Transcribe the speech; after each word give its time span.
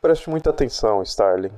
Preste 0.00 0.30
muita 0.30 0.48
atenção, 0.48 1.02
Starling. 1.02 1.52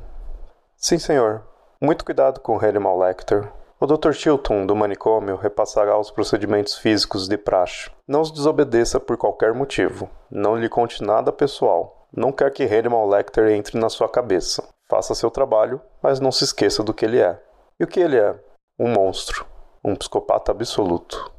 Sim, 0.77 0.99
senhor. 0.99 1.47
Muito 1.81 2.05
cuidado 2.05 2.41
com 2.41 2.59
Hannibal 2.59 2.99
Lecter. 2.99 3.49
O 3.79 3.87
Dr. 3.87 4.11
Chilton, 4.13 4.67
do 4.67 4.75
manicômio, 4.75 5.37
repassará 5.37 5.97
os 5.97 6.11
procedimentos 6.11 6.77
físicos 6.77 7.29
de 7.29 7.39
praxe. 7.39 7.89
Não 8.07 8.21
os 8.21 8.33
desobedeça 8.33 8.99
por 8.99 9.17
qualquer 9.17 9.55
motivo. 9.55 10.11
Não 10.29 10.57
lhe 10.57 10.69
conte 10.69 11.05
nada 11.05 11.33
pessoal. 11.33 12.09
Não 12.13 12.33
quer 12.33 12.51
que 12.53 12.65
Hannibal 12.65 13.09
Lecter 13.09 13.49
entre 13.53 13.79
na 13.79 13.89
sua 13.89 14.09
cabeça. 14.09 14.69
Faça 14.91 15.15
seu 15.15 15.31
trabalho, 15.31 15.81
mas 16.03 16.19
não 16.19 16.33
se 16.33 16.43
esqueça 16.43 16.83
do 16.83 16.93
que 16.93 17.05
ele 17.05 17.21
é. 17.21 17.41
E 17.79 17.85
o 17.85 17.87
que 17.87 18.01
ele 18.01 18.17
é? 18.17 18.35
Um 18.77 18.89
monstro. 18.89 19.47
Um 19.85 19.95
psicopata 19.95 20.51
absoluto. 20.51 21.31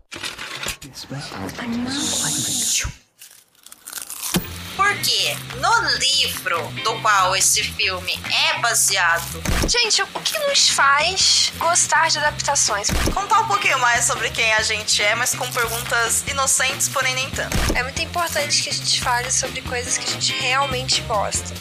Porque 4.76 5.36
no 5.60 5.98
livro 5.98 6.68
do 6.84 7.00
qual 7.02 7.36
esse 7.36 7.64
filme 7.64 8.20
é 8.32 8.60
baseado. 8.60 9.41
Gente, 9.68 10.02
o 10.02 10.20
que 10.20 10.38
nos 10.40 10.70
faz 10.70 11.54
gostar 11.58 12.09
de 12.09 12.18
adaptações? 12.18 12.88
Contar 13.14 13.41
um 13.41 13.48
pouquinho 13.48 13.80
mais 13.80 14.05
sobre 14.05 14.30
quem 14.30 14.52
a 14.54 14.62
gente 14.62 15.02
é, 15.02 15.16
mas 15.16 15.36
com 15.36 15.50
perguntas 15.52 16.23
inocentes, 16.28 16.90
porém 16.90 17.14
nem 17.16 17.30
tanto. 17.30 17.55
É 17.76 17.84
muito 17.84 18.02
importante 18.02 18.62
que 18.62 18.70
a 18.70 18.73
gente 18.73 19.02
fale 19.02 19.31
sobre 19.31 19.62
coisas 19.62 19.98
que 19.98 20.05
a 20.05 20.14
gente 20.14 20.34
realmente 20.34 21.02
gosta. 21.02 21.53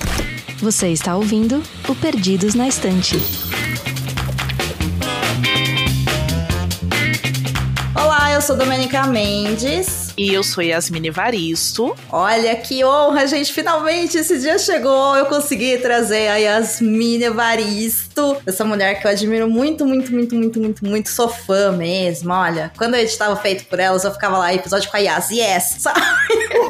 Você 0.58 0.88
está 0.88 1.16
ouvindo 1.16 1.62
o 1.88 1.94
Perdidos 1.94 2.54
na 2.54 2.68
Estante. 2.68 3.16
Olá, 7.94 8.30
eu 8.32 8.40
sou 8.40 8.56
Domenica 8.56 9.04
Mendes. 9.06 10.01
E 10.16 10.32
eu 10.32 10.42
sou 10.42 10.62
Yasmine 10.62 11.10
Varisto. 11.10 11.96
Olha 12.10 12.54
que 12.56 12.84
honra, 12.84 13.26
gente. 13.26 13.52
Finalmente 13.52 14.18
esse 14.18 14.38
dia 14.38 14.58
chegou. 14.58 15.16
Eu 15.16 15.26
consegui 15.26 15.78
trazer 15.78 16.28
a 16.28 16.36
Yasmine 16.36 17.30
Varisto. 17.30 18.36
Essa 18.46 18.64
mulher 18.64 19.00
que 19.00 19.06
eu 19.06 19.10
admiro 19.10 19.48
muito, 19.48 19.86
muito, 19.86 20.12
muito, 20.12 20.34
muito, 20.34 20.60
muito, 20.60 20.84
muito. 20.84 21.10
Sou 21.10 21.28
fã 21.28 21.72
mesmo. 21.72 22.32
Olha, 22.32 22.72
quando 22.76 22.94
eu 22.94 23.00
editava 23.00 23.34
feito 23.36 23.64
por 23.64 23.78
elas, 23.78 24.04
eu 24.04 24.12
ficava 24.12 24.38
lá, 24.38 24.52
episódio 24.52 24.90
com 24.90 24.96
a 24.96 25.00
Yas. 25.00 25.30
Yes! 25.30 25.76
Sabe? 25.80 26.00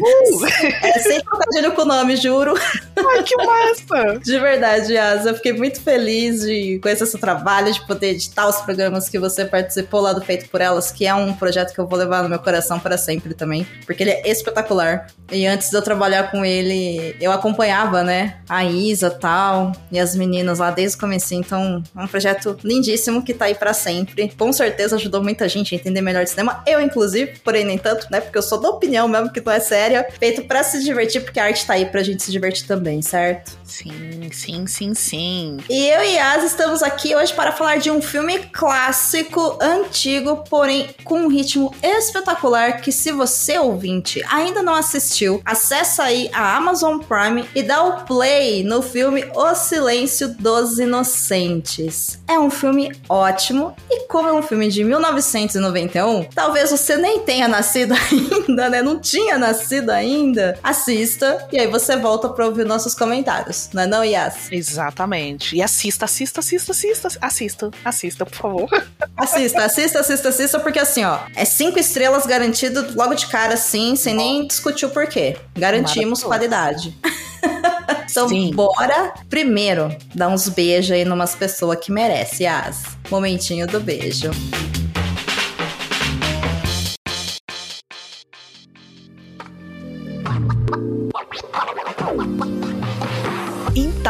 Uhul. 0.03 0.47
É 0.83 0.98
sem 0.98 1.20
trocadilho 1.20 1.72
com 1.72 1.83
o 1.83 1.84
nome, 1.84 2.17
juro. 2.17 2.55
Ai, 2.97 3.22
que 3.22 3.36
massa! 3.36 4.19
De 4.19 4.39
verdade. 4.39 4.94
Eu 4.94 5.34
fiquei 5.34 5.53
muito 5.53 5.81
feliz 5.81 6.41
de 6.41 6.81
conhecer 6.83 7.06
seu 7.06 7.20
trabalho, 7.20 7.72
de 7.72 7.86
poder 7.86 8.11
editar 8.11 8.48
os 8.48 8.56
programas 8.62 9.09
que 9.09 9.19
você 9.19 9.44
participou 9.44 10.00
lá 10.00 10.12
do 10.12 10.20
Feito 10.20 10.48
por 10.48 10.61
Elas, 10.61 10.91
que 10.91 11.06
é 11.06 11.14
um 11.14 11.33
projeto 11.33 11.72
que 11.72 11.78
eu 11.78 11.86
vou 11.86 11.98
levar 11.98 12.22
no 12.22 12.28
meu 12.28 12.39
coração 12.39 12.78
para 12.81 12.98
sempre 12.98 13.34
também, 13.34 13.67
porque 13.86 14.03
ele 14.03 14.11
é 14.11 14.28
espetacular. 14.28 15.06
E 15.31 15.47
antes 15.47 15.70
de 15.70 15.77
eu 15.77 15.83
trabalhar 15.83 16.31
com 16.31 16.44
ele, 16.44 17.16
eu 17.20 17.33
acompanhava, 17.33 18.03
né, 18.03 18.37
a 18.48 18.64
Isa 18.64 19.11
tal, 19.11 19.72
e 19.91 19.98
as 19.98 20.14
meninas 20.14 20.59
lá 20.59 20.70
desde 20.70 20.97
o 20.97 21.00
começo. 21.00 21.34
Então, 21.34 21.83
é 21.97 22.00
um 22.00 22.06
projeto 22.06 22.59
lindíssimo 22.62 23.22
que 23.22 23.33
tá 23.33 23.47
aí 23.47 23.55
para 23.55 23.72
sempre. 23.72 24.33
Com 24.37 24.53
certeza 24.53 24.97
ajudou 24.97 25.22
muita 25.22 25.48
gente 25.48 25.75
a 25.75 25.78
entender 25.78 26.00
melhor 26.00 26.25
de 26.25 26.31
cinema, 26.31 26.62
eu 26.66 26.81
inclusive, 26.81 27.39
porém 27.44 27.64
nem 27.64 27.78
tanto, 27.78 28.06
né, 28.11 28.20
porque 28.20 28.37
eu 28.37 28.42
sou 28.42 28.61
da 28.61 28.69
opinião 28.69 29.09
mesmo 29.09 29.33
que 29.33 29.41
não 29.41 29.53
é 29.53 29.61
séria, 29.92 30.06
feito 30.18 30.44
para 30.44 30.62
se 30.62 30.82
divertir, 30.82 31.22
porque 31.22 31.38
a 31.38 31.44
arte 31.44 31.66
tá 31.66 31.74
aí 31.74 31.84
pra 31.84 32.02
gente 32.02 32.22
se 32.22 32.32
divertir 32.32 32.66
também, 32.66 33.02
certo? 33.02 33.58
Sim, 33.64 34.30
sim, 34.32 34.66
sim, 34.66 34.94
sim. 34.94 35.58
E 35.68 35.88
eu 35.88 36.02
e 36.02 36.14
Yas 36.14 36.44
estamos 36.44 36.82
aqui 36.82 37.14
hoje 37.14 37.32
para 37.34 37.52
falar 37.52 37.76
de 37.76 37.90
um 37.90 38.00
filme 38.00 38.38
clássico, 38.38 39.58
antigo, 39.60 40.44
porém 40.48 40.88
com 41.04 41.20
um 41.20 41.28
ritmo 41.28 41.74
espetacular 41.82 42.80
que 42.80 42.90
se 42.90 43.12
você 43.12 43.58
ouvinte 43.58 44.22
ainda 44.30 44.62
não 44.62 44.74
assistiu, 44.74 45.42
acessa 45.44 46.04
aí 46.04 46.30
a 46.32 46.56
Amazon 46.56 46.98
Prime 46.98 47.48
e 47.54 47.62
dá 47.62 47.82
o 47.82 48.04
play 48.04 48.62
no 48.64 48.82
filme 48.82 49.24
O 49.34 49.54
Silêncio 49.54 50.28
dos 50.28 50.78
Inocentes. 50.78 52.18
É 52.28 52.38
um 52.38 52.50
filme 52.50 52.92
ótimo 53.08 53.74
e 53.90 54.06
como 54.06 54.28
é 54.28 54.32
um 54.32 54.42
filme 54.42 54.68
de 54.68 54.84
1991, 54.84 56.24
talvez 56.24 56.70
você 56.70 56.97
nem 56.97 57.20
tenha 57.20 57.48
nascido 57.48 57.94
ainda, 58.12 58.69
né? 58.69 58.82
Não 58.82 58.98
tinha 58.98 59.38
nascido 59.38 59.72
ainda. 59.93 60.59
Assista 60.62 61.47
e 61.53 61.59
aí 61.59 61.66
você 61.66 61.97
volta 61.97 62.28
para 62.28 62.47
ouvir 62.47 62.65
nossos 62.65 62.94
comentários, 62.94 63.71
não 63.72 63.83
é 63.83 63.87
não, 63.87 64.05
Yas? 64.05 64.50
Exatamente. 64.50 65.56
E 65.56 65.62
assista, 65.62 66.05
assista, 66.05 66.41
assista, 66.41 66.72
assista, 66.72 67.09
assista, 67.21 67.71
assista, 67.84 68.27
por 68.27 68.37
favor. 68.37 68.69
Assista, 69.15 69.65
assista, 69.65 70.00
assista, 70.00 70.28
assista, 70.31 70.59
porque 70.59 70.78
assim, 70.78 71.05
ó, 71.05 71.21
é 71.37 71.44
cinco 71.44 71.78
estrelas 71.78 72.27
garantido 72.27 72.93
logo 72.97 73.15
de 73.15 73.27
cara, 73.27 73.55
assim, 73.55 73.94
sem 73.94 74.15
nem 74.15 74.47
discutir 74.47 74.87
o 74.87 74.91
porquê. 74.91 75.37
Garantimos 75.56 76.25
qualidade. 76.25 76.97
então, 78.11 78.28
Sim. 78.28 78.53
bora 78.53 79.12
primeiro 79.28 79.94
dar 80.15 80.28
uns 80.28 80.49
beijos 80.49 80.91
aí 80.91 81.05
numas 81.05 81.34
pessoas 81.34 81.78
que 81.78 81.93
merece, 81.93 82.47
as. 82.47 82.82
Momentinho 83.11 83.66
do 83.66 83.78
beijo. 83.78 84.31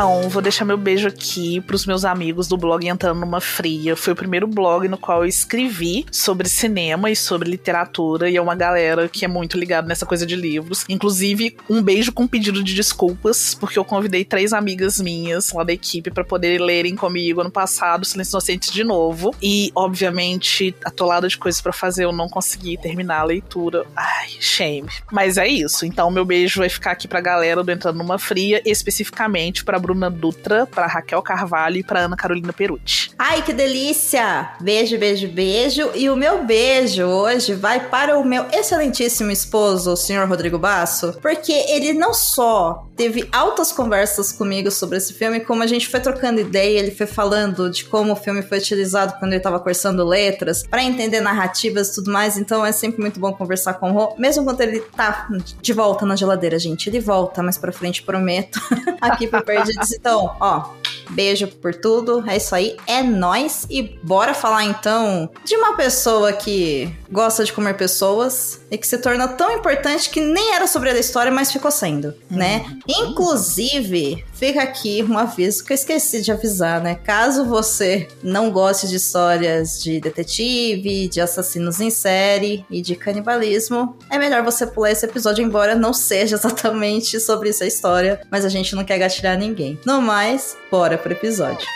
Então, 0.03 0.29
vou 0.29 0.43
deixar 0.43 0.65
meu 0.65 0.77
beijo 0.77 1.07
aqui 1.07 1.61
pros 1.61 1.87
meus 1.87 2.05
amigos 2.05 2.49
do 2.49 2.57
blog 2.57 2.85
Entrando 2.85 3.21
Numa 3.21 3.41
Fria. 3.41 3.95
Foi 3.95 4.13
o 4.13 4.17
primeiro 4.17 4.49
blog 4.49 4.89
no 4.89 4.99
qual 4.99 5.23
eu 5.23 5.29
escrevi 5.29 6.05
sobre 6.11 6.49
cinema 6.49 7.09
e 7.09 7.15
sobre 7.15 7.49
literatura, 7.49 8.29
e 8.29 8.37
é 8.37 8.43
uma 8.43 8.57
galera 8.57 9.09
que 9.09 9.25
é 9.25 9.29
muito 9.29 9.57
ligada 9.57 9.87
nessa 9.87 10.05
coisa 10.05 10.27
de 10.27 10.35
livros. 10.35 10.85
Inclusive, 10.89 11.57
um 11.71 11.81
beijo 11.81 12.11
com 12.11 12.27
pedido 12.27 12.65
de 12.65 12.75
desculpas, 12.75 13.55
porque 13.55 13.79
eu 13.79 13.85
convidei 13.85 14.25
três 14.25 14.53
amigas 14.53 15.01
minhas 15.01 15.53
lá 15.53 15.63
da 15.63 15.73
equipe 15.73 16.11
para 16.11 16.25
poder 16.25 16.61
lerem 16.61 16.97
comigo 16.97 17.41
ano 17.41 17.53
passado 17.53 18.05
Silêncio 18.05 18.33
Inocente 18.33 18.73
de 18.73 18.83
novo. 18.83 19.33
E, 19.41 19.71
obviamente, 19.73 20.75
atolada 20.85 21.29
de 21.29 21.39
coisas 21.39 21.61
para 21.61 21.73
fazer, 21.73 22.07
eu 22.07 22.13
não 22.13 22.29
consegui 22.29 22.77
terminar 22.77 23.21
a 23.21 23.25
leitura. 23.25 23.87
Ai, 23.95 24.31
shame. 24.41 24.89
Mas 25.13 25.39
é 25.39 25.47
isso. 25.47 25.87
Então, 25.87 26.11
meu 26.11 26.25
beijo 26.25 26.59
vai 26.59 26.69
ficar 26.69 26.91
aqui 26.91 27.07
pra 27.07 27.21
galera 27.21 27.63
do 27.63 27.71
Entrando 27.71 27.99
Numa 27.99 28.19
Fria, 28.19 28.61
especificamente 28.65 29.65
para 29.65 29.79
Bruna 29.79 29.92
Dutra, 30.11 30.67
para 30.67 30.87
Raquel 30.87 31.23
Carvalho 31.23 31.77
e 31.77 31.83
para 31.83 32.01
Ana 32.01 32.17
Carolina 32.17 32.53
Perucci. 32.53 33.11
Ai, 33.19 33.43
que 33.43 33.53
delícia! 33.53 34.51
Beijo, 34.61 34.99
beijo, 34.99 35.29
beijo. 35.29 35.91
E 35.95 36.09
o 36.09 36.17
meu 36.17 36.45
beijo 36.45 37.05
hoje 37.05 37.55
vai 37.55 37.89
para 37.89 38.19
o 38.19 38.25
meu 38.25 38.47
excelentíssimo 38.53 39.31
esposo, 39.31 39.93
o 39.93 39.97
senhor 39.97 40.29
Rodrigo 40.29 40.59
Basso, 40.59 41.19
porque 41.21 41.53
ele 41.53 41.93
não 41.93 42.15
só 42.15 42.87
teve 42.97 43.29
altas 43.33 43.73
conversas 43.73 44.33
comigo 44.33 44.71
sobre 44.71 44.99
esse 44.99 45.15
filme, 45.15 45.41
como 45.41 45.63
a 45.63 45.67
gente 45.67 45.89
foi 45.89 46.01
trocando 46.01 46.41
ideia, 46.41 46.79
ele 46.79 46.91
foi 46.91 47.07
falando 47.07 47.71
de 47.71 47.85
como 47.85 48.13
o 48.13 48.17
filme 48.17 48.43
foi 48.43 48.59
utilizado 48.59 49.15
quando 49.19 49.33
ele 49.33 49.39
estava 49.39 49.59
cursando 49.59 50.05
letras, 50.05 50.63
para 50.63 50.83
entender 50.83 51.21
narrativas 51.21 51.89
e 51.89 51.95
tudo 51.95 52.13
mais. 52.13 52.37
Então 52.37 52.65
é 52.65 52.73
sempre 52.73 53.01
muito 53.01 53.19
bom 53.19 53.33
conversar 53.33 53.75
com 53.75 53.91
o 53.91 53.95
Rô, 53.95 54.15
mesmo 54.19 54.45
quando 54.45 54.61
ele 54.61 54.81
tá 54.81 55.29
de 55.61 55.73
volta 55.73 56.07
na 56.07 56.17
geladeira, 56.17 56.59
gente. 56.59 56.89
Ele 56.89 57.01
volta 57.01 57.43
mais 57.43 57.59
pra 57.59 57.73
frente, 57.73 58.03
prometo. 58.03 58.61
Aqui 59.01 59.27
pro 59.27 59.43
Perdido 59.45 59.82
então, 59.91 60.37
ó, 60.39 60.71
beijo 61.11 61.47
por 61.47 61.75
tudo. 61.75 62.25
É 62.29 62.37
isso 62.37 62.55
aí, 62.55 62.77
é 62.87 63.03
nós 63.03 63.67
e 63.71 63.99
bora 64.03 64.35
falar 64.35 64.65
então 64.65 65.31
de 65.45 65.57
uma 65.57 65.77
pessoa 65.77 66.33
que 66.33 66.93
gosta 67.11 67.45
de 67.45 67.53
comer 67.53 67.75
pessoas 67.75 68.61
e 68.71 68.79
que 68.79 68.87
se 68.87 68.99
torna 68.99 69.29
tão 69.29 69.51
importante 69.53 70.09
que 70.09 70.21
nem 70.21 70.55
era 70.55 70.67
sobre 70.67 70.91
a 70.91 70.99
história, 70.99 71.31
mas 71.31 71.53
ficou 71.53 71.71
sendo, 71.71 72.15
né? 72.31 72.65
Inclusive, 72.89 74.25
fica 74.33 74.63
aqui 74.63 75.03
um 75.03 75.19
aviso 75.19 75.65
que 75.65 75.73
eu 75.73 75.75
esqueci 75.75 76.23
de 76.23 76.33
avisar, 76.33 76.81
né? 76.81 76.95
Caso 76.95 77.45
você 77.45 78.09
não 78.23 78.51
goste 78.51 78.89
de 78.89 78.97
histórias 78.97 79.83
de 79.83 80.01
detetive, 80.01 81.09
de 81.09 81.21
assassinos 81.21 81.81
em 81.81 81.91
série 81.91 82.65
e 82.71 82.81
de 82.81 82.97
canibalismo, 82.97 83.97
é 84.11 84.19
melhor 84.19 84.43
você 84.43 84.67
pular 84.67 84.91
esse 84.91 85.05
episódio, 85.05 85.45
embora 85.45 85.75
não 85.75 85.93
seja 85.93 86.37
exatamente 86.37 87.21
sobre 87.21 87.51
essa 87.51 87.67
história, 87.67 88.21
mas 88.31 88.45
a 88.45 88.49
gente 88.49 88.75
não 88.75 88.85
quer 88.85 88.99
gatilhar 88.99 89.39
ninguém. 89.39 89.62
No 89.87 90.01
mais, 90.01 90.57
bora 90.71 90.99
pro 90.99 91.13
episódio. 91.13 91.67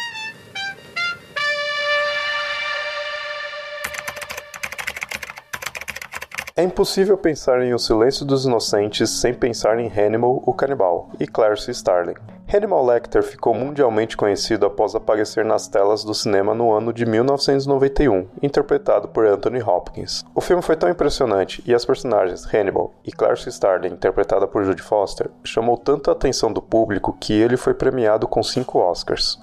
É 6.59 6.63
impossível 6.63 7.19
pensar 7.19 7.63
em 7.63 7.75
O 7.75 7.79
Silêncio 7.79 8.25
dos 8.25 8.47
Inocentes 8.47 9.11
sem 9.11 9.35
pensar 9.35 9.79
em 9.79 9.89
Hannibal, 9.89 10.43
o 10.47 10.55
canibal, 10.55 11.11
e 11.21 11.27
Clarice 11.27 11.71
Starling. 11.71 12.36
Hannibal 12.49 12.87
Lecter 12.87 13.25
ficou 13.25 13.53
mundialmente 13.53 14.17
conhecido 14.17 14.67
após 14.67 14.95
aparecer 14.95 15.45
nas 15.45 15.67
telas 15.67 16.05
do 16.05 16.15
cinema 16.15 16.55
no 16.55 16.73
ano 16.73 16.93
de 16.93 17.05
1991, 17.05 18.29
interpretado 18.41 19.09
por 19.09 19.27
Anthony 19.27 19.61
Hopkins. 19.61 20.25
O 20.33 20.41
filme 20.41 20.63
foi 20.63 20.77
tão 20.77 20.89
impressionante 20.89 21.61
e 21.67 21.75
as 21.75 21.85
personagens 21.85 22.47
Hannibal 22.47 22.95
e 23.05 23.11
Clarice 23.11 23.49
Starling, 23.49 23.89
interpretada 23.89 24.47
por 24.47 24.65
Judy 24.65 24.81
Foster, 24.81 25.29
chamou 25.43 25.77
tanto 25.77 26.09
a 26.09 26.13
atenção 26.13 26.53
do 26.53 26.63
público 26.63 27.17
que 27.21 27.33
ele 27.33 27.57
foi 27.57 27.75
premiado 27.75 28.29
com 28.29 28.41
cinco 28.45 28.79
Oscars. 28.79 29.41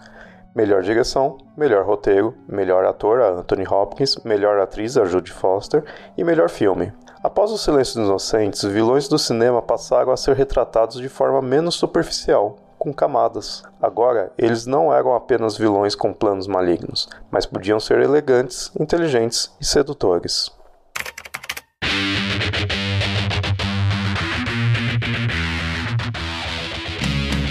Melhor 0.55 0.81
direção, 0.81 1.37
melhor 1.57 1.83
roteiro, 1.83 2.33
melhor 2.47 2.85
ator 2.85 3.19
a 3.21 3.31
Anthony 3.31 3.67
Hopkins, 3.67 4.17
melhor 4.23 4.59
atriz 4.59 4.95
a 4.95 5.03
Judy 5.03 5.31
Foster 5.31 5.83
e 6.17 6.23
melhor 6.23 6.49
filme. 6.49 6.93
Após 7.21 7.51
o 7.51 7.57
Silêncio 7.57 7.99
dos 7.99 8.07
Inocentes, 8.07 8.63
vilões 8.63 9.09
do 9.09 9.19
cinema 9.19 9.61
passaram 9.61 10.11
a 10.11 10.17
ser 10.17 10.35
retratados 10.37 11.01
de 11.01 11.09
forma 11.09 11.41
menos 11.41 11.75
superficial, 11.75 12.57
com 12.83 12.91
camadas. 12.93 13.63
Agora, 13.81 14.33
eles 14.37 14.65
não 14.65 14.93
eram 14.93 15.15
apenas 15.15 15.57
vilões 15.57 15.95
com 15.95 16.13
planos 16.13 16.47
malignos, 16.47 17.07
mas 17.31 17.45
podiam 17.45 17.79
ser 17.79 18.01
elegantes, 18.01 18.71
inteligentes 18.77 19.55
e 19.59 19.65
sedutores. 19.65 20.51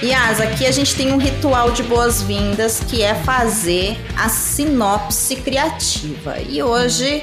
Yas, 0.02 0.40
aqui 0.40 0.66
a 0.66 0.70
gente 0.70 0.94
tem 0.96 1.12
um 1.12 1.16
ritual 1.16 1.70
de 1.70 1.82
boas-vindas 1.84 2.80
que 2.80 3.02
é 3.02 3.14
fazer 3.14 3.96
a 4.18 4.28
sinopse 4.28 5.36
criativa. 5.36 6.38
E 6.40 6.62
hoje 6.62 7.22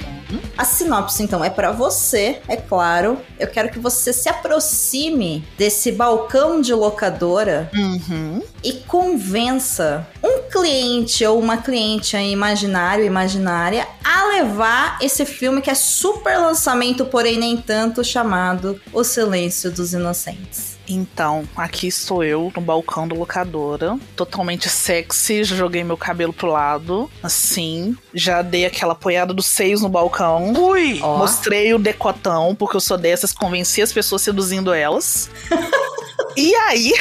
a 0.57 0.63
sinopse, 0.65 1.23
então, 1.23 1.43
é 1.43 1.49
para 1.49 1.71
você, 1.71 2.39
é 2.47 2.55
claro. 2.55 3.17
Eu 3.39 3.47
quero 3.47 3.69
que 3.69 3.79
você 3.79 4.11
se 4.13 4.29
aproxime 4.29 5.43
desse 5.57 5.91
balcão 5.91 6.61
de 6.61 6.73
locadora 6.73 7.69
Uhum. 7.73 8.41
e 8.63 8.73
convença 8.73 10.07
um 10.23 10.49
cliente 10.51 11.25
ou 11.25 11.39
uma 11.39 11.57
cliente 11.57 12.15
aí 12.15 12.31
imaginário, 12.31 13.05
imaginária, 13.05 13.87
a 14.03 14.25
levar 14.27 14.97
esse 15.01 15.25
filme 15.25 15.61
que 15.61 15.69
é 15.69 15.75
super 15.75 16.37
lançamento, 16.37 17.05
porém 17.05 17.37
nem 17.37 17.57
tanto, 17.57 18.03
chamado 18.03 18.79
O 18.93 19.03
Silêncio 19.03 19.71
dos 19.71 19.93
Inocentes. 19.93 20.78
Então, 20.89 21.47
aqui 21.55 21.87
estou 21.87 22.23
eu 22.23 22.51
no 22.55 22.61
balcão 22.61 23.07
da 23.07 23.15
locadora, 23.15 23.97
totalmente 24.15 24.67
sexy, 24.67 25.43
já 25.43 25.55
joguei 25.55 25.83
meu 25.83 25.95
cabelo 25.95 26.33
pro 26.33 26.47
lado, 26.47 27.09
assim, 27.21 27.95
já 28.13 28.41
dei 28.41 28.65
aquela 28.65 28.93
apoiada 28.93 29.33
dos 29.33 29.45
seios 29.45 29.81
no 29.81 29.89
balcão. 29.89 30.51
Ui! 30.53 30.99
Ó. 31.01 31.19
Mostrei 31.19 31.73
o 31.73 31.79
decotão, 31.79 32.55
porque 32.55 32.75
eu 32.75 32.81
sou 32.81 32.97
dessas, 32.97 33.31
convenci 33.31 33.81
as 33.81 33.93
pessoas 33.93 34.23
seduzindo 34.23 34.73
elas. 34.73 35.29
E 36.41 36.55
aí, 36.55 36.93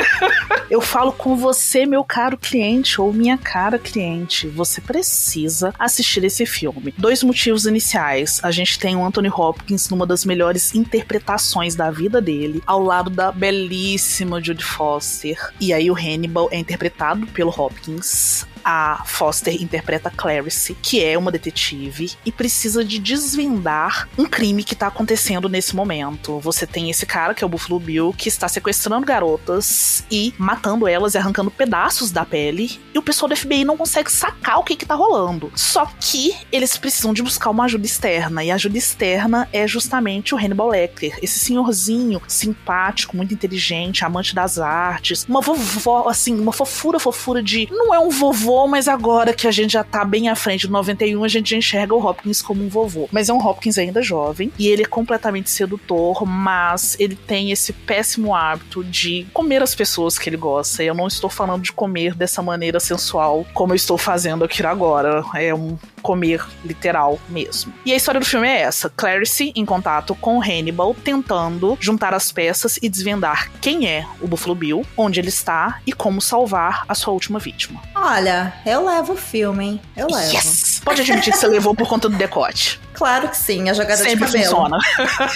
eu 0.70 0.80
falo 0.80 1.12
com 1.12 1.36
você, 1.36 1.84
meu 1.84 2.02
caro 2.02 2.38
cliente, 2.38 2.98
ou 2.98 3.12
minha 3.12 3.36
cara 3.36 3.78
cliente. 3.78 4.48
Você 4.48 4.80
precisa 4.80 5.74
assistir 5.78 6.24
esse 6.24 6.46
filme. 6.46 6.94
Dois 6.96 7.22
motivos 7.22 7.66
iniciais. 7.66 8.40
A 8.42 8.50
gente 8.50 8.78
tem 8.78 8.96
o 8.96 9.04
Anthony 9.04 9.28
Hopkins 9.28 9.90
numa 9.90 10.06
das 10.06 10.24
melhores 10.24 10.74
interpretações 10.74 11.74
da 11.74 11.90
vida 11.90 12.22
dele, 12.22 12.62
ao 12.66 12.82
lado 12.82 13.10
da 13.10 13.30
belíssima 13.30 14.42
Judy 14.42 14.64
Foster. 14.64 15.52
E 15.60 15.74
aí, 15.74 15.90
o 15.90 15.94
Hannibal 15.94 16.48
é 16.50 16.56
interpretado 16.56 17.26
pelo 17.26 17.50
Hopkins. 17.50 18.46
A 18.72 19.02
Foster 19.04 19.60
interpreta 19.60 20.12
Clarice, 20.16 20.76
que 20.80 21.02
é 21.02 21.18
uma 21.18 21.32
detetive 21.32 22.12
e 22.24 22.30
precisa 22.30 22.84
de 22.84 23.00
desvendar 23.00 24.08
um 24.16 24.24
crime 24.24 24.62
que 24.62 24.76
tá 24.76 24.86
acontecendo 24.86 25.48
nesse 25.48 25.74
momento. 25.74 26.38
Você 26.38 26.68
tem 26.68 26.88
esse 26.88 27.04
cara, 27.04 27.34
que 27.34 27.42
é 27.42 27.46
o 27.46 27.50
Buffalo 27.50 27.80
Bill, 27.80 28.14
que 28.16 28.28
está 28.28 28.46
sequestrando 28.46 29.04
garotas 29.04 30.04
e 30.08 30.32
matando 30.38 30.86
elas 30.86 31.14
e 31.14 31.18
arrancando 31.18 31.50
pedaços 31.50 32.12
da 32.12 32.24
pele. 32.24 32.80
E 32.94 32.98
o 32.98 33.02
pessoal 33.02 33.28
do 33.28 33.34
FBI 33.34 33.64
não 33.64 33.76
consegue 33.76 34.12
sacar 34.12 34.60
o 34.60 34.62
que 34.62 34.76
que 34.76 34.86
tá 34.86 34.94
rolando. 34.94 35.50
Só 35.56 35.84
que 35.98 36.32
eles 36.52 36.76
precisam 36.76 37.12
de 37.12 37.24
buscar 37.24 37.50
uma 37.50 37.64
ajuda 37.64 37.86
externa. 37.86 38.44
E 38.44 38.52
a 38.52 38.54
ajuda 38.54 38.78
externa 38.78 39.48
é 39.52 39.66
justamente 39.66 40.32
o 40.32 40.38
Hannibal 40.38 40.68
Lecter. 40.68 41.18
Esse 41.20 41.40
senhorzinho 41.40 42.22
simpático, 42.28 43.16
muito 43.16 43.34
inteligente, 43.34 44.04
amante 44.04 44.32
das 44.32 44.60
artes. 44.60 45.26
Uma 45.28 45.40
vovó, 45.40 46.08
assim, 46.08 46.38
uma 46.38 46.52
fofura, 46.52 47.00
fofura 47.00 47.42
de... 47.42 47.66
Não 47.72 47.92
é 47.92 47.98
um 47.98 48.10
vovô, 48.10 48.59
mas 48.66 48.88
agora 48.88 49.32
que 49.32 49.46
a 49.46 49.50
gente 49.50 49.72
já 49.72 49.84
tá 49.84 50.04
bem 50.04 50.28
à 50.28 50.34
frente 50.34 50.66
do 50.66 50.72
91, 50.72 51.22
a 51.24 51.28
gente 51.28 51.50
já 51.50 51.56
enxerga 51.56 51.94
o 51.94 52.04
Hopkins 52.04 52.42
como 52.42 52.64
um 52.64 52.68
vovô. 52.68 53.08
Mas 53.12 53.28
é 53.28 53.32
um 53.32 53.44
Hopkins 53.44 53.78
ainda 53.78 54.02
jovem. 54.02 54.52
E 54.58 54.68
ele 54.68 54.82
é 54.82 54.86
completamente 54.86 55.50
sedutor, 55.50 56.26
mas 56.26 56.96
ele 56.98 57.14
tem 57.14 57.50
esse 57.50 57.72
péssimo 57.72 58.34
hábito 58.34 58.84
de 58.84 59.26
comer 59.32 59.62
as 59.62 59.74
pessoas 59.74 60.18
que 60.18 60.28
ele 60.28 60.36
gosta. 60.36 60.82
E 60.82 60.86
eu 60.86 60.94
não 60.94 61.06
estou 61.06 61.30
falando 61.30 61.62
de 61.62 61.72
comer 61.72 62.14
dessa 62.14 62.42
maneira 62.42 62.80
sensual, 62.80 63.46
como 63.54 63.72
eu 63.72 63.76
estou 63.76 63.98
fazendo 63.98 64.44
aqui 64.44 64.64
agora. 64.64 65.24
É 65.34 65.54
um 65.54 65.78
comer 66.02 66.44
literal 66.64 67.18
mesmo. 67.28 67.72
E 67.84 67.92
a 67.92 67.96
história 67.96 68.20
do 68.20 68.26
filme 68.26 68.48
é 68.48 68.62
essa: 68.62 68.90
Clarice 68.90 69.52
em 69.54 69.64
contato 69.64 70.14
com 70.14 70.40
Hannibal, 70.40 70.94
tentando 70.94 71.76
juntar 71.80 72.14
as 72.14 72.32
peças 72.32 72.78
e 72.82 72.88
desvendar 72.88 73.50
quem 73.60 73.88
é 73.88 74.06
o 74.20 74.26
Buffalo 74.26 74.54
Bill, 74.54 74.86
onde 74.96 75.20
ele 75.20 75.28
está 75.28 75.80
e 75.86 75.92
como 75.92 76.20
salvar 76.20 76.84
a 76.88 76.94
sua 76.94 77.12
última 77.12 77.38
vítima. 77.38 77.80
Olha, 78.02 78.54
eu 78.64 78.84
levo 78.86 79.12
o 79.12 79.16
filme, 79.16 79.64
hein? 79.64 79.80
Eu 79.94 80.06
levo. 80.06 80.32
Yes! 80.34 80.80
Pode 80.82 81.02
admitir 81.02 81.32
que 81.32 81.38
você 81.38 81.46
levou 81.46 81.74
por 81.74 81.86
conta 81.86 82.08
do 82.08 82.16
decote. 82.16 82.80
Claro 82.94 83.28
que 83.28 83.36
sim, 83.36 83.68
a 83.68 83.74
jogada 83.74 83.98
Sempre 83.98 84.26
de 84.26 84.32
cabelo. 84.32 84.44
funciona. 84.44 84.78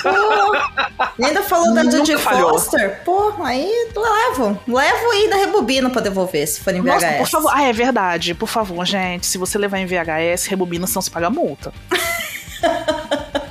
Pô, 0.02 1.12
e 1.18 1.24
ainda 1.24 1.42
falou 1.42 1.74
da 1.74 1.84
Judy. 1.84 2.16
Foster? 2.16 3.00
Pô, 3.04 3.34
aí 3.42 3.70
levo. 3.94 4.58
Levo 4.66 5.12
e 5.12 5.16
ainda 5.24 5.36
rebobino 5.36 5.90
pra 5.90 6.00
devolver, 6.00 6.46
se 6.48 6.60
for 6.62 6.74
em 6.74 6.80
VHS. 6.80 6.86
Nossa, 7.02 7.12
por 7.18 7.28
favor. 7.28 7.52
Ah, 7.54 7.62
é 7.64 7.72
verdade. 7.72 8.34
Por 8.34 8.48
favor, 8.48 8.84
gente. 8.86 9.26
Se 9.26 9.36
você 9.36 9.58
levar 9.58 9.78
em 9.78 9.86
VHS, 9.86 10.46
rebobina, 10.46 10.86
senão 10.86 11.02
você 11.02 11.10
paga 11.10 11.28
multa. 11.28 11.72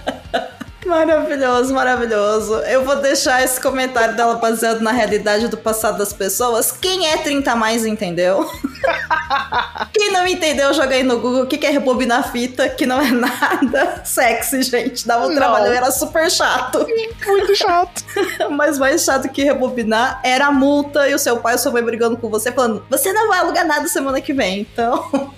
Maravilhoso, 0.85 1.73
maravilhoso. 1.73 2.55
Eu 2.59 2.83
vou 2.83 2.97
deixar 2.97 3.43
esse 3.43 3.59
comentário 3.59 4.15
dela 4.15 4.35
baseado 4.35 4.81
na 4.81 4.91
realidade 4.91 5.47
do 5.47 5.57
passado 5.57 5.97
das 5.97 6.11
pessoas. 6.11 6.71
Quem 6.71 7.07
é 7.07 7.17
30 7.17 7.51
a 7.51 7.55
mais 7.55 7.85
entendeu? 7.85 8.49
Quem 9.93 10.11
não 10.11 10.27
entendeu, 10.27 10.73
joga 10.73 10.95
aí 10.95 11.03
no 11.03 11.19
Google 11.19 11.43
o 11.43 11.47
que 11.47 11.57
que 11.57 11.65
é 11.65 11.69
rebobinar 11.69 12.31
fita, 12.31 12.67
que 12.67 12.85
não 12.85 12.99
é 12.99 13.11
nada 13.11 14.01
sexy, 14.03 14.61
gente. 14.63 15.07
Dava 15.07 15.25
um 15.25 15.29
Não. 15.29 15.35
trabalho, 15.35 15.71
era 15.71 15.89
super 15.91 16.29
chato. 16.29 16.85
Muito 17.25 17.55
chato. 17.55 18.03
Mas 18.51 18.77
mais 18.77 19.03
chato 19.03 19.29
que 19.29 19.43
rebobinar 19.43 20.19
era 20.23 20.47
a 20.47 20.51
multa 20.51 21.07
e 21.07 21.13
o 21.13 21.19
seu 21.19 21.37
pai 21.37 21.53
ou 21.53 21.59
sua 21.59 21.71
mãe 21.71 21.83
brigando 21.83 22.17
com 22.17 22.29
você, 22.29 22.51
falando: 22.51 22.85
você 22.89 23.13
não 23.13 23.29
vai 23.29 23.39
alugar 23.39 23.65
nada 23.65 23.87
semana 23.87 24.19
que 24.19 24.33
vem. 24.33 24.61
Então, 24.61 25.31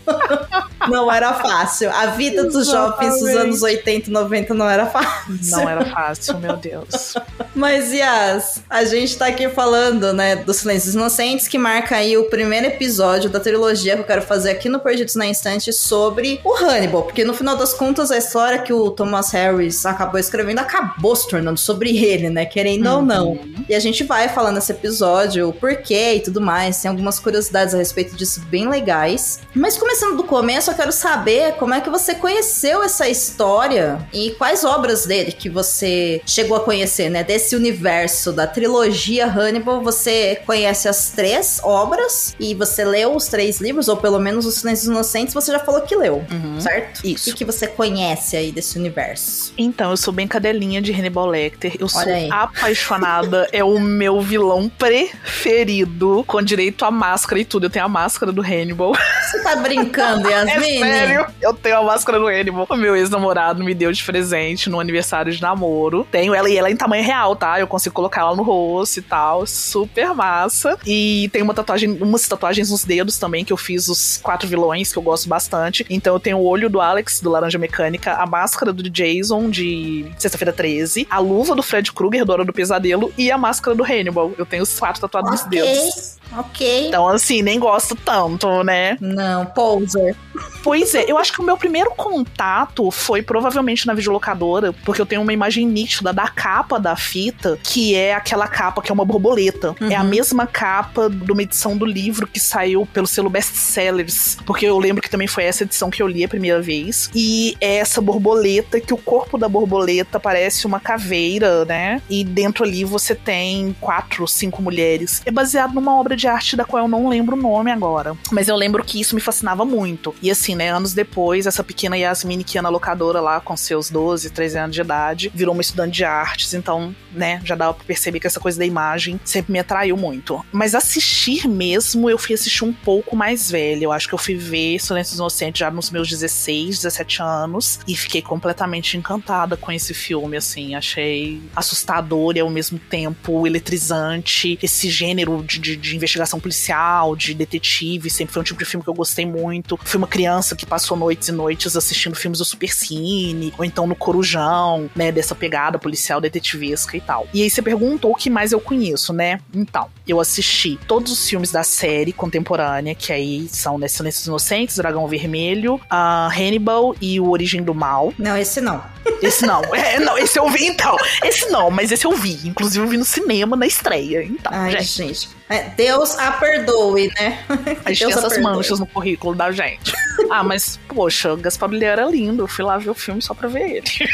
não 0.89 1.11
era 1.11 1.33
fácil. 1.33 1.91
A 1.91 2.07
vida 2.07 2.45
dos 2.45 2.67
jovens 2.67 3.19
dos 3.19 3.29
anos 3.29 3.61
80 3.61 4.09
e 4.09 4.13
90 4.13 4.53
não 4.53 4.69
era 4.69 4.85
fácil. 4.85 5.35
Não 5.51 5.69
era 5.69 5.85
fácil, 5.85 6.37
meu 6.37 6.55
Deus. 6.55 7.15
Mas, 7.55 7.93
Yas, 7.93 8.61
a 8.69 8.83
gente 8.85 9.17
tá 9.17 9.27
aqui 9.27 9.47
falando, 9.49 10.13
né, 10.13 10.35
dos 10.35 10.57
Silêncios 10.57 10.93
Inocentes, 10.93 11.47
que 11.47 11.57
marca 11.57 11.95
aí 11.95 12.17
o 12.17 12.25
primeiro 12.25 12.67
episódio 12.67 13.29
da 13.29 13.39
trilogia 13.39 13.95
que 13.95 14.01
eu 14.01 14.05
quero 14.05 14.21
fazer 14.21 14.51
aqui 14.51 14.67
no 14.67 14.79
Perdidos 14.79 15.15
na 15.15 15.25
Instante 15.25 15.71
sobre 15.71 16.39
o 16.43 16.53
Hannibal. 16.53 17.03
Porque 17.03 17.23
no 17.23 17.33
final 17.33 17.55
das 17.55 17.73
contas, 17.73 18.11
a 18.11 18.17
história 18.17 18.59
que 18.59 18.73
o 18.73 18.91
Thomas 18.91 19.31
Harris 19.31 19.85
acabou 19.85 20.19
escrevendo 20.19 20.59
acabou 20.59 21.15
se 21.15 21.27
tornando 21.27 21.59
sobre 21.59 21.97
ele, 21.97 22.29
né, 22.29 22.45
querendo 22.45 22.87
ou 22.87 23.01
não. 23.01 23.39
E 23.67 23.73
a 23.73 23.79
gente 23.79 24.03
vai 24.03 24.29
falando 24.29 24.55
nesse 24.55 24.71
episódio 24.71 25.49
o 25.49 25.53
porquê 25.53 26.15
e 26.15 26.19
tudo 26.19 26.41
mais. 26.41 26.81
Tem 26.81 26.89
algumas 26.89 27.19
curiosidades 27.19 27.73
a 27.73 27.77
respeito 27.77 28.15
disso 28.15 28.41
bem 28.49 28.68
legais. 28.68 29.39
Mas 29.54 29.77
começando 29.77 30.18
do 30.18 30.23
começo, 30.23 30.69
eu 30.75 30.77
quero 30.77 30.91
saber 30.91 31.53
como 31.53 31.73
é 31.73 31.79
que 31.79 31.89
você 31.89 32.13
conheceu 32.13 32.83
essa 32.83 33.07
história 33.07 33.97
e 34.11 34.31
quais 34.31 34.65
obras 34.65 35.05
dele 35.05 35.31
que 35.31 35.49
você 35.49 36.21
chegou 36.25 36.57
a 36.57 36.59
conhecer, 36.59 37.09
né? 37.09 37.23
Desse 37.23 37.55
universo 37.55 38.33
da 38.33 38.45
trilogia 38.45 39.25
Hannibal, 39.25 39.81
você 39.81 40.41
conhece 40.45 40.89
as 40.89 41.11
três 41.11 41.61
obras 41.63 42.35
e 42.39 42.53
você 42.53 42.83
leu 42.83 43.15
os 43.15 43.27
três 43.27 43.61
livros, 43.61 43.87
ou 43.87 43.95
pelo 43.95 44.19
menos 44.19 44.45
os 44.45 44.55
Silêncios 44.55 44.87
Inocentes, 44.87 45.33
você 45.33 45.51
já 45.51 45.59
falou 45.59 45.81
que 45.81 45.95
leu, 45.95 46.25
Uhum. 46.29 46.59
certo? 46.59 47.05
Isso. 47.07 47.29
O 47.29 47.31
que, 47.33 47.37
que 47.39 47.45
você 47.45 47.67
conhece 47.67 48.35
aí 48.35 48.51
desse 48.51 48.77
universo? 48.77 49.53
Então, 49.57 49.91
eu 49.91 49.97
sou 49.97 50.13
bem 50.13 50.27
cadelinha 50.27 50.81
de 50.81 50.91
Hannibal 50.91 51.25
Lecter. 51.27 51.73
Eu 51.79 51.87
sou 51.87 52.01
Olha 52.01 52.15
aí. 52.15 52.29
apaixonada. 52.29 53.47
é 53.53 53.63
o 53.63 53.79
meu 53.79 54.19
vilão 54.19 54.67
preferido, 54.77 56.23
com 56.27 56.41
direito 56.41 56.83
à 56.83 56.91
máscara 56.91 57.39
e 57.39 57.45
tudo. 57.45 57.67
Eu 57.67 57.69
tenho 57.69 57.85
a 57.85 57.89
máscara 57.89 58.31
do 58.33 58.41
Hannibal. 58.41 58.94
Você 59.31 59.41
tá 59.41 59.55
brincando, 59.55 60.27
É 60.35 60.35
Sério? 60.66 61.28
Eu 61.42 61.54
tenho 61.54 61.78
a 61.78 61.84
máscara 61.84 62.19
do 62.19 62.28
Hannibal. 62.28 62.68
O 62.69 62.76
meu 62.76 62.95
ex-namorado 62.95 63.64
me 63.64 63.74
deu 63.74 63.92
de 63.92 64.04
presente 64.04 64.69
no 64.69 64.80
aniversário 64.80 65.31
de 65.31 65.42
namoro. 65.42 66.07
Tenho 66.12 66.34
ela 66.34 66.50
e 66.50 66.57
ela 66.57 66.69
é 66.69 66.72
em 66.72 66.76
tamanho 66.76 67.04
real, 67.04 67.36
tá? 67.36 67.60
Eu 67.60 67.68
consigo 67.68 67.94
colocar 67.95 68.22
ela 68.22 68.36
no 68.36 68.44
rosto 68.44 69.00
e 69.00 69.02
tal. 69.02 69.45
Super 69.45 70.14
massa. 70.14 70.78
E 70.86 71.30
tem 71.31 71.42
uma 71.42 71.54
tatuagem, 71.54 71.92
umas 72.02 72.28
tatuagens 72.28 72.72
nos 72.72 72.84
dedos 72.84 73.18
também, 73.18 73.45
que 73.45 73.54
eu 73.54 73.57
fiz 73.57 73.88
os 73.88 74.18
quatro 74.18 74.48
vilões, 74.48 74.92
que 74.92 74.98
eu 74.98 75.04
gosto 75.04 75.28
bastante. 75.28 75.86
Então 75.90 76.14
eu 76.14 76.19
tenho 76.19 76.38
o 76.38 76.45
olho 76.45 76.69
do 76.69 76.81
Alex, 76.81 77.19
do 77.19 77.30
Laranja 77.30 77.57
Mecânica, 77.57 78.14
a 78.14 78.26
máscara 78.26 78.74
do 78.74 78.90
Jason, 78.90 79.50
de 79.50 80.06
Sexta-feira 80.18 80.52
13, 80.54 81.07
a 81.10 81.19
luva 81.19 81.56
do 81.56 81.64
Fred 81.64 81.92
Krueger, 81.92 82.26
do 82.26 82.31
Hora 82.31 82.45
do 82.45 82.54
Pesadelo, 82.54 83.14
e 83.18 83.31
a 83.31 83.38
máscara 83.38 83.76
do 83.76 83.84
Hannibal. 83.84 84.31
Eu 84.38 84.45
tenho 84.45 84.64
os 84.64 84.80
quatro 84.80 85.02
tatuados 85.02 85.31
nos 85.31 85.42
Ok, 85.42 85.62
dedos. 85.62 86.18
Ok. 86.31 86.87
Então, 86.87 87.07
assim, 87.07 87.41
nem 87.41 87.59
gosto 87.59 87.95
tanto, 87.95 88.63
né? 88.63 88.97
Não, 88.99 89.45
poser. 89.45 90.15
Pois 90.63 90.95
é, 90.95 91.05
eu 91.07 91.17
acho 91.17 91.31
que 91.31 91.39
o 91.39 91.44
meu 91.44 91.57
primeiro 91.57 91.91
contato 91.91 92.89
foi 92.89 93.21
provavelmente 93.21 93.85
na 93.85 93.94
videolocadora, 93.94 94.73
porque 94.83 94.99
eu 94.99 95.05
tenho 95.05 95.21
uma 95.21 95.31
imagem 95.31 95.65
nítida 95.65 96.11
da 96.11 96.27
capa 96.27 96.79
da 96.79 96.95
fita, 96.95 97.57
que 97.63 97.95
é 97.95 98.13
aquela 98.13 98.47
capa 98.47 98.81
que 98.81 98.91
é 98.91 98.94
uma 98.94 99.05
borboleta. 99.05 99.75
Uhum. 99.79 99.91
É 99.91 99.95
a 99.95 100.03
mesma 100.03 100.47
capa 100.47 101.09
de 101.09 101.31
uma 101.31 101.44
edição 101.44 101.77
do 101.77 101.85
livro 101.85 102.27
que 102.27 102.39
saiu 102.39 102.87
pelo 102.91 103.05
selo 103.05 103.29
Best 103.29 103.55
Sellers, 103.55 104.37
porque 104.45 104.65
eu 104.65 104.77
lembro 104.79 105.01
que 105.01 105.09
também 105.09 105.27
foi 105.27 105.44
essa 105.44 105.63
edição 105.63 105.89
que 105.89 106.01
eu 106.01 106.07
li 106.07 106.23
a 106.23 106.27
primeira 106.27 106.61
vez. 106.61 107.09
E 107.13 107.55
é 107.61 107.75
essa 107.75 108.01
borboleta 108.01 108.81
que 108.81 108.94
o 108.94 108.97
corpo 108.97 109.37
da 109.37 109.47
borboleta 109.47 110.19
parece 110.19 110.65
uma 110.65 110.79
caveira, 110.79 111.63
né? 111.65 112.01
E 112.09 112.23
dentro 112.23 112.63
ali 112.63 112.83
você 112.83 113.13
tem 113.13 113.75
quatro, 113.79 114.27
cinco 114.27 114.61
mulheres. 114.61 115.21
É 115.25 115.31
baseado 115.31 115.73
numa 115.73 115.95
obra 115.99 116.15
diretora 116.16 116.26
de 116.26 116.28
arte 116.28 116.56
da 116.56 116.66
qual 116.66 116.84
eu 116.84 116.88
não 116.88 117.07
lembro 117.07 117.36
o 117.36 117.42
nome 117.42 117.72
agora. 117.72 118.18
Mas 118.31 118.48
eu 118.48 118.56
lembro 118.56 118.84
que 118.84 119.00
isso 119.00 119.14
me 119.14 119.22
fascinava 119.22 119.64
muito. 119.66 120.16
E 120.22 120.31
assim, 120.31 120.56
né, 120.56 120.69
anos 120.69 120.94
depois, 120.94 121.45
essa 121.45 121.64
pequena 121.64 121.98
Yasmin 121.98 122.42
que 122.42 122.57
ia 122.57 122.62
na 122.62 122.69
locadora 122.69 123.22
lá 123.22 123.40
com 123.40 123.56
seus 123.56 123.90
12, 123.90 124.31
13 124.31 124.57
anos 124.57 124.76
de 124.76 124.81
idade, 124.81 125.31
virou 125.34 125.54
uma 125.54 125.62
estudante 125.62 125.95
de 125.95 126.04
artes, 126.04 126.54
então, 126.54 126.95
né, 127.12 127.42
já 127.44 127.56
dava 127.56 127.74
pra 127.74 127.86
perceber 127.86 128.19
que 128.19 128.28
essa 128.28 128.40
coisa 128.40 128.57
da 128.57 128.66
imagem 128.66 129.19
sempre 129.24 129.52
me 129.52 129.60
atraiu 129.60 129.98
muito. 129.98 130.44
Mas 130.52 130.74
assistir 130.74 131.48
mesmo, 131.48 132.10
eu 132.10 132.18
fui 132.18 132.34
assistir 132.34 132.64
um 132.64 132.74
pouco 132.74 133.16
mais 133.16 133.52
velha. 133.52 133.86
Eu 133.86 133.92
acho 133.92 134.07
que 134.07 134.14
eu 134.14 134.19
fui 134.19 134.36
ver 134.36 134.80
Silêncio 134.80 135.16
Inocente 135.16 135.60
já 135.60 135.69
nos 135.69 135.92
meus 135.92 136.10
16, 136.10 136.78
17 136.78 137.22
anos 137.22 137.80
e 137.88 137.95
fiquei 137.95 138.22
completamente 138.22 138.98
encantada 138.98 139.57
com 139.57 139.72
esse 139.72 139.94
filme, 139.94 140.38
assim. 140.38 140.76
Achei 140.76 141.42
assustador 141.56 142.36
e 142.36 142.40
ao 142.40 142.50
mesmo 142.50 142.80
tempo 142.80 143.45
eletrizante. 143.45 144.57
Esse 144.62 144.90
gênero 144.90 145.44
de, 145.44 145.60
de, 145.60 145.76
de 145.76 145.95
investigação 146.06 146.40
policial, 146.40 147.16
de 147.16 147.33
detetive, 147.33 148.09
sempre 148.09 148.33
foi 148.33 148.42
um 148.42 148.44
tipo 148.44 148.59
de 148.59 148.66
filme 148.66 148.83
que 148.83 148.90
eu 148.90 148.94
gostei 148.94 149.26
muito. 149.26 149.78
Fui 149.83 149.97
uma 149.97 150.07
criança 150.07 150.56
que 150.56 150.66
passou 150.66 150.95
noites 150.95 151.28
e 151.28 151.31
noites 151.31 151.76
assistindo 151.76 152.16
filmes 152.16 152.40
do 152.40 152.45
Super 152.45 152.71
Cine, 152.71 153.54
ou 153.57 153.66
então 153.66 153.85
no 153.85 153.95
Corujão, 153.95 154.90
né, 154.95 155.12
dessa 155.12 155.35
pegada 155.35 155.78
policial 155.78 156.21
detetivesca 156.21 156.95
e 156.95 157.02
tal. 157.02 157.28
E 157.33 157.42
aí 157.42 157.50
você 157.50 157.62
perguntou 157.62 158.12
o 158.12 158.16
que 158.16 158.30
mais 158.30 158.52
eu 158.52 158.59
conheço, 158.59 159.12
né? 159.12 159.40
Então, 159.54 159.90
eu 160.07 160.19
assisti 160.19 160.80
todos 160.88 161.12
os 161.12 161.28
filmes 161.28 161.52
da 161.52 161.64
série 161.64 162.14
contemporânea, 162.14 162.95
que 162.95 163.12
aí 163.12 163.47
são 163.50 163.78
né, 163.78 163.88
Silêncios 163.88 164.26
Inocentes, 164.28 164.78
Dragão 164.78 165.07
Vermelho, 165.07 165.76
uh, 165.76 166.30
Hannibal 166.31 166.95
e 167.02 167.19
O 167.19 167.30
Origem 167.30 167.64
do 167.64 167.74
Mal. 167.74 168.14
Não, 168.18 168.38
esse 168.38 168.62
não. 168.62 168.83
Esse 169.21 169.45
não. 169.45 169.62
É, 169.76 170.00
não, 170.00 170.18
esse 170.18 170.40
eu 170.40 170.50
vi 170.50 170.66
então. 170.66 170.95
Esse 171.24 171.47
não, 171.50 171.69
mas 171.69 171.92
esse 171.92 172.06
eu 172.06 172.14
vi. 172.14 172.40
Inclusive 172.45 172.83
eu 172.83 172.90
vi 172.90 172.97
no 172.97 173.06
cinema 173.06 173.56
na 173.56 173.68
estreia. 173.68 174.24
Então, 174.24 174.52
Ai, 174.54 174.71
gente. 174.71 174.85
gente. 174.85 175.30
É, 175.47 175.69
Deus 175.69 176.18
a 176.18 176.31
perdoe, 176.31 177.11
né? 177.19 177.44
A 177.85 177.90
gente 177.90 177.99
Deus 177.99 178.16
tem 178.16 178.25
essas 178.25 178.37
manchas 178.42 178.80
no 178.80 178.87
currículo 178.87 179.35
da 179.35 179.52
gente. 179.52 179.94
Ah, 180.30 180.44
mas, 180.44 180.80
poxa, 180.87 181.33
o 181.33 181.37
Gaspar 181.37 181.71
era 181.83 182.06
lindo. 182.06 182.44
Eu 182.44 182.47
fui 182.47 182.66
lá 182.66 182.78
ver 182.78 182.90
o 182.90 182.95
filme 182.95 183.21
só 183.21 183.33
pra 183.33 183.47
ver 183.47 183.78
ele. 183.78 184.09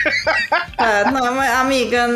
Ah, 0.78 1.12
não, 1.12 1.36
mas, 1.36 1.52
amiga, 1.52 2.08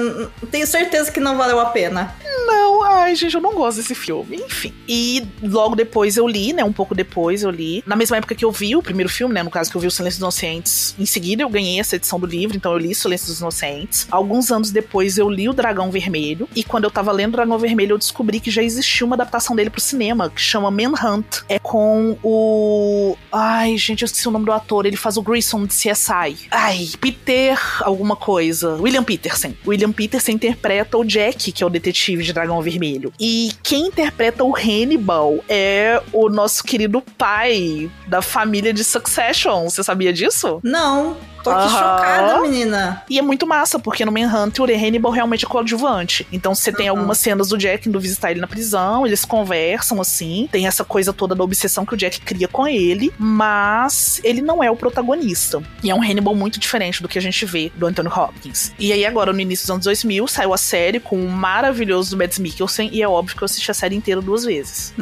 tenho 0.52 0.68
certeza 0.68 1.12
que 1.12 1.20
não 1.20 1.38
valeu 1.38 1.60
a 1.60 1.68
pena. 1.68 2.14
Não, 2.46 2.84
ai, 2.84 3.16
gente, 3.16 3.36
eu 3.36 3.42
não 3.42 3.54
gosto 3.54 3.78
desse 3.78 3.96
filme. 3.96 4.38
Enfim. 4.38 4.74
E 4.88 5.26
logo 5.42 5.76
depois 5.76 6.18
eu 6.18 6.28
li, 6.28 6.52
né? 6.52 6.64
Um 6.64 6.74
pouco 6.74 6.94
depois 6.94 7.44
eu 7.44 7.50
li. 7.50 7.84
Na 7.86 7.96
mesma 7.96 8.18
época 8.18 8.36
que 8.36 8.44
eu 8.44 8.52
vi 8.52 8.76
o 8.76 8.84
primeiro 8.84 9.10
filme, 9.10 9.34
né? 9.34 9.44
No 9.44 9.50
caso 9.50 9.72
que 9.72 9.78
eu 9.78 9.82
vi 9.82 9.88
o 9.88 9.92
Silêncio 9.92 10.20
dos 10.20 10.24
Inocentes. 10.24 10.96
Em 11.00 11.06
seguida 11.06 11.44
eu 11.44 11.50
ganhei 11.50 11.80
essa 11.80 11.96
edição 11.96 12.20
do 12.20 12.26
livro, 12.26 12.58
então 12.58 12.72
eu 12.74 12.78
li 12.78 12.94
Silêncio 12.94 13.28
dos 13.28 13.40
Inocentes. 13.40 14.08
Alguns 14.12 14.52
anos 14.52 14.72
depois 14.72 15.18
eu 15.18 15.30
li 15.30 15.48
o 15.48 15.54
Dragão 15.54 15.90
Vermelho. 15.90 16.50
E 16.56 16.64
quando 16.64 16.84
eu 16.84 16.92
tava 16.92 17.12
lendo 17.12 17.30
o 17.30 17.38
Dragão 17.38 17.58
Vermelho, 17.58 17.94
eu 17.94 17.98
descobri 17.98 18.40
que 18.40 18.52
já 18.52 18.62
existia 18.62 19.05
uma 19.06 19.16
adaptação 19.16 19.56
dele 19.56 19.70
pro 19.70 19.82
cinema, 19.82 20.30
que 20.30 20.42
chama 20.42 20.72
Manhunt. 20.72 21.44
É 21.48 21.60
com 21.60 22.18
o. 22.24 23.18
Ai, 23.32 23.78
gente, 23.78 24.02
eu 24.02 24.06
esqueci 24.06 24.28
o 24.28 24.32
nome 24.32 24.46
do 24.46 24.52
ator. 24.52 24.86
Ele 24.86 24.98
faz 24.98 25.18
o 25.18 25.22
Grayson 25.22 25.66
de 25.66 25.74
CSI. 25.74 26.48
Ai, 26.52 26.90
Peter, 27.00 27.60
alguma 27.84 28.16
coisa. 28.16 28.76
William 28.76 29.04
Peterson. 29.04 29.54
William 29.66 29.92
Peterson 29.92 30.32
interpreta 30.32 30.98
o 30.98 31.04
Jack, 31.04 31.52
que 31.52 31.64
é 31.64 31.66
o 31.66 31.70
detetive 31.70 32.24
de 32.24 32.34
Dragão 32.34 32.62
Vermelho. 32.62 33.14
E 33.20 33.52
quem 33.64 33.88
interpreta 33.88 34.44
o 34.44 34.56
Hannibal 34.56 35.44
é 35.48 36.02
o 36.12 36.30
nosso 36.30 36.64
querido 36.64 37.02
pai 37.18 37.90
da 38.08 38.22
família 38.22 38.74
de 38.74 38.84
Succession. 38.84 39.70
Você 39.70 39.84
sabia 39.84 40.12
disso? 40.12 40.60
Não, 40.64 41.18
tô 41.46 41.52
aqui 41.52 41.70
chocada, 41.70 42.42
menina. 42.42 43.04
E 43.10 43.20
é 43.20 43.22
muito 43.22 43.46
massa, 43.48 43.78
porque 43.80 44.04
no 44.06 44.12
Manhunt 44.12 44.60
o 44.60 44.64
Hannibal 44.64 45.12
realmente 45.12 45.46
é 45.46 45.48
coadjuvante. 45.48 46.28
Então 46.32 46.54
você 46.56 46.72
tem 46.72 46.88
algumas 46.88 47.18
cenas 47.20 47.50
do 47.50 47.58
Jack 47.58 47.88
indo 47.88 48.00
visitar 48.00 48.32
ele 48.32 48.40
na 48.42 48.48
prisão, 48.48 49.06
eles 49.06 49.24
conversam 49.24 50.02
assim, 50.02 50.50
tem 50.52 50.68
essa 50.68 50.84
coisa 50.84 51.14
toda 51.14 51.36
da 51.36 51.44
obsessão 51.44 51.86
que 51.86 51.94
o 51.94 51.98
Jack 51.98 52.22
cria 52.22 52.48
com 52.48 52.68
ele, 52.68 53.14
mas 53.20 54.20
ele 54.24 54.42
não 54.42 54.64
é 54.64 54.70
o 54.72 54.76
protagonista. 54.76 55.62
E 55.84 55.90
é 55.90 55.96
um 55.96 56.02
Hannibal 56.02 56.36
muito 56.36 56.60
diferente 56.60 57.02
do 57.02 57.08
que 57.08 57.18
a 57.18 57.22
gente 57.22 57.46
vê 57.46 57.72
do 57.76 57.86
Anthony 57.86 58.10
Hopkins. 58.10 58.74
E 58.80 58.92
aí 58.92 59.06
agora, 59.06 59.32
no 59.32 59.40
início 59.40 59.66
dos 59.66 59.72
anos 59.72 59.86
2000, 59.86 60.28
saiu 60.28 60.54
a 60.54 60.58
série 60.58 61.00
com 61.00 61.18
o 61.20 61.30
maravilhoso 61.30 62.18
Mads 62.18 62.40
Mikkelsen, 62.40 62.90
e 62.92 63.02
é 63.02 63.08
óbvio 63.08 63.36
que 63.38 63.44
eu 63.44 63.46
assisti 63.46 63.70
a 63.70 63.74
série 63.74 63.96
inteira 63.96 64.22
duas 64.22 64.44
vezes. 64.44 64.94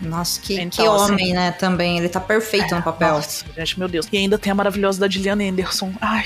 Nossa, 0.00 0.40
que, 0.40 0.54
Então, 0.54 0.70
que 0.70 0.82
assim- 0.82 1.12
homem, 1.12 1.32
né, 1.32 1.50
também. 1.50 1.98
Ele 1.98 2.08
tá 2.08 2.20
perfeito 2.20 2.72
no 2.74 2.82
papel. 2.82 3.14
Nossa, 3.14 3.44
gente, 3.56 3.78
meu 3.78 3.88
Deus. 3.88 4.06
E 4.12 4.16
ainda 4.16 4.38
tem 4.38 4.52
a 4.52 4.54
maravilhosa 4.54 5.00
da 5.00 5.08
Gillian 5.08 5.34
Anderson. 5.50 5.87
Ai, 6.00 6.22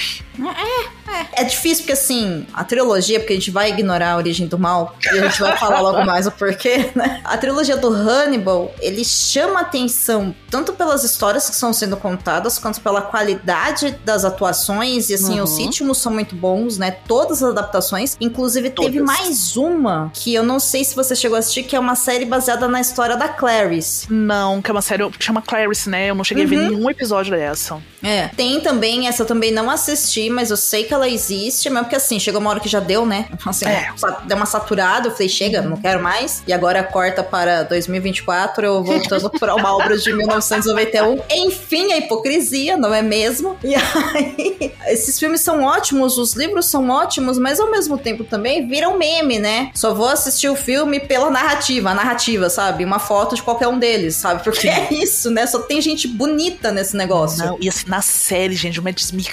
É 1.34 1.44
difícil 1.44 1.82
porque, 1.84 1.92
assim, 1.92 2.46
a 2.54 2.64
trilogia, 2.64 3.18
porque 3.20 3.32
a 3.34 3.36
gente 3.36 3.50
vai 3.50 3.70
ignorar 3.70 4.12
a 4.12 4.16
origem 4.16 4.46
do 4.46 4.58
mal, 4.58 4.96
e 5.04 5.18
a 5.18 5.22
gente 5.28 5.40
vai 5.40 5.56
falar 5.58 5.80
logo 5.80 6.04
mais 6.06 6.26
o 6.26 6.30
porquê, 6.30 6.90
né? 6.94 7.20
A 7.24 7.36
trilogia 7.36 7.76
do 7.76 7.88
Hannibal, 7.88 8.74
ele 8.80 9.04
chama 9.04 9.60
atenção 9.60 10.34
tanto 10.50 10.72
pelas 10.72 11.04
histórias 11.04 11.46
que 11.48 11.54
estão 11.54 11.72
sendo 11.72 11.96
contadas, 11.96 12.58
quanto 12.58 12.80
pela 12.80 13.02
qualidade 13.02 13.92
das 14.04 14.24
atuações, 14.24 15.10
e 15.10 15.14
assim, 15.14 15.38
Uhum. 15.38 15.44
os 15.44 15.58
ritmos 15.58 15.98
são 15.98 16.12
muito 16.12 16.34
bons, 16.34 16.78
né? 16.78 16.90
Todas 17.06 17.42
as 17.42 17.50
adaptações. 17.50 18.16
Inclusive, 18.20 18.70
teve 18.70 18.98
Todas. 18.98 19.04
mais 19.18 19.56
uma, 19.56 20.10
que 20.14 20.32
eu 20.34 20.42
não 20.42 20.58
sei 20.60 20.84
se 20.84 20.94
você 20.94 21.14
chegou 21.14 21.36
a 21.36 21.38
assistir, 21.40 21.62
que 21.64 21.76
é 21.76 21.78
uma 21.80 21.94
série 21.94 22.24
baseada 22.24 22.66
na 22.68 22.80
história 22.80 23.16
da 23.16 23.28
Clarice. 23.28 24.06
não, 24.12 24.60
que 24.62 24.70
é 24.70 24.72
uma 24.72 24.82
série 24.82 25.08
que 25.10 25.24
chama 25.24 25.42
Clarice, 25.42 25.88
né? 25.88 26.10
Eu 26.10 26.14
não 26.14 26.24
cheguei 26.24 26.44
a 26.44 26.46
ver 26.46 26.56
Uhum. 26.58 26.68
nenhum 26.70 26.90
episódio 26.90 27.32
dessa. 27.36 27.80
É. 28.02 28.28
Tem 28.28 28.60
também, 28.60 29.06
essa 29.08 29.24
também 29.24 29.51
não 29.52 29.70
assisti, 29.70 30.28
mas 30.30 30.50
eu 30.50 30.56
sei 30.56 30.84
que 30.84 30.92
ela 30.94 31.08
existe, 31.08 31.68
mesmo 31.70 31.84
porque 31.84 31.96
assim, 31.96 32.18
chegou 32.18 32.40
uma 32.40 32.50
hora 32.50 32.60
que 32.60 32.68
já 32.68 32.80
deu, 32.80 33.04
né? 33.06 33.28
Assim, 33.46 33.66
É. 33.66 33.92
deu 34.24 34.36
uma 34.36 34.46
saturada, 34.46 35.08
eu 35.08 35.12
falei, 35.12 35.28
chega, 35.28 35.60
não 35.62 35.76
quero 35.76 36.02
mais. 36.02 36.42
E 36.46 36.52
agora 36.52 36.82
corta 36.82 37.22
para 37.22 37.62
2024, 37.64 38.64
eu 38.64 38.82
voltando 38.82 39.30
para 39.30 39.54
uma 39.54 39.74
obra 39.76 39.96
de 39.98 40.12
1991. 40.12 41.20
Enfim, 41.30 41.92
a 41.92 41.98
hipocrisia, 41.98 42.76
não 42.76 42.92
é 42.94 43.02
mesmo? 43.02 43.56
E 43.62 43.74
aí, 43.74 44.72
esses 44.86 45.18
filmes 45.18 45.40
são 45.40 45.62
ótimos, 45.64 46.18
os 46.18 46.34
livros 46.34 46.66
são 46.66 46.88
ótimos, 46.88 47.38
mas 47.38 47.60
ao 47.60 47.70
mesmo 47.70 47.98
tempo 47.98 48.24
também 48.24 48.66
viram 48.66 48.96
meme, 48.98 49.38
né? 49.38 49.70
Só 49.74 49.92
vou 49.94 50.08
assistir 50.08 50.48
o 50.48 50.56
filme 50.56 51.00
pela 51.00 51.30
narrativa, 51.30 51.90
a 51.90 51.94
narrativa, 51.94 52.48
sabe? 52.48 52.84
Uma 52.84 52.98
foto 52.98 53.34
de 53.34 53.42
qualquer 53.42 53.68
um 53.68 53.78
deles, 53.78 54.16
sabe? 54.16 54.42
Porque 54.42 54.68
é 54.68 54.88
isso, 54.92 55.30
né? 55.30 55.46
Só 55.46 55.60
tem 55.60 55.80
gente 55.80 56.06
bonita 56.08 56.70
nesse 56.70 56.96
negócio. 56.96 57.44
Não, 57.44 57.58
e 57.60 57.68
assim, 57.68 57.84
na 57.88 58.00
série, 58.00 58.54
gente, 58.54 58.78
o 58.80 58.82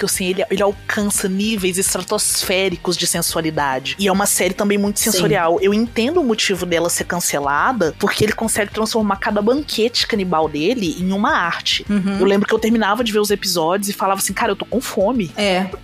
Mikkelsen, 0.00 0.28
ele, 0.28 0.44
ele 0.50 0.62
alcança 0.62 1.28
níveis 1.28 1.76
estratosféricos 1.76 2.96
de 2.96 3.06
sensualidade. 3.06 3.96
E 3.98 4.08
é 4.08 4.12
uma 4.12 4.26
série 4.26 4.54
também 4.54 4.78
muito 4.78 4.98
Sim. 4.98 5.10
sensorial. 5.10 5.58
Eu 5.60 5.74
entendo 5.74 6.20
o 6.20 6.24
motivo 6.24 6.64
dela 6.64 6.88
ser 6.88 7.04
cancelada, 7.04 7.94
porque 7.98 8.24
ele 8.24 8.32
consegue 8.32 8.72
transformar 8.72 9.16
cada 9.16 9.42
banquete 9.42 10.06
canibal 10.06 10.48
dele 10.48 10.96
em 10.98 11.12
uma 11.12 11.32
arte. 11.32 11.84
Uhum. 11.88 12.18
Eu 12.18 12.24
lembro 12.24 12.48
que 12.48 12.54
eu 12.54 12.58
terminava 12.58 13.04
de 13.04 13.12
ver 13.12 13.18
os 13.18 13.30
episódios 13.30 13.88
e 13.88 13.92
falava 13.92 14.20
assim, 14.20 14.32
cara, 14.32 14.52
eu 14.52 14.56
tô 14.56 14.64
com 14.64 14.80
fome. 14.80 15.30
É? 15.36 15.66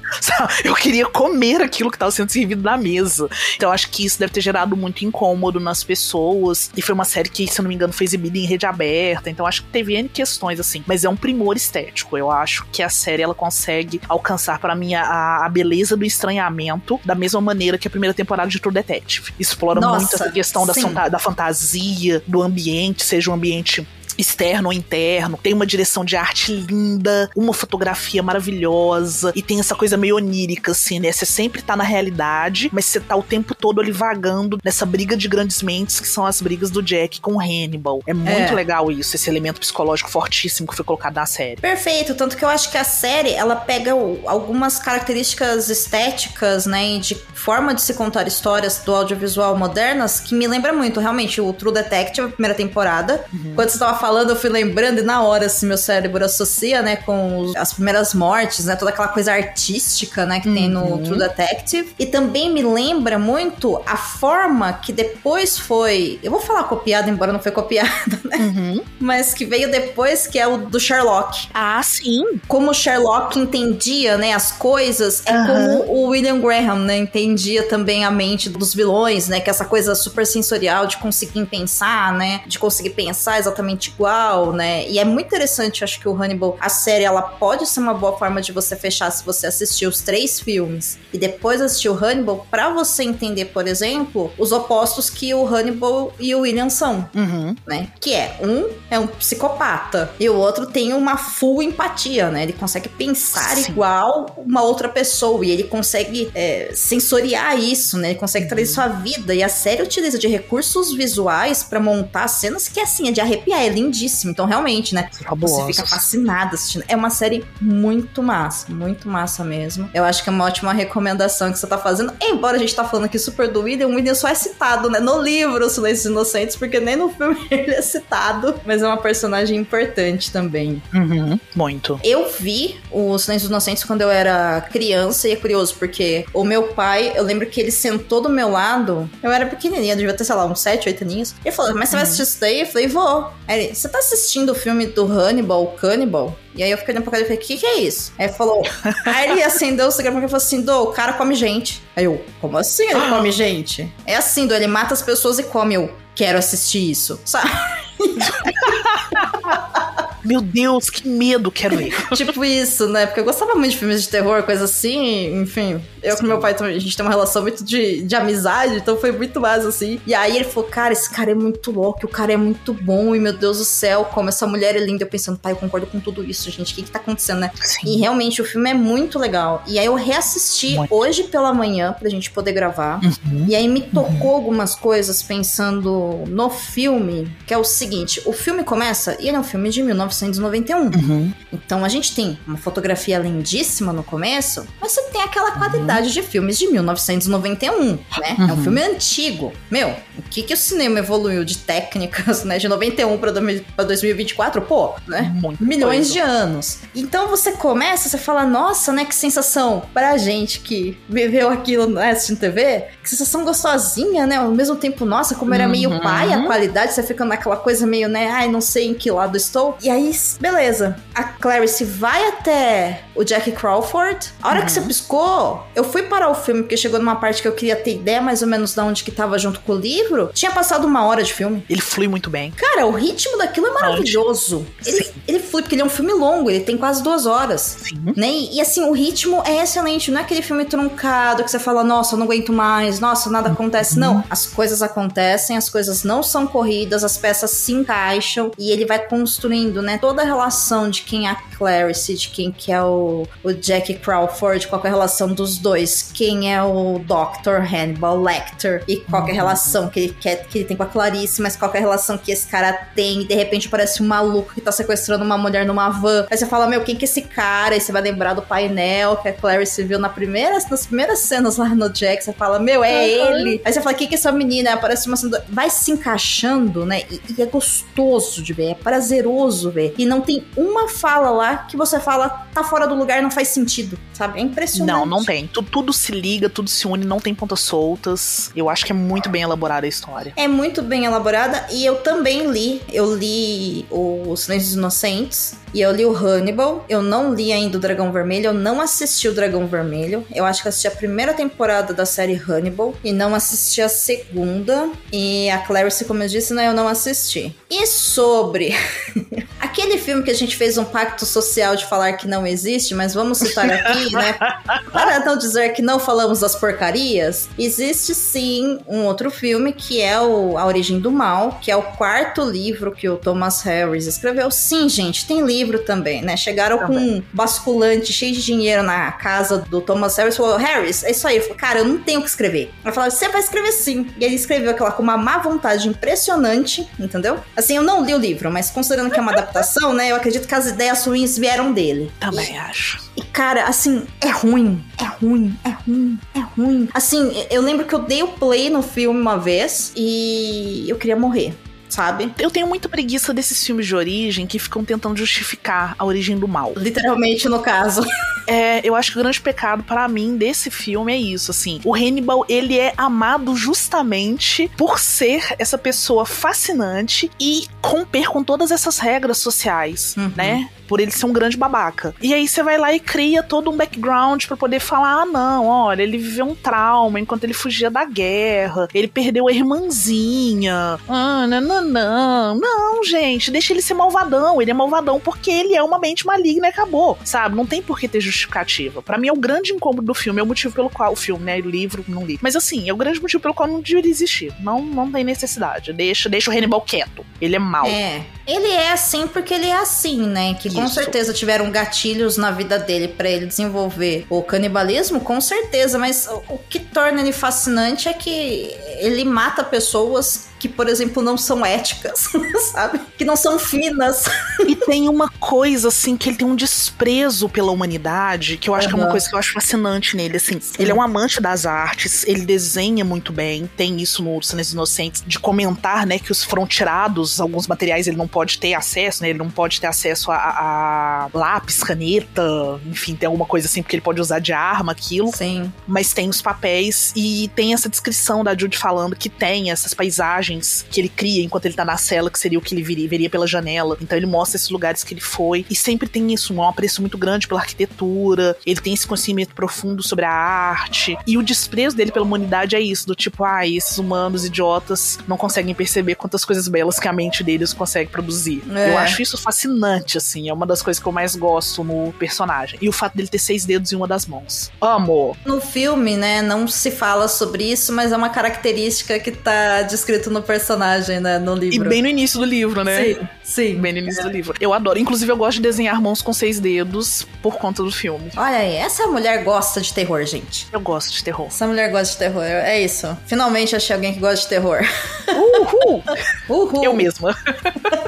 Eu 0.64 0.74
queria 0.74 1.06
comer 1.06 1.60
aquilo 1.60 1.90
que 1.90 1.98
tava 1.98 2.10
sendo 2.10 2.30
servido 2.30 2.62
na 2.62 2.76
mesa. 2.76 3.28
Então 3.56 3.70
acho 3.70 3.90
que 3.90 4.04
isso 4.04 4.18
deve 4.18 4.32
ter 4.32 4.40
gerado 4.40 4.76
muito 4.76 5.04
incômodo 5.04 5.58
nas 5.58 5.82
pessoas. 5.82 6.70
E 6.76 6.82
foi 6.82 6.94
uma 6.94 7.04
série 7.04 7.28
que, 7.28 7.46
se 7.46 7.60
eu 7.60 7.62
não 7.62 7.68
me 7.68 7.74
engano, 7.74 7.92
foi 7.92 8.04
exibida 8.04 8.38
em 8.38 8.44
rede 8.44 8.66
aberta. 8.66 9.28
Então 9.28 9.46
acho 9.46 9.62
que 9.62 9.68
teve 9.68 9.94
N 9.94 10.08
questões, 10.08 10.60
assim. 10.60 10.82
Mas 10.86 11.04
é 11.04 11.08
um 11.08 11.16
primor 11.16 11.56
estético. 11.56 12.16
Eu 12.16 12.30
acho 12.30 12.66
que 12.72 12.82
a 12.82 12.88
série 12.88 13.22
ela 13.22 13.34
consegue 13.34 14.00
alcançar 14.08 14.58
para 14.58 14.74
mim 14.74 14.94
a, 14.94 15.44
a 15.44 15.48
beleza 15.48 15.96
do 15.96 16.04
estranhamento 16.04 17.00
da 17.04 17.14
mesma 17.14 17.40
maneira 17.40 17.78
que 17.78 17.88
a 17.88 17.90
primeira 17.90 18.14
temporada 18.14 18.48
de 18.48 18.60
True 18.60 18.72
Detective. 18.72 19.32
Explora 19.38 19.80
Nossa, 19.80 19.98
muito 19.98 20.14
essa 20.14 20.30
questão 20.30 20.66
da, 20.66 21.08
da 21.08 21.18
fantasia, 21.18 22.22
do 22.26 22.42
ambiente, 22.42 23.04
seja 23.04 23.30
um 23.30 23.34
ambiente 23.34 23.86
externo 24.18 24.68
ou 24.68 24.72
interno, 24.72 25.38
tem 25.42 25.52
uma 25.52 25.66
direção 25.66 26.04
de 26.04 26.16
arte 26.16 26.52
linda, 26.52 27.30
uma 27.36 27.52
fotografia 27.52 28.22
maravilhosa 28.22 29.32
e 29.34 29.42
tem 29.42 29.60
essa 29.60 29.74
coisa 29.74 29.96
meio 29.96 30.16
onírica 30.16 30.72
assim, 30.72 30.98
né? 30.98 31.12
Você 31.12 31.26
sempre 31.26 31.62
tá 31.62 31.76
na 31.76 31.84
realidade, 31.84 32.68
mas 32.72 32.84
você 32.86 33.00
tá 33.00 33.16
o 33.16 33.22
tempo 33.22 33.54
todo 33.54 33.80
ali 33.80 33.92
vagando 33.92 34.58
nessa 34.64 34.86
briga 34.86 35.16
de 35.16 35.28
grandes 35.28 35.62
mentes 35.62 36.00
que 36.00 36.08
são 36.08 36.24
as 36.26 36.40
brigas 36.40 36.70
do 36.70 36.82
Jack 36.82 37.20
com 37.20 37.34
o 37.34 37.40
Hannibal. 37.40 38.00
É 38.06 38.14
muito 38.14 38.52
É. 38.52 38.54
legal 38.54 38.90
isso, 38.90 39.16
esse 39.16 39.28
elemento 39.28 39.60
psicológico 39.60 40.10
fortíssimo 40.10 40.66
que 40.66 40.74
foi 40.76 40.84
colocado 40.84 41.14
na 41.16 41.26
série. 41.26 41.60
perfeito. 41.60 42.14
Tanto 42.14 42.36
que 42.36 42.44
eu 42.44 42.48
acho 42.48 42.70
que 42.70 42.78
a 42.78 42.84
série, 42.84 43.32
ela 43.32 43.56
pega 43.56 43.92
algumas 44.26 44.78
características 44.78 45.68
estéticas, 45.70 46.66
né, 46.66 46.96
e 46.96 46.98
de 47.00 47.14
forma 47.34 47.74
de 47.74 47.82
se 47.82 47.94
contar 47.94 48.26
histórias 48.26 48.78
do 48.84 48.94
audiovisual 48.94 49.56
modernas 49.56 50.20
que 50.20 50.34
me 50.34 50.46
lembra 50.46 50.72
muito, 50.72 51.00
realmente, 51.00 51.40
o 51.40 51.52
True 51.52 51.72
Detective, 51.72 52.28
a 52.28 52.30
primeira 52.30 52.54
temporada. 52.54 53.24
Quando 53.54 53.68
você 53.68 53.78
tava 53.78 53.98
falando, 54.06 54.30
eu 54.30 54.36
fui 54.36 54.48
lembrando 54.48 55.00
e 55.00 55.02
na 55.02 55.20
hora, 55.24 55.46
assim, 55.46 55.66
meu 55.66 55.76
cérebro 55.76 56.24
associa, 56.24 56.80
né, 56.80 56.94
com 56.94 57.38
os- 57.40 57.56
as 57.56 57.72
primeiras 57.72 58.14
mortes, 58.14 58.64
né, 58.64 58.76
toda 58.76 58.92
aquela 58.92 59.08
coisa 59.08 59.32
artística, 59.32 60.24
né, 60.24 60.38
que 60.38 60.48
tem 60.52 60.68
no 60.68 60.84
Uhum. 60.84 61.02
True 61.02 61.18
Detective. 61.18 61.92
E 61.98 62.06
também 62.06 62.48
me 62.52 62.62
lembra 62.62 63.18
muito 63.18 63.82
a 63.84 63.96
forma 63.96 64.72
que 64.74 64.92
depois 64.92 65.58
foi, 65.58 66.20
eu 66.22 66.30
vou 66.30 66.38
falar 66.40 66.62
copiada, 66.64 67.10
embora 67.10 67.32
não 67.32 67.40
foi 67.40 67.50
copiada, 67.50 67.90
né, 68.24 68.36
Uhum. 68.38 68.82
mas 69.00 69.34
que 69.34 69.44
veio 69.44 69.70
depois, 69.72 70.26
que 70.28 70.38
é 70.38 70.46
o 70.46 70.56
do 70.56 70.78
Sherlock. 70.78 71.48
Ah, 71.52 71.82
sim. 71.82 72.22
Como 72.46 72.70
o 72.70 72.74
Sherlock 72.74 73.36
entendia, 73.36 74.16
né, 74.16 74.32
as 74.34 74.52
coisas, 74.52 75.22
é 75.26 75.32
Aham. 75.32 75.46
como 75.48 75.92
o 75.92 76.06
William 76.10 76.38
Graham, 76.38 76.78
né, 76.78 76.96
entendia 76.96 77.64
também 77.64 78.04
a 78.04 78.10
mente 78.10 78.48
dos 78.48 78.72
vilões, 78.72 79.26
né, 79.26 79.40
que 79.40 79.50
é 79.50 79.52
essa 79.52 79.64
coisa 79.64 79.96
super 79.96 80.24
sensorial 80.24 80.86
de 80.86 80.96
conseguir 80.98 81.44
pensar, 81.46 82.12
né, 82.12 82.42
de 82.46 82.56
conseguir 82.56 82.90
pensar 82.90 83.38
exatamente 83.40 83.90
igual, 83.96 84.52
né, 84.52 84.86
e 84.88 84.98
é 84.98 85.04
muito 85.04 85.26
interessante, 85.26 85.82
acho 85.82 85.98
que 85.98 86.08
o 86.08 86.14
Hannibal, 86.14 86.56
a 86.60 86.68
série, 86.68 87.04
ela 87.04 87.22
pode 87.22 87.66
ser 87.66 87.80
uma 87.80 87.94
boa 87.94 88.16
forma 88.18 88.40
de 88.40 88.52
você 88.52 88.76
fechar 88.76 89.10
se 89.10 89.24
você 89.24 89.46
assistir 89.46 89.86
os 89.86 90.00
três 90.00 90.38
filmes 90.38 90.98
e 91.12 91.18
depois 91.18 91.60
assistir 91.60 91.88
o 91.88 91.94
Hannibal, 91.94 92.46
pra 92.50 92.70
você 92.70 93.02
entender, 93.02 93.46
por 93.46 93.66
exemplo, 93.66 94.30
os 94.38 94.52
opostos 94.52 95.08
que 95.08 95.32
o 95.34 95.46
Hannibal 95.46 96.12
e 96.20 96.34
o 96.34 96.40
William 96.40 96.68
são 96.70 97.08
Uhum. 97.14 97.54
né? 97.66 97.88
Que 98.00 98.14
é 98.14 98.38
um 98.42 98.68
é 98.90 98.98
um 98.98 99.06
psicopata 99.06 100.10
e 100.18 100.28
o 100.28 100.36
outro 100.36 100.66
tem 100.66 100.92
uma 100.92 101.16
full 101.16 101.62
empatia, 101.62 102.30
né? 102.30 102.42
Ele 102.42 102.52
consegue 102.52 102.88
pensar 102.88 103.56
Sim. 103.56 103.70
igual 103.70 104.26
uma 104.38 104.62
outra 104.62 104.88
pessoa 104.88 105.44
e 105.44 105.50
ele 105.50 105.64
consegue 105.64 106.30
é, 106.34 106.70
sensoriar 106.74 107.58
isso, 107.58 107.96
né? 107.98 108.10
Ele 108.10 108.18
consegue 108.18 108.46
trazer 108.46 108.62
isso 108.62 108.80
à 108.80 108.88
vida 108.88 109.34
e 109.34 109.42
a 109.42 109.48
série 109.48 109.82
utiliza 109.82 110.18
de 110.18 110.26
recursos 110.28 110.92
visuais 110.94 111.62
pra 111.62 111.80
montar 111.80 112.28
cenas 112.28 112.68
que 112.68 112.80
assim 112.80 113.08
é 113.08 113.12
de 113.12 113.20
arrepiar, 113.20 113.62
é 113.62 113.68
lindíssimo. 113.86 114.32
Então 114.32 114.46
realmente, 114.46 114.94
né? 114.94 115.08
Você 115.38 115.66
fica 115.66 115.86
fascinada 115.86 116.54
assistindo. 116.54 116.84
É 116.88 116.96
uma 116.96 117.10
série 117.10 117.44
muito 117.60 118.22
massa, 118.22 118.72
muito 118.72 119.08
massa 119.08 119.44
mesmo. 119.44 119.88
Eu 119.94 120.04
acho 120.04 120.22
que 120.22 120.28
é 120.28 120.32
uma 120.32 120.44
ótima 120.44 120.72
recomendação 120.72 121.52
que 121.52 121.58
você 121.58 121.66
tá 121.66 121.78
fazendo. 121.78 122.12
Embora 122.20 122.56
a 122.56 122.60
gente 122.60 122.74
tá 122.74 122.84
falando 122.84 123.06
aqui 123.06 123.18
super 123.18 123.48
do 123.48 123.62
William, 123.62 123.88
o 123.88 123.94
William 123.94 124.14
só 124.14 124.28
é 124.28 124.34
citado, 124.34 124.90
né? 124.90 125.00
No 125.00 125.20
livro 125.20 125.68
Silêncios 125.68 126.06
Inocentes, 126.06 126.56
porque 126.56 126.80
nem 126.80 126.96
no 126.96 127.08
filme 127.08 127.36
ele 127.50 127.72
é 127.72 127.82
citado, 127.82 128.60
mas 128.64 128.82
é 128.82 128.86
uma 128.86 128.96
personagem 128.96 129.56
importante 129.56 130.30
também. 130.30 130.82
Uhum. 130.92 131.38
Muito. 131.54 132.00
Eu 132.02 132.28
vi 132.38 132.80
o 132.90 133.18
Silêncios 133.18 133.50
Inocentes 133.50 133.84
quando 133.84 134.02
eu 134.02 134.10
era 134.10 134.60
criança 134.72 135.28
e 135.28 135.32
é 135.32 135.36
curioso, 135.36 135.74
porque 135.78 136.24
o 136.32 136.44
meu 136.44 136.68
pai, 136.68 137.12
eu 137.14 137.22
lembro 137.22 137.46
que 137.46 137.60
ele 137.60 137.70
sentou 137.70 138.20
do 138.20 138.28
meu 138.28 138.50
lado, 138.50 139.08
eu 139.22 139.30
era 139.30 139.46
pequenininha, 139.46 139.92
eu 139.92 139.96
devia 139.96 140.14
ter, 140.14 140.24
sei 140.24 140.34
lá, 140.34 140.46
uns 140.46 140.60
7, 140.60 140.88
8 140.88 141.04
aninhos. 141.04 141.34
Ele 141.44 141.54
falou, 141.54 141.74
mas 141.74 141.88
você 141.88 141.96
vai 141.96 142.02
assistir 142.02 142.22
isso 142.22 142.40
daí? 142.40 142.60
Eu 142.60 142.66
falei, 142.66 142.86
vou. 142.88 143.30
Aí 143.46 143.64
ele, 143.64 143.74
você 143.76 143.88
tá 143.88 143.98
assistindo 143.98 144.50
o 144.50 144.54
filme 144.54 144.86
do 144.86 145.04
Hannibal, 145.04 145.62
o 145.62 145.72
Cannibal? 145.72 146.36
E 146.54 146.62
aí 146.62 146.70
eu 146.70 146.78
fiquei 146.78 146.94
olhando 146.94 147.04
pra 147.04 147.12
cara 147.12 147.22
e 147.24 147.26
falei, 147.26 147.42
o 147.42 147.46
que 147.46 147.56
que 147.58 147.66
é 147.66 147.80
isso? 147.80 148.12
Aí 148.18 148.26
ele 148.26 148.34
falou, 148.34 148.62
aí 149.04 149.30
ele 149.30 149.42
acendeu 149.42 149.88
o 149.88 149.90
cigarro 149.90 150.18
e 150.18 150.22
falou 150.22 150.36
assim, 150.36 150.62
Dô, 150.62 150.84
o 150.84 150.92
cara 150.92 151.12
come 151.12 151.34
gente. 151.34 151.82
Aí 151.94 152.04
eu, 152.04 152.24
como 152.40 152.56
assim 152.56 152.84
ele 152.84 153.00
come 153.10 153.30
gente? 153.30 153.92
É 154.06 154.16
assim, 154.16 154.46
Dô, 154.46 154.54
ele 154.54 154.66
mata 154.66 154.94
as 154.94 155.02
pessoas 155.02 155.38
e 155.38 155.42
come. 155.42 155.74
Eu, 155.74 155.90
quero 156.16 156.38
assistir 156.38 156.90
isso, 156.90 157.20
sabe? 157.24 157.50
Meu 160.26 160.40
Deus, 160.40 160.90
que 160.90 161.08
medo, 161.08 161.52
quero 161.52 161.76
ver. 161.76 161.94
tipo 162.14 162.44
isso, 162.44 162.88
né? 162.88 163.06
Porque 163.06 163.20
eu 163.20 163.24
gostava 163.24 163.54
muito 163.54 163.70
de 163.70 163.78
filmes 163.78 164.02
de 164.02 164.08
terror, 164.08 164.42
coisa 164.42 164.64
assim, 164.64 165.40
enfim. 165.40 165.80
Eu 166.02 166.16
com 166.16 166.26
meu 166.26 166.40
pai, 166.40 166.56
a 166.58 166.78
gente 166.78 166.96
tem 166.96 167.06
uma 167.06 167.10
relação 167.10 167.42
muito 167.42 167.64
de, 167.64 168.02
de 168.02 168.16
amizade, 168.16 168.74
então 168.74 168.96
foi 168.96 169.12
muito 169.12 169.40
mais 169.40 169.64
assim. 169.64 170.00
E 170.04 170.14
aí 170.14 170.34
ele 170.34 170.44
falou, 170.44 170.68
cara, 170.68 170.92
esse 170.92 171.08
cara 171.08 171.30
é 171.30 171.34
muito 171.34 171.70
louco, 171.70 172.06
o 172.06 172.08
cara 172.08 172.32
é 172.32 172.36
muito 172.36 172.74
bom, 172.74 173.14
e 173.14 173.20
meu 173.20 173.32
Deus 173.32 173.58
do 173.58 173.64
céu, 173.64 174.04
como 174.06 174.28
essa 174.28 174.46
mulher 174.48 174.74
é 174.74 174.80
linda. 174.80 175.04
Eu 175.04 175.08
pensando, 175.08 175.38
pai, 175.38 175.52
eu 175.52 175.56
concordo 175.56 175.86
com 175.86 176.00
tudo 176.00 176.24
isso, 176.24 176.50
gente, 176.50 176.72
o 176.72 176.76
que 176.76 176.82
que 176.82 176.90
tá 176.90 176.98
acontecendo, 176.98 177.38
né? 177.38 177.52
Sim. 177.62 177.86
E 177.86 178.00
realmente 178.00 178.42
o 178.42 178.44
filme 178.44 178.70
é 178.70 178.74
muito 178.74 179.20
legal. 179.20 179.62
E 179.66 179.78
aí 179.78 179.86
eu 179.86 179.94
reassisti 179.94 180.76
Muito. 180.76 180.92
hoje 180.92 181.24
pela 181.24 181.54
manhã 181.54 181.94
pra 181.96 182.08
gente 182.08 182.32
poder 182.32 182.52
gravar. 182.52 183.00
Uhum. 183.04 183.46
E 183.48 183.54
aí 183.54 183.68
me 183.68 183.82
tocou 183.82 184.34
algumas 184.34 184.74
coisas 184.74 185.22
pensando 185.22 186.24
no 186.26 186.50
filme, 186.50 187.30
que 187.46 187.54
é 187.54 187.58
o 187.58 187.64
seguinte: 187.64 187.85
o 188.24 188.32
filme 188.32 188.64
começa 188.64 189.16
e 189.20 189.28
ele 189.28 189.36
é 189.36 189.40
um 189.40 189.44
filme 189.44 189.70
de 189.70 189.82
1991. 189.82 190.80
Uhum. 190.86 191.32
Então 191.52 191.84
a 191.84 191.88
gente 191.88 192.14
tem 192.14 192.38
uma 192.46 192.56
fotografia 192.56 193.18
lindíssima 193.18 193.92
no 193.92 194.02
começo, 194.02 194.66
mas 194.80 194.92
você 194.92 195.02
tem 195.04 195.22
aquela 195.22 195.52
qualidade 195.52 196.12
de 196.12 196.22
filmes 196.22 196.58
de 196.58 196.66
1991, 196.68 197.92
né? 197.92 197.98
É 198.38 198.42
um 198.42 198.50
Uhum. 198.56 198.62
filme 198.62 198.82
antigo. 198.82 199.52
Meu, 199.70 199.90
o 200.18 200.22
que 200.30 200.42
que 200.42 200.54
o 200.54 200.56
cinema 200.56 200.98
evoluiu 200.98 201.44
de 201.44 201.58
técnicas, 201.58 202.44
né? 202.44 202.58
De 202.58 202.68
91 202.68 203.18
pra 203.18 203.30
2000 203.32 203.64
pra 203.74 203.84
2024, 203.84 204.62
pô, 204.62 204.94
né? 205.06 205.32
Muito 205.42 205.62
milhões 205.62 206.08
coisa. 206.08 206.12
de 206.12 206.18
anos. 206.20 206.78
Então 206.94 207.28
você 207.28 207.52
começa, 207.52 208.08
você 208.08 208.18
fala, 208.18 208.44
nossa, 208.44 208.92
né, 208.92 209.04
que 209.04 209.14
sensação 209.14 209.82
pra 209.92 210.16
gente 210.16 210.60
que 210.60 210.96
viveu 211.08 211.48
aquilo 211.50 211.86
né, 211.86 212.10
assistindo 212.10 212.38
TV, 212.38 212.84
que 213.02 213.10
sensação 213.10 213.44
gostosinha, 213.44 214.26
né? 214.26 214.36
Ao 214.36 214.50
mesmo 214.50 214.76
tempo, 214.76 215.04
nossa, 215.04 215.34
como 215.34 215.52
era 215.54 215.66
meio 215.68 215.90
Uhum. 215.90 216.00
pai 216.00 216.32
a 216.32 216.44
qualidade, 216.46 216.92
você 216.94 217.02
fica 217.02 217.24
naquela 217.24 217.56
coisa 217.56 217.75
meio, 217.84 218.08
né, 218.08 218.28
ai, 218.30 218.48
não 218.48 218.60
sei 218.60 218.86
em 218.86 218.94
que 218.94 219.10
lado 219.10 219.36
estou. 219.36 219.76
E 219.82 219.90
aí, 219.90 220.16
beleza, 220.40 220.96
a 221.14 221.24
Clarice 221.24 221.84
vai 221.84 222.28
até 222.28 223.02
o 223.14 223.24
Jack 223.24 223.50
Crawford. 223.52 224.32
A 224.42 224.48
hora 224.48 224.64
que 224.64 224.70
você 224.70 224.80
piscou, 224.80 225.64
eu 225.74 225.82
fui 225.82 226.02
parar 226.02 226.30
o 226.30 226.34
filme, 226.34 226.62
porque 226.62 226.76
chegou 226.76 226.98
numa 226.98 227.16
parte 227.16 227.42
que 227.42 227.48
eu 227.48 227.52
queria 227.52 227.74
ter 227.74 227.96
ideia 227.96 228.20
mais 228.20 228.42
ou 228.42 228.48
menos 228.48 228.74
de 228.74 228.80
onde 228.80 229.02
que 229.02 229.10
tava 229.10 229.38
junto 229.38 229.60
com 229.60 229.72
o 229.72 229.76
livro. 229.76 230.30
Tinha 230.32 230.50
passado 230.50 230.86
uma 230.86 231.04
hora 231.04 231.22
de 231.22 231.32
filme. 231.32 231.64
Ele 231.68 231.80
flui 231.80 232.06
muito 232.06 232.30
bem. 232.30 232.52
Cara, 232.52 232.86
o 232.86 232.90
ritmo 232.90 233.36
daquilo 233.38 233.66
é 233.66 233.70
maravilhoso. 233.72 234.66
Ele, 234.84 235.10
ele 235.26 235.38
flui, 235.40 235.62
porque 235.62 235.74
ele 235.74 235.82
é 235.82 235.84
um 235.84 235.90
filme 235.90 236.12
longo, 236.12 236.50
ele 236.50 236.60
tem 236.60 236.76
quase 236.76 237.02
duas 237.02 237.26
horas. 237.26 237.78
Sim. 237.82 238.12
Né? 238.16 238.28
E, 238.28 238.56
e, 238.56 238.60
assim, 238.60 238.84
o 238.84 238.92
ritmo 238.92 239.42
é 239.44 239.62
excelente. 239.62 240.10
Não 240.10 240.20
é 240.20 240.22
aquele 240.22 240.42
filme 240.42 240.64
truncado 240.64 241.42
que 241.42 241.50
você 241.50 241.58
fala, 241.58 241.82
nossa, 241.82 242.14
eu 242.14 242.18
não 242.18 242.26
aguento 242.26 242.52
mais, 242.52 243.00
nossa, 243.00 243.30
nada 243.30 243.50
acontece. 243.50 243.98
Não. 243.98 244.22
As 244.28 244.46
coisas 244.46 244.82
acontecem, 244.82 245.56
as 245.56 245.68
coisas 245.68 246.04
não 246.04 246.22
são 246.22 246.46
corridas, 246.46 247.04
as 247.04 247.16
peças 247.16 247.50
se 247.66 247.72
encaixam 247.72 248.52
e 248.58 248.70
ele 248.70 248.86
vai 248.86 248.98
construindo, 248.98 249.82
né? 249.82 249.98
Toda 249.98 250.22
a 250.22 250.24
relação 250.24 250.88
de 250.88 251.02
quem 251.02 251.26
é 251.26 251.30
a 251.30 251.34
Clarice, 251.34 252.14
de 252.14 252.28
quem 252.28 252.52
que 252.52 252.70
é 252.70 252.80
o, 252.82 253.26
o 253.42 253.52
Jack 253.52 253.94
Crawford, 253.94 254.68
qual 254.68 254.80
é 254.84 254.86
a 254.86 254.90
relação 254.90 255.32
dos 255.32 255.58
dois, 255.58 256.10
quem 256.14 256.52
é 256.52 256.62
o 256.62 257.00
Dr. 257.00 257.74
Hannibal 257.74 258.20
Lecter 258.22 258.84
e 258.86 258.96
qual 258.98 259.24
que 259.24 259.30
é 259.30 259.32
a 259.32 259.36
relação 259.36 259.88
que 259.88 260.00
ele 260.00 260.16
quer 260.20 260.46
que 260.46 260.58
ele 260.58 260.64
tem 260.64 260.76
com 260.76 260.84
a 260.84 260.86
Clarice, 260.86 261.42
mas 261.42 261.56
qual 261.56 261.70
que 261.70 261.76
é 261.76 261.80
a 261.80 261.82
relação 261.82 262.16
que 262.16 262.30
esse 262.30 262.46
cara 262.46 262.72
tem, 262.94 263.22
e 263.22 263.24
de 263.24 263.34
repente 263.34 263.68
parece 263.68 264.02
um 264.02 264.06
maluco 264.06 264.54
que 264.54 264.60
tá 264.60 264.70
sequestrando 264.70 265.24
uma 265.24 265.36
mulher 265.36 265.66
numa 265.66 265.88
van. 265.88 266.26
Aí 266.30 266.36
você 266.36 266.46
fala, 266.46 266.68
meu, 266.68 266.82
quem 266.82 266.94
que 266.94 267.04
é 267.04 267.08
esse 267.08 267.22
cara? 267.22 267.74
Aí 267.74 267.80
você 267.80 267.90
vai 267.90 268.02
lembrar 268.02 268.34
do 268.34 268.42
painel 268.42 269.16
que 269.16 269.28
a 269.28 269.32
Clarice 269.32 269.82
viu 269.82 269.98
na 269.98 270.08
primeira, 270.08 270.56
nas 270.70 270.86
primeiras 270.86 271.20
cenas 271.20 271.56
lá 271.56 271.68
no 271.70 271.90
Jack, 271.90 272.22
você 272.22 272.32
fala, 272.32 272.60
meu, 272.60 272.84
é 272.84 273.08
ele. 273.08 273.60
Aí 273.64 273.72
você 273.72 273.80
fala, 273.80 273.94
quem 273.94 274.06
que 274.06 274.14
é 274.14 274.18
essa 274.18 274.30
menina? 274.30 274.70
Aí 274.70 274.74
aparece 274.74 275.08
uma 275.08 275.16
cena, 275.16 275.42
vai 275.48 275.68
se 275.68 275.90
encaixando, 275.90 276.86
né? 276.86 277.02
E, 277.10 277.20
e 277.38 277.42
é 277.42 277.46
gostoso 277.56 278.42
de 278.42 278.52
ver, 278.52 278.70
é 278.70 278.74
prazeroso 278.74 279.70
ver. 279.70 279.94
E 279.98 280.04
não 280.04 280.20
tem 280.20 280.44
uma 280.56 280.88
fala 280.88 281.30
lá 281.30 281.56
que 281.58 281.76
você 281.76 281.98
fala, 281.98 282.28
tá 282.52 282.62
fora 282.62 282.86
do 282.86 282.94
lugar, 282.94 283.22
não 283.22 283.30
faz 283.30 283.48
sentido, 283.48 283.98
sabe? 284.12 284.38
É 284.38 284.42
impressionante. 284.42 284.86
Não, 284.98 285.06
não 285.06 285.24
tem. 285.24 285.46
Tu- 285.46 285.62
tudo 285.62 285.92
se 285.92 286.12
liga, 286.12 286.48
tudo 286.48 286.68
se 286.68 286.86
une, 286.86 287.04
não 287.04 287.18
tem 287.18 287.34
pontas 287.34 287.60
soltas. 287.60 288.50
Eu 288.54 288.68
acho 288.68 288.84
que 288.84 288.92
é 288.92 288.94
muito 288.94 289.28
bem 289.28 289.42
elaborada 289.42 289.86
a 289.86 289.88
história. 289.88 290.32
É 290.36 290.46
muito 290.46 290.82
bem 290.82 291.04
elaborada 291.06 291.66
e 291.70 291.84
eu 291.84 291.96
também 291.96 292.50
li. 292.50 292.80
Eu 292.92 293.14
li 293.16 293.86
o 293.90 294.34
Silêncios 294.36 294.74
Inocentes 294.74 295.56
e 295.74 295.80
eu 295.80 295.90
li 295.92 296.04
o 296.04 296.14
Hannibal. 296.14 296.84
Eu 296.88 297.02
não 297.02 297.32
li 297.34 297.52
ainda 297.52 297.78
o 297.78 297.80
Dragão 297.80 298.12
Vermelho, 298.12 298.46
eu 298.46 298.54
não 298.54 298.80
assisti 298.80 299.28
o 299.28 299.34
Dragão 299.34 299.66
Vermelho. 299.66 300.24
Eu 300.34 300.44
acho 300.44 300.62
que 300.62 300.68
assisti 300.68 300.86
a 300.88 300.90
primeira 300.90 301.32
temporada 301.34 301.92
da 301.94 302.04
série 302.06 302.34
Hannibal 302.48 302.94
e 303.02 303.12
não 303.12 303.34
assisti 303.34 303.80
a 303.82 303.88
segunda. 303.88 304.88
E 305.12 305.48
a 305.50 305.58
Clarice, 305.58 306.04
como 306.04 306.22
eu 306.22 306.28
disse, 306.28 306.52
né, 306.54 306.68
eu 306.68 306.74
não 306.74 306.88
assisti. 306.88 307.45
E 307.70 307.86
sobre 307.86 308.74
aquele 309.60 309.98
filme 309.98 310.22
que 310.22 310.30
a 310.30 310.34
gente 310.34 310.56
fez 310.56 310.78
um 310.78 310.84
pacto 310.84 311.26
social 311.26 311.76
de 311.76 311.86
falar 311.86 312.14
que 312.14 312.26
não 312.26 312.46
existe, 312.46 312.94
mas 312.94 313.12
vamos 313.14 313.38
citar 313.38 313.70
aqui, 313.70 314.12
né? 314.12 314.34
Para 314.92 315.20
não 315.20 315.36
dizer 315.36 315.70
que 315.70 315.82
não 315.82 315.98
falamos 315.98 316.40
das 316.40 316.54
porcarias, 316.54 317.48
existe 317.58 318.14
sim 318.14 318.78
um 318.86 319.04
outro 319.04 319.30
filme 319.30 319.72
que 319.72 320.00
é 320.00 320.20
o 320.20 320.56
A 320.58 320.66
Origem 320.66 320.98
do 320.98 321.10
Mal, 321.10 321.58
que 321.60 321.70
é 321.70 321.76
o 321.76 321.82
quarto 321.82 322.42
livro 322.42 322.92
que 322.92 323.08
o 323.08 323.16
Thomas 323.16 323.62
Harris 323.62 324.06
escreveu. 324.06 324.50
Sim, 324.50 324.88
gente, 324.88 325.26
tem 325.26 325.44
livro 325.44 325.80
também, 325.80 326.22
né? 326.22 326.36
Chegaram 326.36 326.78
com 326.78 326.96
um 326.96 327.22
basculante 327.32 328.12
cheio 328.12 328.32
de 328.32 328.42
dinheiro 328.42 328.82
na 328.82 329.12
casa 329.12 329.58
do 329.58 329.80
Thomas 329.80 330.16
Harris 330.16 330.34
e 330.34 330.36
falou: 330.36 330.56
Harris, 330.56 331.04
é 331.04 331.10
isso 331.10 331.26
aí. 331.26 331.36
Ele 331.36 331.44
falou, 331.44 331.58
cara, 331.58 331.78
eu 331.80 331.84
não 331.84 331.98
tenho 331.98 332.20
o 332.20 332.22
que 332.22 332.28
escrever. 332.28 332.72
Ela 332.84 332.94
falou: 332.94 333.10
você 333.10 333.28
vai 333.28 333.40
escrever 333.40 333.72
sim. 333.72 334.06
E 334.18 334.24
ele 334.24 334.34
escreveu 334.34 334.70
aquela 334.70 334.92
com 334.92 335.02
uma 335.02 335.16
má 335.16 335.38
vontade 335.38 335.88
impressionante, 335.88 336.88
entendeu? 336.98 337.35
Assim, 337.56 337.76
eu 337.76 337.82
não 337.82 338.04
li 338.04 338.14
o 338.14 338.18
livro, 338.18 338.50
mas 338.50 338.70
considerando 338.70 339.10
que 339.10 339.18
é 339.18 339.22
uma 339.22 339.32
adaptação, 339.32 339.92
né? 339.92 340.10
Eu 340.10 340.16
acredito 340.16 340.46
que 340.46 340.54
as 340.54 340.66
ideias 340.66 341.04
ruins 341.04 341.38
vieram 341.38 341.72
dele. 341.72 342.10
Também 342.20 342.58
acho. 342.58 343.02
E, 343.16 343.22
cara, 343.22 343.64
assim, 343.64 344.06
é 344.20 344.28
ruim. 344.28 344.84
É 344.98 345.04
ruim, 345.04 345.56
é 345.64 345.70
ruim, 345.70 346.18
é 346.34 346.40
ruim. 346.40 346.88
Assim, 346.92 347.46
eu 347.50 347.62
lembro 347.62 347.86
que 347.86 347.94
eu 347.94 348.00
dei 348.00 348.22
o 348.22 348.28
play 348.28 348.70
no 348.70 348.82
filme 348.82 349.20
uma 349.20 349.38
vez 349.38 349.92
e 349.96 350.84
eu 350.88 350.96
queria 350.96 351.16
morrer. 351.16 351.54
Sabe? 351.96 352.30
Eu 352.38 352.50
tenho 352.50 352.66
muita 352.66 352.88
preguiça 352.90 353.32
desses 353.32 353.64
filmes 353.64 353.86
de 353.86 353.96
origem 353.96 354.46
que 354.46 354.58
ficam 354.58 354.84
tentando 354.84 355.16
justificar 355.16 355.94
a 355.98 356.04
origem 356.04 356.38
do 356.38 356.46
mal. 356.46 356.74
Literalmente, 356.76 357.48
no 357.48 357.60
caso. 357.60 358.02
É, 358.48 358.80
eu 358.86 358.94
acho 358.94 359.10
que 359.10 359.18
o 359.18 359.20
grande 359.22 359.40
pecado 359.40 359.82
para 359.82 360.06
mim 360.06 360.36
desse 360.36 360.70
filme 360.70 361.12
é 361.12 361.16
isso, 361.16 361.50
assim. 361.50 361.80
O 361.84 361.92
Hannibal, 361.92 362.44
ele 362.48 362.78
é 362.78 362.92
amado 362.96 363.56
justamente 363.56 364.70
por 364.76 365.00
ser 365.00 365.56
essa 365.58 365.76
pessoa 365.76 366.24
fascinante 366.24 367.28
e 367.40 367.66
romper 367.84 368.28
com 368.28 368.44
todas 368.44 368.70
essas 368.70 369.00
regras 369.00 369.38
sociais, 369.38 370.14
Uhum. 370.16 370.30
né? 370.36 370.70
Por 370.86 371.00
ele 371.00 371.10
ser 371.10 371.26
um 371.26 371.32
grande 371.32 371.56
babaca. 371.56 372.14
E 372.22 372.32
aí 372.32 372.46
você 372.46 372.62
vai 372.62 372.78
lá 372.78 372.92
e 372.92 373.00
cria 373.00 373.42
todo 373.42 373.68
um 373.68 373.76
background 373.76 374.44
pra 374.46 374.56
poder 374.56 374.78
falar: 374.78 375.22
ah, 375.22 375.26
não, 375.26 375.66
olha, 375.66 376.00
ele 376.04 376.16
viveu 376.16 376.46
um 376.46 376.54
trauma 376.54 377.18
enquanto 377.18 377.42
ele 377.42 377.52
fugia 377.52 377.90
da 377.90 378.04
guerra, 378.04 378.86
ele 378.94 379.08
perdeu 379.08 379.48
a 379.48 379.52
irmãzinha. 379.52 380.98
Ah, 381.08 381.44
não, 381.48 381.60
não, 381.60 381.84
não. 381.86 382.54
Não, 382.58 383.04
gente, 383.04 383.50
deixa 383.50 383.72
ele 383.72 383.82
ser 383.82 383.94
malvadão. 383.94 384.60
Ele 384.60 384.70
é 384.70 384.74
malvadão 384.74 385.20
porque 385.20 385.50
ele 385.50 385.74
é 385.74 385.82
uma 385.82 385.98
mente 385.98 386.26
maligna 386.26 386.66
e 386.66 386.70
acabou, 386.70 387.18
sabe? 387.24 387.56
Não 387.56 387.66
tem 387.66 387.82
por 387.82 387.98
que 387.98 388.08
ter 388.08 388.20
justificativa. 388.20 389.02
Pra 389.02 389.18
mim 389.18 389.28
é 389.28 389.32
o 389.32 389.36
grande 389.36 389.72
incômodo 389.72 390.02
do 390.02 390.14
filme, 390.14 390.40
é 390.40 390.42
o 390.42 390.46
motivo 390.46 390.74
pelo 390.74 390.90
qual 390.90 391.12
o 391.12 391.16
filme, 391.16 391.44
né, 391.44 391.58
o 391.58 391.70
livro, 391.70 392.04
não 392.08 392.24
li. 392.24 392.38
Mas 392.42 392.56
assim, 392.56 392.88
é 392.88 392.92
o 392.92 392.96
grande 392.96 393.20
motivo 393.20 393.42
pelo 393.42 393.54
qual 393.54 393.68
não 393.68 393.80
deveria 393.80 394.10
existir. 394.10 394.52
Não, 394.60 394.82
não 394.82 395.10
tem 395.10 395.24
necessidade. 395.24 395.92
Deixa, 395.92 396.28
deixa 396.28 396.50
o 396.50 396.54
Hannibal 396.54 396.80
quieto. 396.80 397.24
Ele 397.40 397.56
é 397.56 397.58
mau. 397.58 397.86
É. 397.86 398.22
Ele 398.46 398.68
é 398.68 398.92
assim 398.92 399.26
porque 399.26 399.52
ele 399.52 399.66
é 399.66 399.76
assim, 399.76 400.22
né? 400.22 400.54
Que 400.54 400.72
com 400.72 400.84
Isso. 400.84 400.94
certeza 400.94 401.32
tiveram 401.32 401.70
gatilhos 401.70 402.36
na 402.36 402.50
vida 402.50 402.78
dele 402.78 403.08
pra 403.08 403.28
ele 403.28 403.46
desenvolver 403.46 404.24
o 404.30 404.42
canibalismo, 404.42 405.20
com 405.20 405.40
certeza. 405.40 405.98
Mas 405.98 406.28
o 406.48 406.58
que 406.58 406.78
torna 406.78 407.20
ele 407.20 407.32
fascinante 407.32 408.08
é 408.08 408.12
que 408.12 408.72
ele 409.00 409.24
mata 409.24 409.64
pessoas 409.64 410.48
que, 410.58 410.68
por 410.68 410.88
exemplo, 410.88 411.22
não 411.22 411.36
são 411.36 411.64
éticas, 411.64 412.28
sabe? 412.72 413.00
Que 413.16 413.24
não 413.24 413.36
são 413.36 413.58
finas. 413.58 414.24
E 414.66 414.74
tem 414.74 415.08
uma 415.08 415.28
coisa, 415.28 415.88
assim, 415.88 416.16
que 416.16 416.28
ele 416.28 416.36
tem 416.36 416.46
um 416.46 416.56
desprezo 416.56 417.48
pela 417.48 417.70
humanidade, 417.70 418.56
que 418.56 418.70
eu 418.70 418.74
acho 418.74 418.88
que 418.88 418.94
é 418.94 418.96
uma 418.96 419.10
coisa 419.10 419.28
que 419.28 419.34
eu 419.34 419.38
acho 419.38 419.52
fascinante 419.52 420.16
nele, 420.16 420.36
assim. 420.36 420.60
Ele 420.78 420.90
é 420.90 420.94
um 420.94 421.02
amante 421.02 421.40
das 421.40 421.66
artes, 421.66 422.24
ele 422.26 422.44
desenha 422.44 423.04
muito 423.04 423.32
bem, 423.32 423.68
tem 423.76 424.00
isso 424.00 424.22
no 424.22 424.42
Silêncio 424.42 424.74
Inocentes, 424.74 425.22
de 425.26 425.38
comentar, 425.38 426.06
né, 426.06 426.18
que 426.18 426.32
os 426.32 426.42
foram 426.42 426.66
tirados, 426.66 427.40
alguns 427.40 427.66
materiais 427.66 428.06
ele 428.06 428.16
não 428.16 428.28
pode 428.28 428.58
ter 428.58 428.74
acesso, 428.74 429.22
né, 429.22 429.30
ele 429.30 429.38
não 429.38 429.50
pode 429.50 429.80
ter 429.80 429.86
acesso 429.86 430.30
a, 430.30 430.36
a 430.36 431.28
lápis, 431.32 431.82
caneta, 431.82 432.42
enfim, 432.86 433.14
tem 433.14 433.26
alguma 433.26 433.46
coisa 433.46 433.66
assim, 433.66 433.82
porque 433.82 433.96
ele 433.96 434.02
pode 434.02 434.20
usar 434.20 434.38
de 434.38 434.52
arma 434.52 434.92
aquilo 434.92 435.30
Sim. 435.34 435.72
mas 435.86 436.12
tem 436.12 436.28
os 436.28 436.40
papéis 436.40 437.12
e 437.14 437.50
tem 437.54 437.74
essa 437.74 437.88
descrição 437.88 438.42
da 438.42 438.56
Jude 438.56 438.76
falando 438.76 439.14
que 439.16 439.28
tem 439.28 439.70
essas 439.70 439.92
paisagens 439.92 440.45
que 440.90 441.00
ele 441.00 441.08
cria 441.08 441.42
enquanto 441.42 441.66
ele 441.66 441.74
tá 441.74 441.84
na 441.84 441.96
cela, 441.96 442.30
que 442.30 442.38
seria 442.38 442.58
o 442.58 442.62
que 442.62 442.74
ele 442.74 442.82
viria, 442.82 443.08
veria 443.08 443.30
pela 443.30 443.46
janela. 443.46 443.96
Então 444.00 444.16
ele 444.16 444.26
mostra 444.26 444.56
esses 444.56 444.70
lugares 444.70 445.02
que 445.02 445.14
ele 445.14 445.20
foi 445.20 445.64
e 445.68 445.74
sempre 445.74 446.08
tem 446.08 446.32
isso, 446.32 446.54
um 446.54 446.62
apreço 446.62 447.00
muito 447.00 447.18
grande 447.18 447.48
pela 447.48 447.60
arquitetura, 447.60 448.56
ele 448.64 448.80
tem 448.80 448.94
esse 448.94 449.06
conhecimento 449.06 449.54
profundo 449.54 450.02
sobre 450.02 450.24
a 450.24 450.30
arte 450.30 451.16
e 451.26 451.36
o 451.36 451.42
desprezo 451.42 451.96
dele 451.96 452.12
pela 452.12 452.24
humanidade 452.24 452.76
é 452.76 452.80
isso, 452.80 453.06
do 453.06 453.14
tipo, 453.14 453.44
ai, 453.44 453.76
esses 453.76 453.98
humanos 453.98 454.44
idiotas 454.44 455.18
não 455.26 455.36
conseguem 455.36 455.74
perceber 455.74 456.14
quantas 456.14 456.44
coisas 456.44 456.68
belas 456.68 456.98
que 456.98 457.08
a 457.08 457.12
mente 457.12 457.42
deles 457.42 457.72
consegue 457.72 458.10
produzir. 458.10 458.62
É. 458.70 458.90
Eu 458.90 458.98
acho 458.98 459.22
isso 459.22 459.36
fascinante, 459.38 460.18
assim, 460.18 460.48
é 460.48 460.52
uma 460.52 460.66
das 460.66 460.82
coisas 460.82 461.02
que 461.02 461.08
eu 461.08 461.12
mais 461.12 461.34
gosto 461.34 461.82
no 461.82 462.12
personagem. 462.12 462.78
E 462.80 462.88
o 462.88 462.92
fato 462.92 463.16
dele 463.16 463.28
ter 463.28 463.38
seis 463.38 463.64
dedos 463.64 463.92
em 463.92 463.96
uma 463.96 464.06
das 464.06 464.26
mãos. 464.26 464.70
Amo! 464.80 465.36
No 465.44 465.60
filme, 465.60 466.16
né, 466.16 466.42
não 466.42 466.66
se 466.68 466.90
fala 466.90 467.28
sobre 467.28 467.64
isso, 467.64 467.92
mas 467.92 468.12
é 468.12 468.16
uma 468.16 468.28
característica 468.28 469.18
que 469.18 469.30
tá 469.30 469.82
descrito 469.82 470.30
no 470.30 470.35
personagem, 470.42 471.20
né, 471.20 471.38
no 471.38 471.54
livro. 471.54 471.86
E 471.86 471.88
bem 471.88 472.02
no 472.02 472.08
início 472.08 472.38
do 472.38 472.44
livro, 472.44 472.84
né? 472.84 473.02
Sim, 473.02 473.28
sim. 473.42 473.76
Bem 473.76 473.92
no 473.92 473.98
início 473.98 474.22
do 474.22 474.30
livro. 474.30 474.54
Eu 474.60 474.72
adoro. 474.72 474.98
Inclusive, 474.98 475.30
eu 475.30 475.36
gosto 475.36 475.56
de 475.56 475.62
desenhar 475.62 476.00
mãos 476.00 476.22
com 476.22 476.32
seis 476.32 476.60
dedos 476.60 477.26
por 477.42 477.56
conta 477.56 477.82
do 477.82 477.90
filme. 477.90 478.30
Olha 478.36 478.58
aí, 478.58 478.76
essa 478.76 479.06
mulher 479.06 479.42
gosta 479.44 479.80
de 479.80 479.92
terror, 479.92 480.24
gente. 480.24 480.66
Eu 480.72 480.80
gosto 480.80 481.12
de 481.12 481.22
terror. 481.22 481.46
Essa 481.46 481.66
mulher 481.66 481.90
gosta 481.90 482.12
de 482.12 482.18
terror, 482.18 482.42
é 482.42 482.80
isso. 482.80 483.16
Finalmente 483.26 483.74
achei 483.74 483.94
alguém 483.94 484.12
que 484.12 484.20
gosta 484.20 484.36
de 484.42 484.48
terror. 484.48 484.80
Uhul! 485.28 486.02
Uhul! 486.48 486.84
eu 486.84 486.94
mesma. 486.94 487.36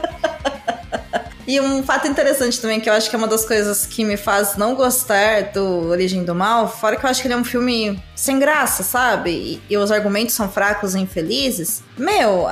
E 1.49 1.59
um 1.63 1.83
fato 1.83 2.07
interessante 2.07 2.61
também, 2.61 2.79
que 2.79 2.91
eu 2.91 2.93
acho 2.93 3.09
que 3.09 3.17
é 3.17 3.19
uma 3.19 3.27
das 3.27 3.43
coisas 3.43 3.87
que 3.87 4.05
me 4.05 4.19
faz 4.19 4.59
não 4.59 4.75
gostar 4.75 5.45
do 5.45 5.89
Origem 5.89 6.23
do 6.23 6.35
Mal, 6.35 6.69
fora 6.69 6.95
que 6.95 7.07
eu 7.07 7.09
acho 7.09 7.23
que 7.23 7.27
ele 7.27 7.33
é 7.33 7.39
um 7.39 7.45
filme 7.45 7.99
sem 8.15 8.39
graça, 8.39 8.83
sabe? 8.83 9.31
E, 9.31 9.63
e 9.71 9.77
os 9.79 9.91
argumentos 9.91 10.35
são 10.35 10.47
fracos 10.47 10.95
e 10.95 10.99
infelizes. 10.99 11.83
Meu, 11.97 12.49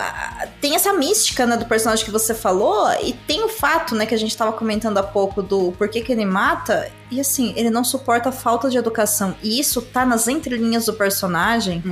tem 0.62 0.74
essa 0.74 0.94
mística, 0.94 1.44
né, 1.44 1.59
do 1.59 1.66
personagem 1.66 2.06
que 2.06 2.11
você 2.11 2.35
falou, 2.35 2.90
e 3.02 3.12
tem 3.12 3.44
o 3.44 3.48
fato, 3.50 3.94
né, 3.94 4.06
que 4.06 4.14
a 4.14 4.18
gente 4.18 4.35
tava 4.35 4.52
comentando 4.54 4.96
há 4.96 5.02
pouco 5.02 5.42
do 5.42 5.72
porquê 5.72 6.00
que 6.00 6.11
ele 6.11 6.24
mata, 6.24 6.90
e 7.11 7.20
assim, 7.20 7.52
ele 7.54 7.68
não 7.68 7.85
suporta 7.85 8.30
a 8.30 8.32
falta 8.32 8.70
de 8.70 8.78
educação. 8.78 9.37
E 9.42 9.61
isso 9.61 9.82
tá 9.82 10.06
nas 10.06 10.26
entrelinhas 10.26 10.87
do 10.87 10.94
personagem 10.94 11.82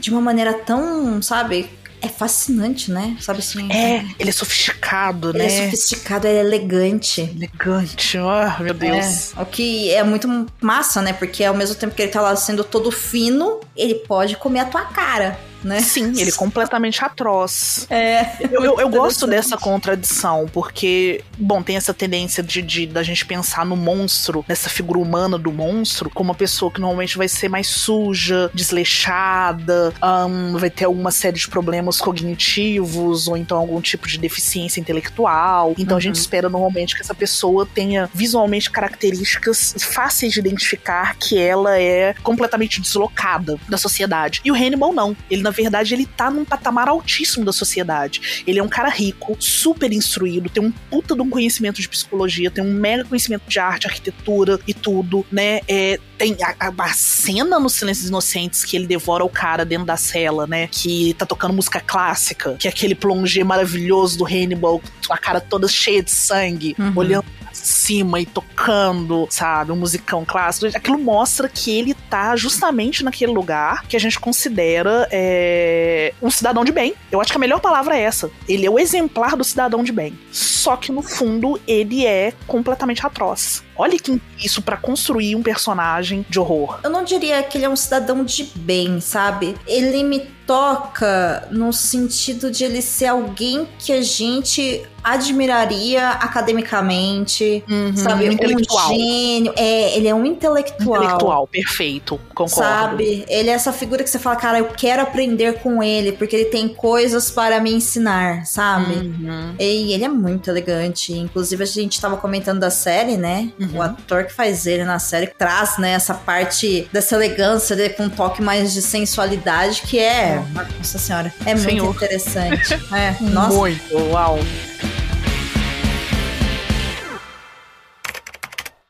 de 0.00 0.10
uma 0.10 0.20
maneira 0.20 0.52
tão, 0.52 1.22
sabe? 1.22 1.70
É 2.00 2.08
fascinante, 2.08 2.90
né? 2.90 3.16
Sabe 3.20 3.40
assim? 3.40 3.70
É, 3.72 4.04
ele 4.18 4.30
é 4.30 4.32
sofisticado, 4.32 5.30
Ele 5.30 5.38
né? 5.38 5.46
é 5.46 5.64
sofisticado, 5.70 6.26
ele 6.26 6.38
é 6.38 6.40
elegante. 6.40 7.20
Elegante. 7.22 8.18
Ah, 8.18 8.56
meu 8.60 8.74
Deus. 8.74 9.32
É, 9.36 9.42
o 9.42 9.46
que 9.46 9.90
é 9.92 10.02
muito 10.02 10.46
massa, 10.60 11.02
né? 11.02 11.12
Porque 11.12 11.44
ao 11.44 11.54
mesmo 11.54 11.74
tempo 11.74 11.94
que 11.94 12.02
ele 12.02 12.12
tá 12.12 12.20
lá 12.20 12.34
sendo 12.36 12.62
todo 12.62 12.90
fino, 12.90 13.60
ele 13.76 13.94
pode 13.94 14.36
comer 14.36 14.60
a 14.60 14.64
tua 14.64 14.82
cara, 14.84 15.38
né? 15.62 15.80
Sim, 15.80 16.12
ele 16.18 16.30
é 16.30 16.32
completamente 16.32 17.04
atroz. 17.04 17.86
É. 17.90 18.26
Eu, 18.50 18.64
eu, 18.64 18.80
eu 18.80 18.88
gosto 18.88 19.26
dessa 19.26 19.56
contradição, 19.56 20.46
porque, 20.52 21.22
bom, 21.36 21.62
tem 21.62 21.76
essa 21.76 21.92
tendência 21.94 22.42
de, 22.42 22.62
de 22.62 22.86
da 22.86 23.02
gente 23.02 23.24
pensar 23.26 23.64
no 23.64 23.76
monstro, 23.76 24.44
nessa 24.48 24.68
figura 24.68 24.98
humana 24.98 25.38
do 25.38 25.52
monstro, 25.52 26.10
como 26.10 26.30
uma 26.30 26.34
pessoa 26.34 26.70
que 26.70 26.80
normalmente 26.80 27.16
vai 27.16 27.28
ser 27.28 27.48
mais 27.48 27.66
suja, 27.68 28.50
desleixada, 28.54 29.92
ahn, 30.00 30.56
vai 30.56 30.70
ter 30.70 30.84
alguma 30.84 31.10
série 31.10 31.36
de 31.38 31.48
problemas 31.48 32.00
cognitivos, 32.00 33.28
ou 33.28 33.36
então 33.36 33.58
algum 33.58 33.80
tipo 33.80 34.06
de 34.08 34.18
deficiência 34.18 34.80
intelectual. 34.80 35.74
Então 35.78 35.96
a 35.96 36.00
gente 36.00 36.16
Uhum. 36.16 36.20
espera 36.22 36.48
normalmente 36.48 36.94
que 36.94 37.02
essa 37.02 37.14
pessoa 37.14 37.66
tenha 37.66 38.08
visualmente 38.14 38.70
características 38.70 39.74
fáceis 39.78 40.32
de 40.32 40.40
identificar 40.40 41.16
que 41.16 41.38
ela 41.38 41.78
é 41.78 42.14
completamente 42.22 42.80
deslocada 42.80 43.56
da 43.68 43.76
sociedade. 43.76 44.40
E 44.44 44.50
o 44.50 44.54
Hannibal 44.54 44.92
não. 44.92 45.16
Ele, 45.30 45.47
na 45.48 45.52
verdade, 45.52 45.94
ele 45.94 46.04
tá 46.04 46.30
num 46.30 46.44
patamar 46.44 46.88
altíssimo 46.88 47.44
da 47.44 47.52
sociedade. 47.52 48.42
Ele 48.46 48.58
é 48.58 48.62
um 48.62 48.68
cara 48.68 48.88
rico, 48.90 49.34
super 49.40 49.90
instruído, 49.92 50.50
tem 50.50 50.62
um 50.62 50.70
puta 50.70 51.14
de 51.14 51.22
um 51.22 51.30
conhecimento 51.30 51.80
de 51.80 51.88
psicologia, 51.88 52.50
tem 52.50 52.62
um 52.62 52.72
mega 52.72 53.04
conhecimento 53.04 53.42
de 53.48 53.58
arte, 53.58 53.86
arquitetura 53.86 54.58
e 54.66 54.74
tudo, 54.74 55.24
né? 55.32 55.60
É, 55.66 55.98
tem 56.18 56.36
a, 56.42 56.68
a- 56.68 56.92
cena 56.92 57.58
no 57.58 57.68
Silêncios 57.70 58.08
Inocentes 58.08 58.64
que 58.64 58.76
ele 58.76 58.86
devora 58.86 59.24
o 59.24 59.28
cara 59.28 59.64
dentro 59.64 59.86
da 59.86 59.96
cela, 59.96 60.46
né? 60.46 60.68
Que 60.70 61.14
tá 61.14 61.24
tocando 61.24 61.54
música 61.54 61.80
clássica, 61.80 62.54
que 62.58 62.66
é 62.68 62.70
aquele 62.70 62.94
plongé 62.94 63.42
maravilhoso 63.42 64.18
do 64.18 64.26
Hannibal, 64.26 64.82
com 65.06 65.12
a 65.14 65.18
cara 65.18 65.40
toda 65.40 65.66
cheia 65.68 66.02
de 66.02 66.10
sangue, 66.10 66.74
Uhum. 66.78 66.92
olhando 66.96 67.24
cima 67.52 68.20
e 68.20 68.26
tocando, 68.26 69.26
sabe, 69.30 69.72
um 69.72 69.76
musicão 69.76 70.24
clássico. 70.24 70.76
Aquilo 70.76 70.98
mostra 70.98 71.48
que 71.48 71.70
ele 71.70 71.94
tá 71.94 72.36
justamente 72.36 73.04
naquele 73.04 73.32
lugar 73.32 73.86
que 73.86 73.96
a 73.96 74.00
gente 74.00 74.18
considera 74.18 75.08
é, 75.10 76.12
um 76.20 76.30
cidadão 76.30 76.64
de 76.64 76.72
bem. 76.72 76.94
Eu 77.10 77.20
acho 77.20 77.30
que 77.30 77.36
a 77.36 77.40
melhor 77.40 77.60
palavra 77.60 77.96
é 77.96 78.02
essa. 78.02 78.30
Ele 78.48 78.66
é 78.66 78.70
o 78.70 78.78
exemplar 78.78 79.36
do 79.36 79.44
cidadão 79.44 79.82
de 79.82 79.92
bem. 79.92 80.18
Só 80.30 80.76
que 80.76 80.92
no 80.92 81.02
fundo 81.02 81.60
ele 81.66 82.06
é 82.06 82.32
completamente 82.46 83.06
atroz. 83.06 83.62
Olha 83.78 83.96
que 83.96 84.20
isso 84.42 84.60
pra 84.60 84.76
construir 84.76 85.36
um 85.36 85.42
personagem 85.42 86.26
de 86.28 86.38
horror. 86.38 86.80
Eu 86.82 86.90
não 86.90 87.04
diria 87.04 87.42
que 87.42 87.56
ele 87.56 87.64
é 87.64 87.68
um 87.68 87.76
cidadão 87.76 88.24
de 88.24 88.44
bem, 88.56 89.00
sabe? 89.00 89.54
Ele 89.66 90.02
me 90.02 90.20
toca 90.48 91.46
no 91.50 91.74
sentido 91.74 92.50
de 92.50 92.64
ele 92.64 92.80
ser 92.80 93.06
alguém 93.06 93.68
que 93.78 93.92
a 93.92 94.00
gente 94.00 94.82
admiraria 95.04 96.08
academicamente, 96.08 97.62
sabe? 97.94 98.28
um 98.28 98.32
intelectual. 98.32 98.86
Um 98.86 98.88
gênio. 98.88 99.52
É, 99.56 99.96
ele 99.96 100.08
é 100.08 100.14
um 100.14 100.24
intelectual. 100.24 101.02
Intelectual, 101.02 101.46
perfeito. 101.46 102.18
Concordo. 102.34 102.50
Sabe? 102.50 103.24
Ele 103.28 103.50
é 103.50 103.52
essa 103.52 103.72
figura 103.72 104.02
que 104.02 104.10
você 104.10 104.18
fala, 104.18 104.36
cara, 104.36 104.58
eu 104.58 104.66
quero 104.66 105.02
aprender 105.02 105.60
com 105.60 105.82
ele, 105.82 106.12
porque 106.12 106.34
ele 106.34 106.44
tem 106.46 106.68
coisas 106.68 107.30
para 107.30 107.60
me 107.60 107.72
ensinar, 107.72 108.46
sabe? 108.46 108.94
Uhum. 108.94 109.54
E 109.58 109.92
ele 109.92 110.04
é 110.04 110.08
muito 110.08 110.50
elegante. 110.50 111.12
Inclusive, 111.12 111.62
a 111.62 111.66
gente 111.66 112.00
tava 112.00 112.16
comentando 112.16 112.60
da 112.60 112.70
série, 112.70 113.16
né? 113.16 113.50
Uhum. 113.60 113.67
O 113.74 113.82
ator 113.82 114.24
que 114.24 114.32
faz 114.32 114.66
ele 114.66 114.84
na 114.84 114.98
série 114.98 115.26
traz, 115.26 115.78
né, 115.78 115.92
essa 115.92 116.14
parte 116.14 116.88
dessa 116.92 117.14
elegância 117.14 117.76
dele 117.76 117.94
com 117.94 118.04
um 118.04 118.10
toque 118.10 118.42
mais 118.42 118.72
de 118.72 118.80
sensualidade, 118.82 119.82
que 119.82 119.98
é. 119.98 120.42
Nossa 120.78 120.98
senhora. 120.98 121.32
É 121.44 121.54
muito 121.54 121.68
Senhor. 121.68 121.94
interessante. 121.94 122.78
É, 122.98 123.14
nossa. 123.22 123.54
Muito, 123.56 123.96
uau. 124.10 124.38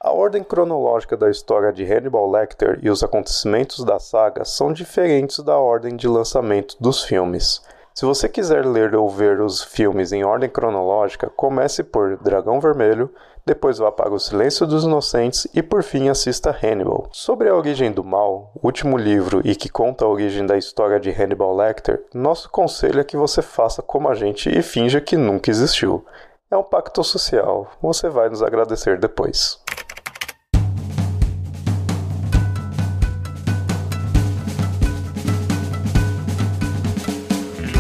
A 0.00 0.12
ordem 0.12 0.42
cronológica 0.42 1.16
da 1.16 1.28
história 1.28 1.72
de 1.72 1.84
Hannibal 1.84 2.30
Lecter 2.30 2.78
e 2.82 2.88
os 2.88 3.02
acontecimentos 3.02 3.84
da 3.84 3.98
saga 3.98 4.44
são 4.44 4.72
diferentes 4.72 5.40
da 5.40 5.58
ordem 5.58 5.96
de 5.96 6.06
lançamento 6.06 6.76
dos 6.80 7.02
filmes. 7.02 7.60
Se 7.92 8.04
você 8.04 8.28
quiser 8.28 8.64
ler 8.64 8.94
ou 8.94 9.10
ver 9.10 9.40
os 9.40 9.62
filmes 9.62 10.12
em 10.12 10.22
ordem 10.24 10.48
cronológica, 10.48 11.28
comece 11.28 11.82
por 11.82 12.16
Dragão 12.18 12.60
Vermelho, 12.60 13.12
depois 13.48 13.78
vá 13.78 13.90
para 13.90 14.12
O 14.12 14.18
Silêncio 14.18 14.66
dos 14.66 14.84
Inocentes 14.84 15.48
e 15.54 15.62
por 15.62 15.82
fim 15.82 16.10
assista 16.10 16.50
Hannibal. 16.50 17.08
Sobre 17.10 17.48
a 17.48 17.54
origem 17.54 17.90
do 17.90 18.04
mal, 18.04 18.52
último 18.62 18.98
livro 18.98 19.40
e 19.42 19.56
que 19.56 19.70
conta 19.70 20.04
a 20.04 20.08
origem 20.08 20.44
da 20.44 20.58
história 20.58 21.00
de 21.00 21.10
Hannibal 21.10 21.56
Lecter, 21.56 22.04
nosso 22.12 22.50
conselho 22.50 23.00
é 23.00 23.04
que 23.04 23.16
você 23.16 23.40
faça 23.40 23.80
como 23.80 24.06
a 24.06 24.14
gente 24.14 24.50
e 24.50 24.60
finja 24.60 25.00
que 25.00 25.16
nunca 25.16 25.50
existiu. 25.50 26.04
É 26.50 26.58
um 26.58 26.62
pacto 26.62 27.02
social, 27.02 27.70
você 27.80 28.10
vai 28.10 28.28
nos 28.28 28.42
agradecer 28.42 28.98
depois. 28.98 29.58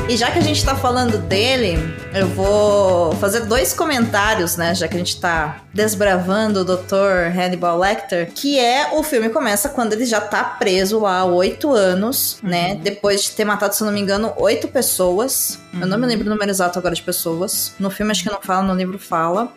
E 0.08 0.16
já 0.16 0.30
que 0.30 0.38
a 0.38 0.42
gente 0.42 0.64
tá 0.64 0.74
falando 0.74 1.18
dele, 1.18 1.76
eu 2.14 2.26
vou 2.28 3.12
fazer 3.16 3.40
dois 3.40 3.74
comentários, 3.74 4.56
né? 4.56 4.74
Já 4.74 4.88
que 4.88 4.94
a 4.94 4.98
gente 4.98 5.20
tá 5.20 5.60
desbravando 5.74 6.60
o 6.60 6.64
Dr. 6.64 7.28
Hannibal 7.38 7.78
Lecter, 7.78 8.32
que 8.32 8.58
é 8.58 8.88
o 8.94 9.02
filme 9.02 9.28
começa 9.28 9.68
quando 9.68 9.92
ele 9.92 10.06
já 10.06 10.18
tá 10.18 10.42
preso 10.42 11.00
lá 11.00 11.18
há 11.18 11.24
oito 11.26 11.74
anos, 11.74 12.38
né? 12.42 12.74
Depois 12.76 13.24
de 13.24 13.32
ter 13.32 13.44
matado, 13.44 13.74
se 13.74 13.82
eu 13.82 13.86
não 13.86 13.92
me 13.92 14.00
engano, 14.00 14.32
oito 14.38 14.66
pessoas. 14.66 15.58
Eu 15.78 15.86
não 15.86 15.98
me 15.98 16.06
lembro 16.06 16.26
o 16.26 16.30
número 16.30 16.50
exato 16.50 16.78
agora 16.78 16.94
de 16.94 17.02
pessoas. 17.02 17.74
No 17.78 17.90
filme 17.90 18.10
acho 18.10 18.22
que 18.22 18.30
não 18.30 18.40
fala, 18.40 18.62
no 18.62 18.74
livro 18.74 18.98
fala. 18.98 19.52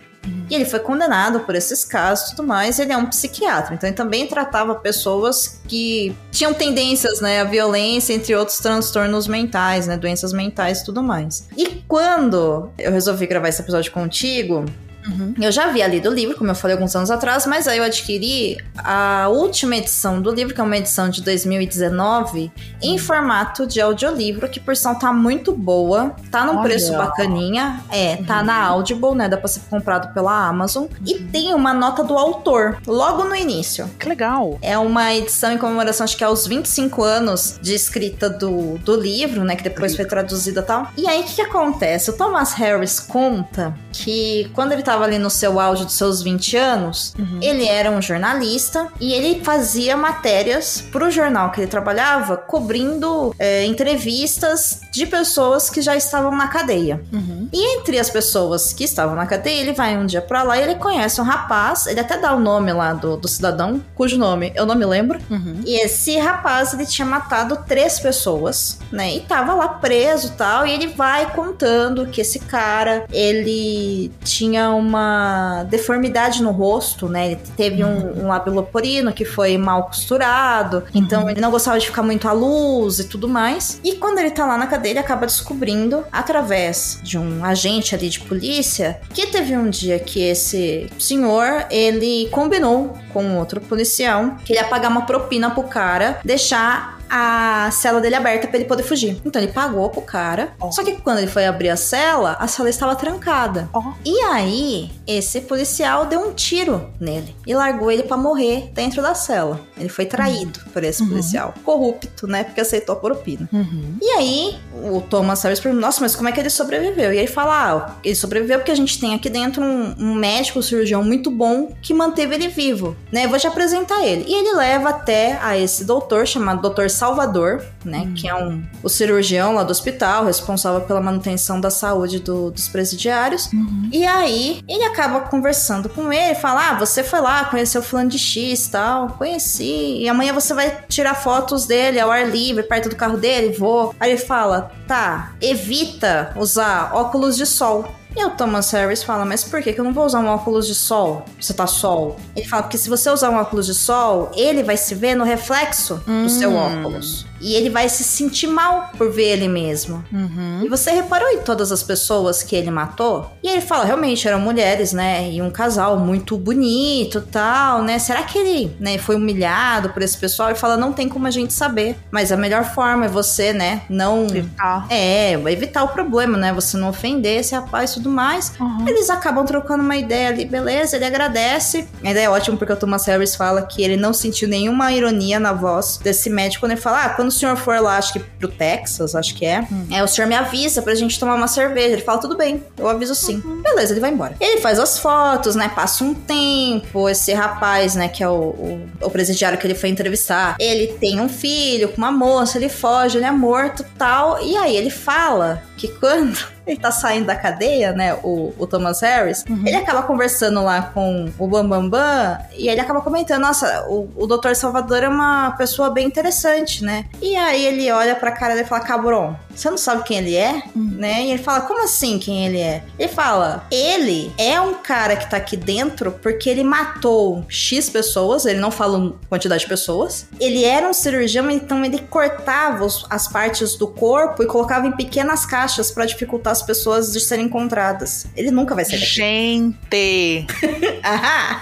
E 0.49 0.55
ele 0.55 0.65
foi 0.65 0.79
condenado 0.79 1.39
por 1.41 1.55
esses 1.55 1.85
casos 1.85 2.27
e 2.27 2.35
tudo 2.35 2.47
mais. 2.47 2.77
Ele 2.77 2.91
é 2.91 2.97
um 2.97 3.05
psiquiatra, 3.05 3.73
então 3.73 3.87
ele 3.87 3.95
também 3.95 4.27
tratava 4.27 4.75
pessoas 4.75 5.61
que 5.67 6.15
tinham 6.29 6.53
tendências, 6.53 7.21
né, 7.21 7.41
à 7.41 7.43
violência, 7.43 8.13
entre 8.13 8.35
outros 8.35 8.57
transtornos 8.57 9.27
mentais, 9.27 9.87
né, 9.87 9.97
doenças 9.97 10.33
mentais 10.33 10.81
e 10.81 10.85
tudo 10.85 11.01
mais. 11.01 11.47
E 11.57 11.81
quando 11.87 12.69
eu 12.77 12.91
resolvi 12.91 13.25
gravar 13.27 13.47
esse 13.47 13.61
episódio 13.61 13.91
contigo, 13.91 14.65
Uhum. 15.07 15.33
eu 15.41 15.51
já 15.51 15.65
havia 15.65 15.87
lido 15.87 16.09
o 16.09 16.13
livro, 16.13 16.37
como 16.37 16.51
eu 16.51 16.55
falei 16.55 16.75
alguns 16.75 16.95
anos 16.95 17.09
atrás, 17.09 17.45
mas 17.45 17.67
aí 17.67 17.77
eu 17.77 17.83
adquiri 17.83 18.57
a 18.77 19.27
última 19.29 19.75
edição 19.75 20.21
do 20.21 20.31
livro, 20.31 20.53
que 20.53 20.61
é 20.61 20.63
uma 20.63 20.77
edição 20.77 21.09
de 21.09 21.21
2019, 21.21 22.51
em 22.81 22.97
formato 22.97 23.65
de 23.65 23.81
audiolivro, 23.81 24.47
que 24.49 24.59
por 24.59 24.75
sinal 24.75 24.97
tá 24.97 25.11
muito 25.11 25.51
boa, 25.51 26.15
tá 26.29 26.45
num 26.45 26.57
Olha. 26.57 26.63
preço 26.63 26.91
bacaninha, 26.93 27.81
é, 27.89 28.17
tá 28.17 28.43
na 28.43 28.63
Audible, 28.65 29.15
né, 29.15 29.27
dá 29.27 29.37
pra 29.37 29.47
ser 29.47 29.61
comprado 29.69 30.13
pela 30.13 30.47
Amazon, 30.47 30.85
e 31.05 31.19
tem 31.19 31.53
uma 31.53 31.73
nota 31.73 32.03
do 32.03 32.17
autor, 32.17 32.77
logo 32.85 33.23
no 33.23 33.35
início. 33.35 33.89
Que 33.99 34.07
legal. 34.07 34.57
É 34.61 34.77
uma 34.77 35.13
edição 35.13 35.51
em 35.51 35.57
comemoração, 35.57 36.03
acho 36.03 36.17
que 36.17 36.23
aos 36.23 36.47
25 36.47 37.03
anos 37.03 37.59
de 37.61 37.73
escrita 37.73 38.29
do, 38.29 38.77
do 38.79 38.95
livro, 38.95 39.43
né? 39.43 39.55
Que 39.55 39.63
depois 39.63 39.95
foi 39.95 40.05
traduzida 40.05 40.61
e 40.61 40.63
tal. 40.63 40.87
E 40.97 41.07
aí, 41.07 41.21
o 41.21 41.23
que, 41.23 41.35
que 41.35 41.41
acontece? 41.41 42.09
O 42.09 42.13
Thomas 42.13 42.53
Harris 42.53 42.99
conta 42.99 43.73
que 43.91 44.49
quando 44.53 44.71
ele 44.71 44.83
tava 44.91 45.05
ali 45.05 45.17
no 45.17 45.29
seu 45.29 45.57
auge 45.57 45.85
dos 45.85 45.93
seus 45.93 46.21
20 46.21 46.57
anos, 46.57 47.13
ele 47.41 47.65
era 47.65 47.89
um 47.89 48.01
jornalista 48.01 48.89
e 48.99 49.13
ele 49.13 49.41
fazia 49.41 49.95
matérias 49.95 50.83
pro 50.91 51.09
jornal 51.09 51.49
que 51.49 51.61
ele 51.61 51.67
trabalhava, 51.67 52.35
cobrindo 52.35 53.33
é, 53.39 53.63
entrevistas 53.65 54.81
de 54.91 55.05
pessoas 55.05 55.69
que 55.69 55.81
já 55.81 55.95
estavam 55.95 56.35
na 56.35 56.49
cadeia. 56.49 57.01
Uhum. 57.13 57.47
E 57.53 57.77
entre 57.77 57.97
as 57.99 58.09
pessoas 58.09 58.73
que 58.73 58.83
estavam 58.83 59.15
na 59.15 59.25
cadeia, 59.25 59.61
ele 59.61 59.71
vai 59.71 59.97
um 59.97 60.05
dia 60.05 60.21
pra 60.21 60.43
lá 60.43 60.57
e 60.57 60.63
ele 60.63 60.75
conhece 60.75 61.21
um 61.21 61.23
rapaz, 61.23 61.87
ele 61.87 62.01
até 62.01 62.17
dá 62.17 62.33
o 62.33 62.39
nome 62.39 62.73
lá 62.73 62.91
do, 62.91 63.15
do 63.15 63.29
cidadão, 63.29 63.81
cujo 63.95 64.17
nome 64.17 64.51
eu 64.55 64.65
não 64.65 64.75
me 64.75 64.85
lembro. 64.85 65.19
Uhum. 65.29 65.61
E 65.65 65.79
esse 65.81 66.17
rapaz, 66.17 66.73
ele 66.73 66.85
tinha 66.85 67.05
matado 67.05 67.63
três 67.65 67.97
pessoas, 67.97 68.77
né? 68.91 69.15
E 69.15 69.21
tava 69.21 69.53
lá 69.53 69.69
preso 69.69 70.27
e 70.27 70.31
tal. 70.31 70.67
E 70.67 70.71
ele 70.73 70.87
vai 70.87 71.31
contando 71.31 72.07
que 72.07 72.19
esse 72.19 72.39
cara, 72.39 73.05
ele 73.11 74.11
tinha 74.23 74.71
uma 74.81 75.63
deformidade 75.63 76.41
no 76.41 76.51
rosto, 76.51 77.07
né? 77.07 77.27
Ele 77.27 77.39
teve 77.55 77.83
um, 77.83 78.23
um 78.23 78.27
lábio 78.27 78.53
leporino 78.55 79.13
que 79.13 79.25
foi 79.25 79.57
mal 79.57 79.85
costurado. 79.85 80.83
Então 80.93 81.29
ele 81.29 81.39
não 81.39 81.51
gostava 81.51 81.79
de 81.79 81.85
ficar 81.85 82.03
muito 82.03 82.27
à 82.27 82.31
luz 82.31 82.99
e 82.99 83.05
tudo 83.05 83.27
mais. 83.27 83.79
E 83.83 83.93
quando 83.95 84.19
ele 84.19 84.31
tá 84.31 84.45
lá 84.45 84.57
na 84.57 84.67
cadeia, 84.67 84.93
ele 84.93 84.99
acaba 84.99 85.25
descobrindo, 85.25 86.03
através 86.11 86.99
de 87.03 87.17
um 87.17 87.43
agente 87.43 87.95
ali 87.95 88.09
de 88.09 88.19
polícia, 88.19 88.99
que 89.13 89.27
teve 89.27 89.55
um 89.55 89.69
dia 89.69 89.99
que 89.99 90.21
esse 90.21 90.89
senhor, 90.99 91.65
ele 91.69 92.27
combinou 92.31 92.97
com 93.13 93.37
outro 93.37 93.61
policial 93.61 94.35
que 94.43 94.53
ele 94.53 94.59
ia 94.59 94.67
pagar 94.67 94.89
uma 94.89 95.05
propina 95.05 95.51
pro 95.51 95.63
cara, 95.63 96.19
deixar 96.23 97.00
a 97.11 97.69
cela 97.71 97.99
dele 97.99 98.15
aberta 98.15 98.47
pra 98.47 98.57
ele 98.57 98.65
poder 98.65 98.83
fugir. 98.83 99.21
Então 99.25 99.41
ele 99.41 99.51
pagou 99.51 99.89
pro 99.89 100.01
cara. 100.01 100.53
Ó. 100.61 100.71
Só 100.71 100.81
que 100.81 100.93
quando 100.93 101.17
ele 101.17 101.27
foi 101.27 101.45
abrir 101.45 101.69
a 101.69 101.75
cela, 101.75 102.37
a 102.39 102.47
cela 102.47 102.69
estava 102.69 102.95
trancada. 102.95 103.69
Ó. 103.73 103.93
E 104.05 104.17
aí, 104.21 104.89
esse 105.05 105.41
policial 105.41 106.05
deu 106.05 106.21
um 106.21 106.33
tiro 106.33 106.89
nele 106.99 107.35
e 107.45 107.53
largou 107.53 107.91
ele 107.91 108.03
pra 108.03 108.15
morrer 108.15 108.71
dentro 108.73 109.01
da 109.01 109.13
cela. 109.13 109.59
Ele 109.77 109.89
foi 109.89 110.05
traído 110.05 110.59
por 110.71 110.83
esse 110.83 111.05
policial. 111.05 111.53
Corrupto, 111.65 112.27
né? 112.27 112.45
Porque 112.45 112.61
aceitou 112.61 112.93
a 112.93 112.99
propina. 112.99 113.49
Uhum. 113.51 113.97
E 114.01 114.09
aí, 114.11 114.59
o 114.73 115.01
Thomas 115.01 115.43
Harris 115.43 115.59
pergunta, 115.59 115.85
nossa, 115.85 115.99
mas 115.99 116.15
como 116.15 116.29
é 116.29 116.31
que 116.31 116.39
ele 116.39 116.49
sobreviveu? 116.49 117.13
E 117.13 117.19
aí 117.19 117.27
fala, 117.27 117.51
ah, 117.51 117.95
ele 118.03 118.15
sobreviveu 118.15 118.59
porque 118.59 118.71
a 118.71 118.75
gente 118.75 118.99
tem 118.99 119.13
aqui 119.13 119.29
dentro 119.29 119.61
um, 119.61 119.95
um 119.97 120.15
médico, 120.15 120.59
um 120.59 120.61
cirurgião 120.61 121.03
muito 121.03 121.29
bom 121.29 121.75
que 121.81 121.93
manteve 121.93 122.35
ele 122.35 122.47
vivo, 122.47 122.95
né? 123.11 123.25
Eu 123.25 123.29
vou 123.29 123.39
te 123.39 123.47
apresentar 123.47 124.05
ele. 124.05 124.25
E 124.27 124.33
ele 124.33 124.55
leva 124.55 124.89
até 124.89 125.37
a 125.41 125.57
esse 125.57 125.83
doutor, 125.83 126.25
chamado 126.25 126.61
Doutor 126.61 126.89
Salvador, 127.01 127.63
né? 127.83 128.11
Que 128.15 128.27
é 128.27 128.35
um, 128.35 128.63
o 128.83 128.87
cirurgião 128.87 129.55
lá 129.55 129.63
do 129.63 129.71
hospital, 129.71 130.23
responsável 130.25 130.81
pela 130.81 131.01
manutenção 131.01 131.59
da 131.59 131.71
saúde 131.71 132.19
do- 132.19 132.51
dos 132.51 132.67
presidiários. 132.67 133.49
E 133.91 134.05
aí, 134.05 134.61
ele 134.67 134.83
acaba 134.83 135.21
conversando 135.21 135.89
com 135.89 136.13
ele, 136.13 136.35
fala: 136.35 136.69
Ah, 136.69 136.75
você 136.77 137.03
foi 137.03 137.19
lá, 137.19 137.45
conheceu 137.45 137.81
o 137.81 137.83
fulano 137.83 138.07
de 138.11 138.19
X 138.19 138.67
tal. 138.67 139.07
Conheci. 139.17 139.97
E 140.03 140.07
amanhã 140.07 140.31
você 140.31 140.53
vai 140.53 140.77
tirar 140.87 141.15
fotos 141.15 141.65
dele 141.65 141.99
ao 141.99 142.11
ar 142.11 142.29
livre, 142.29 142.61
perto 142.61 142.87
do 142.89 142.95
carro 142.95 143.17
dele? 143.17 143.55
Vou. 143.57 143.95
Aí 143.99 144.11
ele 144.11 144.19
fala: 144.21 144.71
Tá, 144.87 145.31
evita 145.41 146.31
usar 146.37 146.91
óculos 146.93 147.35
de 147.35 147.47
sol. 147.47 147.91
E 148.15 148.25
o 148.25 148.31
Thomas 148.31 148.69
Harris 148.71 149.03
fala, 149.03 149.23
mas 149.23 149.43
por 149.43 149.61
que, 149.61 149.71
que 149.71 149.79
eu 149.79 149.85
não 149.85 149.93
vou 149.93 150.05
usar 150.05 150.19
um 150.19 150.27
óculos 150.27 150.67
de 150.67 150.75
sol? 150.75 151.23
Você 151.39 151.53
tá 151.53 151.65
sol? 151.65 152.17
Ele 152.35 152.45
fala, 152.45 152.63
porque 152.63 152.77
se 152.77 152.89
você 152.89 153.09
usar 153.09 153.29
um 153.29 153.35
óculos 153.35 153.65
de 153.65 153.73
sol, 153.73 154.31
ele 154.35 154.63
vai 154.63 154.75
se 154.75 154.93
ver 154.93 155.15
no 155.15 155.23
reflexo 155.23 156.01
do 156.23 156.29
seu 156.29 156.53
óculos. 156.53 157.25
E 157.41 157.55
ele 157.55 157.69
vai 157.69 157.89
se 157.89 158.03
sentir 158.03 158.47
mal 158.47 158.91
por 158.97 159.11
ver 159.11 159.33
ele 159.33 159.47
mesmo. 159.47 160.03
Uhum. 160.11 160.61
E 160.63 160.69
você 160.69 160.91
reparou 160.91 161.29
em 161.29 161.39
todas 161.39 161.71
as 161.71 161.83
pessoas 161.83 162.43
que 162.43 162.55
ele 162.55 162.71
matou? 162.71 163.31
E 163.43 163.49
ele 163.49 163.61
fala, 163.61 163.83
realmente, 163.83 164.27
eram 164.27 164.39
mulheres, 164.39 164.93
né? 164.93 165.29
E 165.29 165.41
um 165.41 165.49
casal 165.49 165.97
muito 165.97 166.37
bonito 166.37 167.21
tal, 167.21 167.81
né? 167.83 167.99
Será 167.99 168.23
que 168.23 168.37
ele 168.37 168.75
né, 168.79 168.97
foi 168.97 169.15
humilhado 169.15 169.89
por 169.89 170.01
esse 170.01 170.17
pessoal? 170.17 170.51
E 170.51 170.55
fala, 170.55 170.77
não 170.77 170.93
tem 170.93 171.09
como 171.09 171.27
a 171.27 171.31
gente 171.31 171.53
saber. 171.53 171.97
Mas 172.11 172.31
a 172.31 172.37
melhor 172.37 172.63
forma 172.63 173.05
é 173.05 173.09
você, 173.09 173.53
né? 173.53 173.81
Não. 173.89 174.25
Evitar. 174.25 174.85
É, 174.89 175.33
evitar 175.33 175.83
o 175.83 175.89
problema, 175.89 176.37
né? 176.37 176.53
Você 176.53 176.77
não 176.77 176.89
ofender 176.89 177.39
esse 177.39 177.55
rapaz 177.55 177.91
e 177.91 177.93
tudo 177.95 178.09
mais. 178.09 178.53
Uhum. 178.59 178.87
Eles 178.87 179.09
acabam 179.09 179.45
trocando 179.45 179.83
uma 179.83 179.97
ideia 179.97 180.29
ali, 180.29 180.45
beleza, 180.45 180.95
ele 180.95 181.05
agradece. 181.05 181.87
A 182.03 182.11
ideia 182.11 182.25
é 182.25 182.29
ótima 182.29 182.57
porque 182.57 182.73
o 182.73 182.75
Thomas 182.75 183.05
Harris 183.05 183.35
fala 183.35 183.63
que 183.63 183.81
ele 183.81 183.97
não 183.97 184.13
sentiu 184.13 184.47
nenhuma 184.47 184.91
ironia 184.91 185.39
na 185.39 185.53
voz 185.53 185.97
desse 185.97 186.29
médico 186.29 186.61
quando 186.61 186.73
ele 186.73 186.81
fala: 186.81 187.05
Ah, 187.05 187.09
quando 187.09 187.30
o 187.31 187.33
senhor 187.33 187.55
for 187.57 187.79
lá, 187.79 187.97
acho 187.97 188.13
que 188.13 188.19
pro 188.19 188.47
Texas, 188.47 189.15
acho 189.15 189.33
que 189.35 189.45
é, 189.45 189.65
é, 189.89 190.03
o 190.03 190.07
senhor 190.07 190.27
me 190.27 190.35
avisa 190.35 190.81
pra 190.81 190.93
gente 190.93 191.19
tomar 191.19 191.35
uma 191.35 191.47
cerveja. 191.47 191.93
Ele 191.93 192.01
fala: 192.01 192.19
Tudo 192.19 192.37
bem, 192.37 192.63
eu 192.77 192.87
aviso 192.87 193.15
sim. 193.15 193.41
Beleza, 193.63 193.93
ele 193.93 193.99
vai 193.99 194.11
embora. 194.11 194.35
Ele 194.39 194.61
faz 194.61 194.79
as 194.79 194.99
fotos, 194.99 195.55
né? 195.55 195.69
Passa 195.69 196.03
um 196.03 196.13
tempo. 196.13 197.09
Esse 197.09 197.33
rapaz, 197.33 197.95
né, 197.95 198.07
que 198.07 198.23
é 198.23 198.29
o, 198.29 198.33
o, 198.33 198.89
o 199.01 199.09
presidiário 199.09 199.57
que 199.57 199.65
ele 199.65 199.75
foi 199.75 199.89
entrevistar, 199.89 200.55
ele 200.59 200.87
tem 200.87 201.19
um 201.19 201.29
filho 201.29 201.89
com 201.89 201.97
uma 201.97 202.11
moça, 202.11 202.57
ele 202.57 202.69
foge, 202.69 203.17
ele 203.17 203.25
é 203.25 203.31
morto 203.31 203.85
tal. 203.97 204.41
E 204.43 204.55
aí 204.57 204.75
ele 204.75 204.89
fala 204.89 205.63
que 205.77 205.87
quando 205.87 206.37
ele 206.71 206.79
tá 206.79 206.91
saindo 206.91 207.25
da 207.25 207.35
cadeia, 207.35 207.91
né, 207.91 208.13
o, 208.23 208.53
o 208.57 208.67
Thomas 208.67 209.01
Harris, 209.01 209.43
ele 209.65 209.75
acaba 209.75 210.03
conversando 210.03 210.63
lá 210.63 210.81
com 210.93 211.29
o 211.37 211.47
Bambambam 211.47 211.89
Bam 211.89 211.89
Bam, 211.89 212.37
e 212.57 212.67
ele 212.69 212.79
acaba 212.79 213.01
comentando, 213.01 213.41
nossa, 213.41 213.85
o, 213.87 214.09
o 214.15 214.27
Dr. 214.27 214.53
Salvador 214.53 215.03
é 215.03 215.09
uma 215.09 215.51
pessoa 215.51 215.89
bem 215.89 216.05
interessante, 216.07 216.83
né? 216.83 217.05
E 217.21 217.35
aí 217.35 217.65
ele 217.65 217.91
olha 217.91 218.15
pra 218.15 218.31
cara 218.31 218.53
dele 218.53 218.65
e 218.65 218.69
fala, 218.69 218.81
Cabron, 218.83 219.35
você 219.53 219.69
não 219.69 219.77
sabe 219.77 220.03
quem 220.03 220.17
ele 220.17 220.35
é? 220.35 220.63
Né? 220.75 221.23
E 221.23 221.31
ele 221.31 221.43
fala, 221.43 221.61
como 221.61 221.83
assim 221.83 222.17
quem 222.19 222.45
ele 222.45 222.59
é? 222.59 222.83
Ele 222.97 223.09
fala, 223.09 223.65
ele 223.71 224.31
é 224.37 224.59
um 224.61 224.75
cara 224.75 225.15
que 225.15 225.29
tá 225.29 225.37
aqui 225.37 225.57
dentro 225.57 226.11
porque 226.21 226.49
ele 226.49 226.63
matou 226.63 227.43
X 227.49 227.89
pessoas, 227.89 228.45
ele 228.45 228.59
não 228.59 228.71
fala 228.71 229.13
quantidade 229.29 229.63
de 229.63 229.69
pessoas. 229.69 230.25
Ele 230.39 230.63
era 230.63 230.87
um 230.87 230.93
cirurgião, 230.93 231.49
então 231.51 231.83
ele 231.83 231.99
cortava 231.99 232.85
os- 232.85 233.05
as 233.09 233.27
partes 233.27 233.75
do 233.75 233.87
corpo 233.87 234.41
e 234.43 234.45
colocava 234.45 234.87
em 234.87 234.91
pequenas 234.91 235.45
caixas 235.45 235.91
pra 235.91 236.05
dificultar 236.05 236.51
as 236.51 236.60
as 236.61 236.63
pessoas 236.63 237.11
de 237.11 237.19
serem 237.19 237.45
encontradas. 237.45 238.27
Ele 238.35 238.51
nunca 238.51 238.75
vai 238.75 238.85
sair 238.85 238.99
daqui. 238.99 239.11
Gente! 239.11 240.47
Aham. 241.03 241.61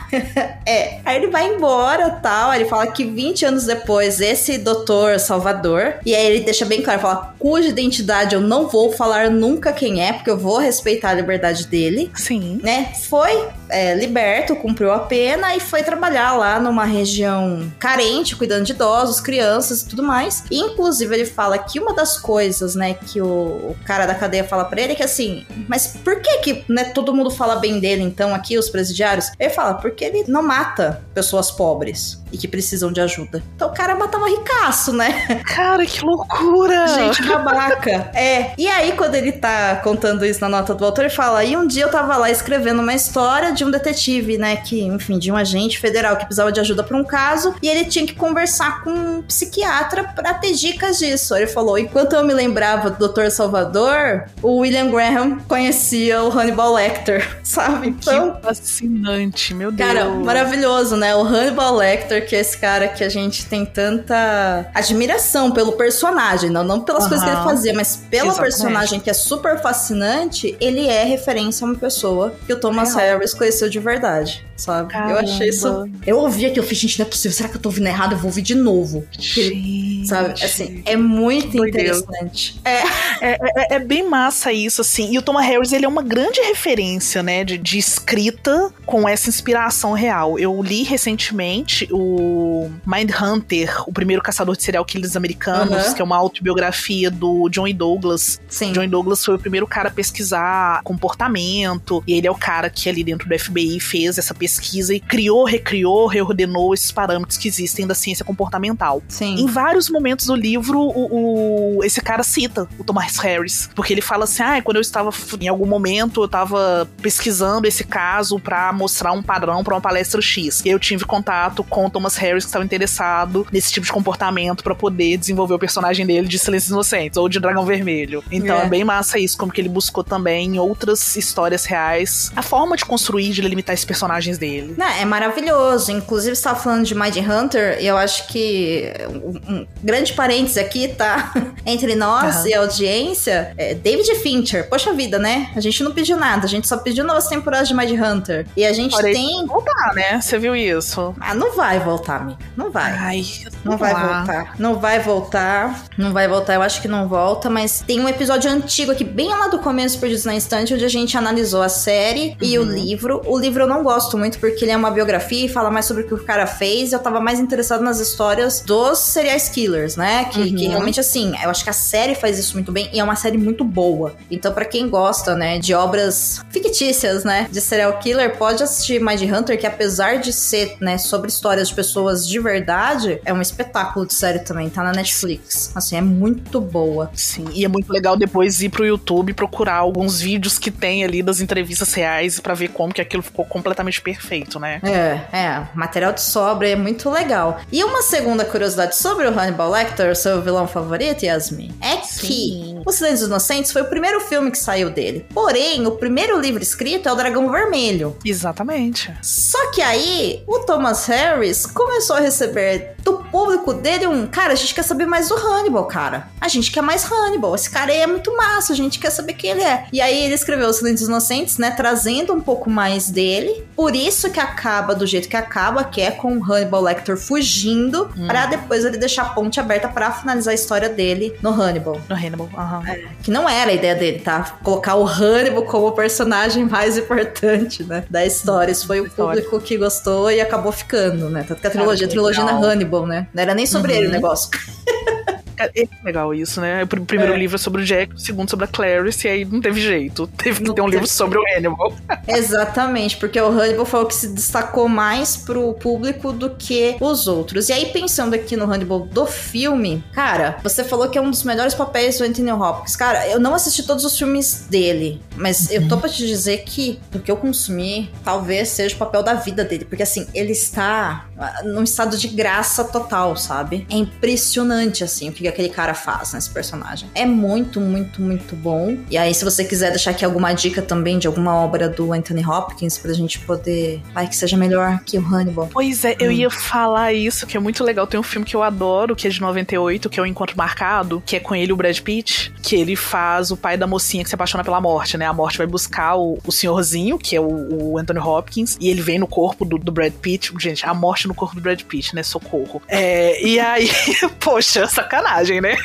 é. 0.66 1.00
Aí 1.06 1.18
ele 1.18 1.28
vai 1.28 1.48
embora 1.48 2.10
tal. 2.12 2.54
Ele 2.54 2.66
fala 2.66 2.88
que 2.88 3.06
20 3.06 3.46
anos 3.46 3.66
depois, 3.66 4.20
esse 4.20 4.58
doutor 4.58 5.20
Salvador. 5.20 5.96
E 6.06 6.14
aí 6.14 6.26
ele 6.26 6.42
deixa 6.42 6.66
bem 6.66 6.82
claro: 6.82 7.00
fala, 7.00 7.36
cuja 7.40 7.70
identidade 7.70 8.36
eu 8.36 8.42
não 8.42 8.68
vou 8.68 8.92
falar 8.92 9.30
nunca 9.30 9.72
quem 9.72 10.06
é, 10.06 10.14
porque 10.14 10.30
eu 10.30 10.38
vou 10.38 10.58
respeitar 10.58 11.10
a 11.10 11.14
liberdade 11.14 11.68
dele. 11.68 12.12
Sim. 12.14 12.60
Né? 12.62 12.94
Foi 13.08 13.48
é, 13.70 13.96
liberto, 13.96 14.56
cumpriu 14.56 14.92
a 14.92 15.00
pena 15.00 15.56
e 15.56 15.60
foi 15.60 15.84
trabalhar 15.84 16.34
lá 16.34 16.60
numa 16.60 16.86
região 16.86 17.72
carente, 17.80 18.36
cuidando 18.36 18.66
de 18.66 18.74
idosos, 18.74 19.20
crianças 19.20 19.82
e 19.82 19.88
tudo 19.88 20.04
mais. 20.04 20.44
E, 20.50 20.58
inclusive, 20.60 21.14
ele 21.14 21.26
fala 21.26 21.58
que 21.58 21.80
uma 21.80 21.94
das 21.94 22.18
coisas, 22.18 22.76
né, 22.76 22.94
que 22.94 23.22
o, 23.22 23.26
o 23.26 23.76
cara 23.86 24.06
da 24.06 24.16
cadeia 24.16 24.44
fala 24.44 24.66
pra 24.66 24.82
ele 24.82 24.94
é 24.94 24.96
que 24.96 25.04
assim, 25.04 25.46
mas 25.68 25.88
por 26.04 26.22
que 26.22 26.38
que 26.40 26.66
né, 26.68 26.86
todo 26.86 27.14
mundo 27.14 27.30
fala 27.30 27.56
bem 27.56 27.80
dele, 27.80 28.04
então, 28.04 28.34
aqui, 28.34 28.58
os 28.58 28.70
presidiários? 28.70 29.32
Ele 29.40 29.50
fala, 29.50 29.76
porque 29.76 30.04
ele 30.04 30.26
não 30.28 30.44
mata 30.44 31.02
pessoas 31.14 31.52
pobres 31.52 32.20
e 32.32 32.38
que 32.38 32.48
precisam 32.48 32.92
de 32.92 33.02
ajuda. 33.02 33.44
Então 33.56 33.70
o 33.70 33.74
cara 33.74 33.96
matava 33.96 34.28
ricaço, 34.28 34.94
né? 34.94 35.42
Cara, 35.46 35.86
que 35.86 36.04
loucura! 36.04 36.88
Gente 36.88 37.24
babaca. 37.24 38.12
É. 38.14 38.54
E 38.58 38.68
aí, 38.68 38.94
quando 38.94 39.16
ele 39.16 39.32
tá 39.32 39.78
contando 39.78 40.26
isso 40.26 40.42
na 40.42 40.50
nota 40.50 40.74
do 40.74 40.86
autor, 40.86 41.06
ele 41.06 41.14
fala: 41.14 41.44
e 41.44 41.56
um 41.56 41.66
dia 41.66 41.84
eu 41.84 41.92
tava 41.92 42.18
lá 42.18 42.30
escrevendo 42.30 42.82
uma 42.82 42.94
história 42.94 43.52
de 43.52 43.64
um 43.64 43.72
detetive, 43.72 44.38
né? 44.38 44.58
Que, 44.58 44.82
enfim, 44.82 45.18
de 45.18 45.32
um 45.32 45.36
agente 45.36 45.80
federal 45.80 46.16
que 46.18 46.26
precisava 46.26 46.52
de 46.52 46.60
ajuda 46.60 46.84
pra 46.84 46.98
um 46.98 47.04
caso, 47.04 47.56
e 47.62 47.68
ele 47.68 47.86
tinha 47.86 48.06
que 48.06 48.16
conversar 48.16 48.84
com 48.84 48.92
um 48.92 49.22
psiquiatra 49.22 50.04
pra 50.04 50.34
ter 50.34 50.54
dicas 50.54 50.98
disso. 50.98 51.36
Ele 51.36 51.48
falou: 51.48 51.78
enquanto 51.78 52.14
eu 52.14 52.24
me 52.24 52.34
lembrava 52.34 52.90
do 52.90 53.08
Dr. 53.08 53.30
Salvador, 53.30 54.26
o 54.42 54.58
William 54.58 54.90
Graham 54.90 55.40
conhecia 55.48 56.24
o 56.24 56.30
Hannibal 56.30 56.74
Lecter, 56.74 57.28
sabe? 57.44 57.90
Então, 57.90 58.34
que 58.34 58.42
fascinante, 58.44 59.54
meu 59.54 59.72
Deus. 59.72 59.88
Cara, 59.88 60.10
maravilhoso, 60.10 60.96
né? 60.96 61.16
O 61.16 61.24
Hannibal 61.24 61.76
Lecter, 61.76 62.19
que 62.22 62.36
é 62.36 62.40
esse 62.40 62.58
cara 62.58 62.88
que 62.88 63.04
a 63.04 63.10
gente 63.10 63.46
tem 63.46 63.66
tanta 63.66 64.70
admiração 64.74 65.52
pelo 65.52 65.74
personagem, 65.74 66.50
não, 66.50 66.64
não 66.64 66.82
pelas 66.82 67.04
uhum. 67.04 67.10
coisas 67.10 67.28
que 67.28 67.36
ele 67.36 67.44
fazia, 67.44 67.74
mas 67.74 67.96
pelo 67.96 68.28
Exatamente. 68.28 68.42
personagem 68.42 69.00
que 69.00 69.10
é 69.10 69.14
super 69.14 69.62
fascinante, 69.62 70.56
ele 70.60 70.88
é 70.88 71.04
referência 71.04 71.66
a 71.66 71.70
uma 71.70 71.78
pessoa 71.78 72.36
que 72.46 72.54
o 72.54 72.60
Thomas 72.60 72.96
Real. 72.96 73.18
Harris 73.18 73.34
conheceu 73.34 73.70
de 73.70 73.80
verdade, 73.80 74.46
sabe? 74.60 74.92
Caramba. 74.92 75.14
Eu 75.14 75.20
achei 75.20 75.50
isso. 75.50 75.90
Eu 76.06 76.18
ouvi 76.20 76.46
aqui, 76.46 76.60
eu 76.60 76.64
fiz, 76.64 76.78
gente, 76.78 77.00
não 77.00 77.06
é 77.06 77.10
possível. 77.10 77.36
Será 77.36 77.50
que 77.50 77.56
eu 77.56 77.62
tô 77.62 77.70
ouvindo 77.70 77.88
errado? 77.88 78.14
Eu 78.14 78.18
vou 78.18 78.28
ouvir 78.28 78.42
de 78.42 78.56
novo. 78.56 79.06
Gente. 79.18 80.08
Sabe? 80.08 80.44
Assim, 80.44 80.82
é 80.86 80.96
muito 80.96 81.66
interessante. 81.66 82.60
É. 82.64 82.82
É, 83.22 83.32
é. 83.32 83.76
é, 83.76 83.80
bem 83.80 84.08
massa 84.08 84.52
isso, 84.52 84.82
assim. 84.82 85.14
E 85.14 85.18
o 85.18 85.22
Thomas 85.22 85.46
Harris, 85.46 85.72
ele 85.72 85.86
é 85.86 85.88
uma 85.88 86.02
grande 86.02 86.40
referência, 86.42 87.22
né, 87.22 87.44
de, 87.44 87.58
de 87.58 87.78
escrita 87.78 88.72
com 88.86 89.08
essa 89.08 89.30
inspiração 89.30 89.94
real. 89.94 90.38
Eu 90.40 90.62
li 90.62 90.84
recentemente 90.84 91.88
o 91.92 92.70
Mindhunter, 92.86 93.84
o 93.88 93.94
primeiro 93.94 94.22
caçador 94.22 94.56
de 94.56 94.64
serial 94.64 94.84
killers 94.86 95.16
americanos, 95.16 95.88
uhum. 95.88 95.94
que 95.94 96.02
é 96.02 96.06
uma 96.06 96.18
autobiografia 96.18 97.12
do 97.12 97.50
John 97.50 97.72
Douglas. 97.74 98.40
Sim. 98.48 98.72
John 98.72 98.88
Douglas 98.88 99.24
foi 99.24 99.36
o 99.36 99.40
primeiro 99.40 99.68
cara 99.68 99.90
a 99.90 99.92
pesquisar 99.92 100.82
comportamento, 100.84 102.04
e 102.08 102.14
ele 102.14 102.28
é 102.28 102.32
o 102.32 102.36
cara 102.36 102.70
que 102.70 102.90
ali 102.90 103.04
dentro 103.04 103.28
do 103.28 103.38
FBI 103.38 103.80
fez 103.80 104.18
essa 104.18 104.34
pesquisa 104.34 104.49
e 104.58 105.00
criou, 105.00 105.46
recriou, 105.46 106.08
reordenou 106.08 106.74
esses 106.74 106.92
parâmetros 106.92 107.38
que 107.38 107.48
existem 107.48 107.86
da 107.86 107.94
ciência 107.94 108.26
comportamental. 108.26 109.02
Sim. 109.08 109.36
Em 109.36 109.46
vários 109.46 109.90
momentos 109.90 110.26
do 110.26 110.36
livro, 110.36 110.80
o, 110.80 111.78
o 111.78 111.84
esse 111.84 112.02
cara 112.02 112.24
cita 112.24 112.68
o 112.78 112.84
Thomas 112.84 113.18
Harris, 113.18 113.70
porque 113.76 113.94
ele 113.94 114.02
fala 114.02 114.24
assim: 114.24 114.44
ah, 114.44 114.62
quando 114.62 114.78
eu 114.78 114.82
estava 114.82 115.10
em 115.40 115.48
algum 115.48 115.66
momento 115.66 116.22
eu 116.22 116.26
estava 116.26 116.88
pesquisando 117.02 117.68
esse 117.68 117.84
caso 117.84 118.40
para 118.40 118.72
mostrar 118.74 119.12
um 119.12 119.22
padrão 119.22 119.64
para 119.64 119.76
uma 119.76 119.82
palestra 119.82 120.22
X. 120.22 120.62
E 120.66 120.70
eu 120.70 120.80
tive 120.80 121.06
contato 121.06 121.64
com 121.64 121.86
o 121.86 121.90
Thomas 121.90 122.16
Harris 122.16 122.44
que 122.44 122.50
estava 122.50 122.66
interessado 122.66 123.46
nesse 123.52 123.72
tipo 123.72 123.86
de 123.86 123.92
comportamento 123.92 124.64
para 124.64 124.76
poder 124.76 125.18
desenvolver 125.18 125.54
o 125.54 125.60
personagem 125.60 126.06
dele 126.06 126.28
de 126.28 126.40
Silêncios 126.40 126.72
Inocentes 126.72 127.18
ou 127.18 127.28
de 127.28 127.40
Dragão 127.40 127.66
Vermelho. 127.66 128.24
Então 128.32 128.58
é. 128.58 128.66
é 128.66 128.70
bem 128.70 128.84
massa 128.84 129.20
isso, 129.20 129.38
como 129.38 129.52
que 129.52 129.62
ele 129.62 129.70
buscou 129.70 130.04
também 130.04 130.56
em 130.56 130.60
outras 130.60 131.16
histórias 131.16 131.66
reais 131.66 132.32
a 132.36 132.42
forma 132.42 132.76
de 132.76 132.86
construir, 132.86 133.32
de 133.32 133.42
delimitar 133.42 133.74
esses 133.74 133.86
personagens 133.86 134.38
dele. 134.40 134.76
Não, 134.78 134.88
é 134.88 135.06
maravilhoso. 135.06 135.92
Inclusive, 135.92 136.36
você 136.36 136.44
tava 136.44 136.60
falando 136.60 136.86
de 136.86 136.96
Mind 136.96 137.18
Hunter, 137.18 137.78
e 137.80 137.88
eu 137.88 137.98
acho 137.98 138.28
que 138.28 138.92
um, 139.10 139.54
um 139.54 139.68
grande 139.84 140.14
parênteses 140.14 140.58
aqui, 140.58 140.88
tá? 140.88 141.34
Entre 141.66 141.96
nós 141.96 142.38
uhum. 142.38 142.48
e 142.48 142.54
a 142.54 142.60
audiência, 142.62 143.54
é 143.58 143.74
David 143.74 144.16
Fincher. 144.16 144.68
Poxa 144.70 144.94
vida, 144.94 145.20
né? 145.20 145.52
A 145.56 145.60
gente 145.60 145.84
não 145.84 145.92
pediu 145.92 146.18
nada, 146.18 146.46
a 146.46 146.50
gente 146.50 146.68
só 146.68 146.78
pediu 146.78 147.04
novas 147.04 147.28
temporadas 147.28 147.68
de 147.68 147.76
Mind 147.76 147.92
Hunter. 147.92 148.48
E 148.56 148.66
a 148.66 148.74
gente 148.74 148.92
Parei 148.92 149.14
tem. 149.14 149.46
Voltar, 149.46 149.94
né? 149.94 150.22
Você 150.22 150.38
viu 150.38 150.56
isso? 150.56 151.16
Ah, 151.20 151.34
não 151.34 151.56
vai 151.56 151.80
voltar, 151.80 152.22
amiga. 152.22 152.40
Não 152.56 152.72
vai. 152.72 152.92
Ai, 152.92 153.26
não 153.64 153.78
vai 153.78 153.94
lá. 153.94 154.18
voltar. 154.18 154.54
Não 154.58 154.80
vai 154.80 155.00
voltar. 155.00 155.84
Não 155.98 156.14
vai 156.14 156.28
voltar. 156.28 156.54
Eu 156.54 156.62
acho 156.62 156.82
que 156.82 156.88
não 156.88 157.08
volta, 157.08 157.50
mas 157.50 157.84
tem 157.86 158.00
um 158.00 158.08
episódio 158.08 158.50
antigo 158.50 158.92
aqui, 158.92 159.04
bem 159.04 159.30
lá 159.30 159.48
do 159.48 159.60
começo, 159.60 160.00
Perdidos 160.00 160.26
na 160.26 160.36
Instante, 160.36 160.74
onde 160.74 160.86
a 160.86 160.90
gente 160.90 161.18
analisou 161.18 161.62
a 161.62 161.70
série 161.70 162.30
uhum. 162.30 162.36
e 162.42 162.60
o 162.60 162.64
uhum. 162.64 162.72
livro. 162.72 163.22
O 163.26 163.38
livro 163.38 163.64
eu 163.64 163.68
não 163.68 163.84
gosto 163.84 164.18
muito 164.18 164.29
porque 164.38 164.66
ele 164.66 164.72
é 164.72 164.78
uma 164.78 164.92
biografia 164.92 165.46
e 165.46 165.50
fala 165.50 165.72
mais 165.72 165.86
sobre 165.86 166.04
o 166.04 166.08
que 166.08 166.14
o 166.14 166.24
cara 166.24 166.46
fez. 166.46 166.94
Eu 166.94 167.00
tava 167.00 167.20
mais 167.20 167.40
interessado 167.40 167.84
nas 167.84 168.00
histórias 168.00 168.62
dos 168.62 169.00
serial 169.00 169.30
killers, 169.54 169.96
né? 169.96 170.26
Que, 170.26 170.40
uhum. 170.40 170.56
que 170.56 170.68
realmente, 170.68 171.00
assim, 171.00 171.34
eu 171.42 171.50
acho 171.50 171.64
que 171.64 171.70
a 171.70 171.74
série 171.74 172.16
faz 172.16 172.38
isso 172.38 172.54
muito 172.54 172.72
bem 172.72 172.90
e 172.92 173.00
é 173.00 173.04
uma 173.04 173.16
série 173.16 173.38
muito 173.38 173.64
boa. 173.64 174.16
Então, 174.30 174.54
para 174.54 174.66
quem 174.66 174.90
gosta, 174.90 175.36
né, 175.36 175.60
de 175.60 175.74
obras 175.74 176.42
fictícias, 176.50 177.24
né, 177.24 177.48
de 177.52 177.62
serial 177.62 177.98
killer, 178.00 178.38
pode 178.38 178.64
assistir 178.64 179.00
Mind 179.00 179.22
Hunter, 179.22 179.60
que 179.60 179.68
apesar 179.68 180.20
de 180.20 180.34
ser, 180.34 180.76
né, 180.80 180.98
sobre 180.98 181.30
histórias 181.30 181.70
de 181.70 181.76
pessoas 181.76 182.28
de 182.28 182.40
verdade, 182.40 183.22
é 183.24 183.34
um 183.34 183.42
espetáculo 183.42 184.06
de 184.06 184.14
série 184.14 184.40
também. 184.40 184.70
Tá 184.70 184.84
na 184.84 184.92
Netflix. 184.92 185.72
Assim, 185.76 185.96
é 185.96 186.02
muito 186.02 186.60
boa. 186.60 187.10
Sim, 187.14 187.46
e 187.54 187.64
é 187.64 187.68
muito 187.68 187.92
legal 187.92 188.18
depois 188.18 188.62
ir 188.62 188.70
pro 188.70 188.86
YouTube 188.86 189.34
procurar 189.34 189.76
alguns 189.76 190.20
vídeos 190.20 190.58
que 190.58 190.72
tem 190.72 191.04
ali 191.04 191.22
das 191.22 191.40
entrevistas 191.40 191.94
reais 191.94 192.40
para 192.40 192.54
ver 192.54 192.70
como 192.70 192.94
que 192.94 193.02
aquilo 193.02 193.24
ficou 193.24 193.46
completamente 193.46 194.02
perfeito, 194.20 194.60
né? 194.60 194.82
É, 194.84 195.38
é. 195.38 195.68
Material 195.74 196.12
de 196.12 196.22
sobra 196.22 196.68
é 196.68 196.76
muito 196.76 197.10
legal. 197.10 197.62
E 197.72 197.84
uma 197.84 198.02
segunda 198.02 198.44
curiosidade 198.44 198.96
sobre 198.98 199.26
o 199.26 199.40
Hannibal 199.40 199.72
Lecter, 199.72 200.16
seu 200.16 200.42
vilão 200.42 200.68
favorito, 200.68 201.24
Yasmin, 201.24 201.74
é 201.82 201.98
que 201.98 202.76
O 202.86 202.92
Silêncio 202.92 203.20
dos 203.20 203.28
Inocentes 203.28 203.72
foi 203.72 203.82
o 203.82 203.86
primeiro 203.86 204.20
filme 204.22 204.52
que 204.52 204.58
saiu 204.58 204.90
dele. 204.90 205.26
Porém, 205.34 205.88
o 205.88 205.92
primeiro 205.92 206.40
livro 206.40 206.62
escrito 206.62 207.08
é 207.08 207.12
o 207.12 207.16
Dragão 207.16 207.50
Vermelho. 207.50 208.16
Exatamente. 208.26 209.14
Só 209.22 209.72
que 209.72 209.82
aí, 209.82 210.44
o 210.46 210.60
Thomas 210.60 211.06
Harris 211.06 211.66
começou 211.66 212.18
a 212.18 212.20
receber 212.20 212.96
do 213.04 213.20
público 213.32 213.74
dele 213.74 214.08
um, 214.08 214.28
cara, 214.28 214.54
a 214.54 214.56
gente 214.56 214.74
quer 214.74 214.84
saber 214.84 215.06
mais 215.06 215.30
do 215.30 215.36
Hannibal, 215.36 215.86
cara. 215.86 216.28
A 216.42 216.48
gente 216.48 216.72
quer 216.72 216.82
mais 216.82 217.10
Hannibal. 217.10 217.56
Esse 217.56 217.70
cara 217.70 217.92
aí 217.92 218.00
é 218.00 218.08
muito 218.08 218.36
massa, 218.36 218.74
a 218.74 218.76
gente 218.76 219.00
quer 219.00 219.10
saber 219.10 219.34
quem 219.34 219.52
ele 219.52 219.64
é. 219.64 219.88
E 219.92 220.02
aí 220.02 220.26
ele 220.26 220.34
escreveu 220.34 220.70
Os 220.70 220.78
Silêncios 220.78 221.08
Inocentes, 221.08 221.58
né, 221.58 221.72
trazendo 221.72 222.34
um 222.34 222.42
pouco 222.42 222.70
mais 222.70 223.10
dele. 223.10 223.64
Por 223.76 223.96
isso 224.08 224.32
que 224.32 224.40
acaba 224.40 224.96
do 224.96 225.06
jeito 225.06 225.28
que 225.28 225.36
acaba, 225.36 225.84
que 225.84 226.02
é 226.02 226.12
com 226.12 226.38
o 226.38 226.44
Hannibal 226.44 226.82
Lecter 226.82 227.18
fugindo, 227.18 228.10
hum. 228.18 228.28
para 228.28 228.46
depois 228.48 228.86
ele 228.86 228.98
deixar 228.98 229.24
a 229.24 229.30
ponte 229.30 229.60
aberta 229.60 229.88
para 229.88 230.12
finalizar 230.12 230.52
a 230.52 230.56
história 230.56 230.90
dele 230.90 231.36
no 231.42 231.50
Hannibal. 231.50 232.00
No 232.08 232.16
Hannibal, 232.16 232.50
aham. 232.58 232.80
Uhum. 232.80 232.88
É, 232.88 233.02
que 233.24 233.32
não 233.32 233.48
era 233.48 233.72
a 233.72 233.74
ideia 233.74 233.96
dele, 233.96 234.20
tá? 234.20 234.58
Colocar 234.64 234.96
o 234.96 235.06
Hannibal 235.06 235.64
como 235.64 235.88
o 235.88 235.92
personagem 235.92 236.66
mais 236.66 236.98
importante, 236.98 237.84
né, 237.84 238.04
da 238.10 238.26
história. 238.26 238.72
Isso 238.72 238.88
foi 238.88 239.02
o 239.02 239.10
público 239.10 239.60
que 239.60 239.78
gostou 239.78 240.32
e 240.32 240.42
acabou 240.42 240.72
ficando, 240.72 241.30
né? 241.30 241.46
Tanto 241.48 241.62
que 241.62 241.68
a 241.68 241.70
trilogia, 241.70 242.08
Cara, 242.08 242.08
a 242.08 242.10
trilogia 242.10 242.44
na 242.44 242.52
Hannibal, 242.52 243.06
né? 243.06 243.28
Não 243.34 243.44
era 243.44 243.54
nem 243.54 243.66
sobre 243.66 243.94
uhum. 243.94 243.98
ele 244.00 244.08
o 244.08 244.12
negócio. 244.12 244.50
É, 245.60 245.84
é 245.84 245.88
legal 246.04 246.34
isso, 246.34 246.62
né? 246.62 246.84
O 246.84 246.88
primeiro 246.88 247.34
é. 247.34 247.38
livro 247.38 247.56
é 247.56 247.60
sobre 247.60 247.82
o 247.82 247.86
Jack, 247.86 248.16
o 248.16 248.18
segundo 248.18 248.50
sobre 248.50 248.66
a 248.66 248.68
Clarice, 248.68 249.28
e 249.28 249.30
aí 249.30 249.46
não 249.46 249.60
teve 249.60 249.82
jeito. 249.82 250.28
Teve 250.28 250.64
que 250.64 250.74
ter 250.74 250.82
um 250.82 250.88
livro 250.88 251.08
sobre 251.08 251.38
o 251.38 251.44
Hannibal. 251.56 251.94
Exatamente, 252.28 253.18
porque 253.18 253.40
o 253.40 253.48
Hannibal 253.48 253.86
foi 253.86 254.02
o 254.02 254.06
que 254.06 254.16
se 254.16 254.30
destacou 254.30 254.88
mais 254.88 255.36
pro 255.36 255.74
público 255.74 256.32
do 256.32 256.52
que 256.52 256.96
os 257.00 257.28
outros. 257.28 257.70
E 257.70 257.74
aí, 257.74 257.88
pensando 257.88 258.34
aqui 258.34 258.56
no 258.56 258.72
Hannibal 258.72 259.02
do 259.02 259.26
filme, 259.26 260.04
cara, 260.14 260.58
você 260.64 260.84
falou 260.84 261.10
que 261.10 261.18
é 261.18 261.22
um 261.22 261.30
dos 261.30 261.44
melhores 261.44 261.74
papéis 261.74 262.18
do 262.18 262.24
Anthony 262.24 262.52
Hopkins. 262.52 262.96
Cara, 262.96 263.28
eu 263.28 263.40
não 263.40 263.54
assisti 263.54 263.84
todos 263.84 264.06
os 264.06 264.18
filmes 264.18 264.68
dele, 264.70 265.22
mas 265.36 265.68
uhum. 265.68 265.76
eu 265.76 265.88
tô 265.88 265.98
pra 265.98 266.10
te 266.10 266.26
dizer 266.26 266.60
que, 266.60 267.00
do 267.12 267.20
que 267.20 267.30
eu 267.30 267.38
consumi, 267.38 268.10
talvez 268.24 268.70
seja 268.70 268.96
o 268.96 268.98
papel 268.98 269.24
da 269.24 269.34
vida 269.34 269.66
dele. 269.66 269.86
Porque 269.86 270.04
assim, 270.04 270.28
ele 270.34 270.54
está 270.54 271.29
num 271.64 271.84
estado 271.84 272.18
de 272.18 272.28
graça 272.28 272.84
total, 272.84 273.36
sabe? 273.36 273.86
É 273.90 273.96
impressionante, 273.96 275.04
assim, 275.04 275.30
o 275.30 275.32
que 275.32 275.48
aquele 275.48 275.70
cara 275.70 275.94
faz 275.94 276.34
nesse 276.34 276.50
personagem. 276.50 277.10
É 277.16 277.26
muito, 277.26 277.80
muito, 277.80 278.22
muito 278.22 278.56
bom. 278.56 278.98
E 279.10 279.18
aí, 279.18 279.34
se 279.34 279.44
você 279.44 279.64
quiser 279.64 279.90
deixar 279.90 280.12
aqui 280.12 280.26
alguma 280.26 280.54
dica 280.54 280.82
também 280.82 281.18
de 281.18 281.28
alguma 281.28 281.56
obra 281.56 281.88
do 281.88 282.12
Anthony 282.14 282.46
Hopkins 282.46 282.98
pra 282.98 283.14
gente 283.14 283.40
poder. 283.40 284.02
Vai 284.14 284.28
que 284.28 284.36
seja 284.36 284.58
melhor 284.58 285.00
que 285.06 285.18
o 285.18 285.22
Hannibal. 285.26 285.70
Pois 285.72 286.04
é, 286.04 286.16
eu 286.20 286.32
ia 286.32 286.50
falar 286.50 287.14
isso, 287.14 287.48
que 287.48 287.56
é 287.56 287.60
muito 287.60 287.84
legal. 287.84 288.06
Tem 288.06 288.20
um 288.20 288.24
filme 288.24 288.46
que 288.46 288.56
eu 288.56 288.64
adoro, 288.64 289.16
que 289.16 289.28
é 289.28 289.30
de 289.30 289.40
98, 289.40 290.10
que 290.10 290.20
é 290.20 290.24
o 290.24 290.26
Encontro 290.26 290.58
Marcado, 290.58 291.22
que 291.26 291.36
é 291.36 291.40
com 291.40 291.56
ele 291.56 291.72
o 291.72 291.76
Brad 291.76 291.98
Pitt, 292.00 292.54
que 292.62 292.76
ele 292.76 292.96
faz 292.96 293.52
o 293.52 293.58
pai 293.58 293.78
da 293.78 293.88
mocinha 293.88 294.24
que 294.24 294.30
se 294.30 294.36
apaixona 294.36 294.64
pela 294.64 294.82
morte, 294.82 295.18
né? 295.18 295.26
A 295.26 295.34
morte 295.34 295.58
vai 295.58 295.68
buscar 295.68 296.16
o, 296.16 296.38
o 296.46 296.52
senhorzinho, 296.52 297.18
que 297.18 297.36
é 297.36 297.42
o, 297.42 297.92
o 297.92 297.98
Anthony 297.98 298.20
Hopkins, 298.20 298.78
e 298.80 298.90
ele 298.90 299.02
vem 299.02 299.20
no 299.20 299.28
corpo 299.28 299.64
do, 299.64 299.78
do 299.78 299.92
Brad 299.92 300.14
Pitt. 300.14 300.54
Gente, 300.60 300.86
a 300.86 300.94
morte 300.94 301.28
no 301.30 301.36
corpo 301.36 301.56
do 301.56 301.62
Brad 301.62 301.82
Pitt, 301.84 302.14
né? 302.16 302.24
Socorro. 302.24 302.82
É, 302.88 303.42
e 303.46 303.60
aí, 303.60 303.90
poxa, 304.42 304.88
sacanagem, 304.88 305.62
né? 305.62 305.78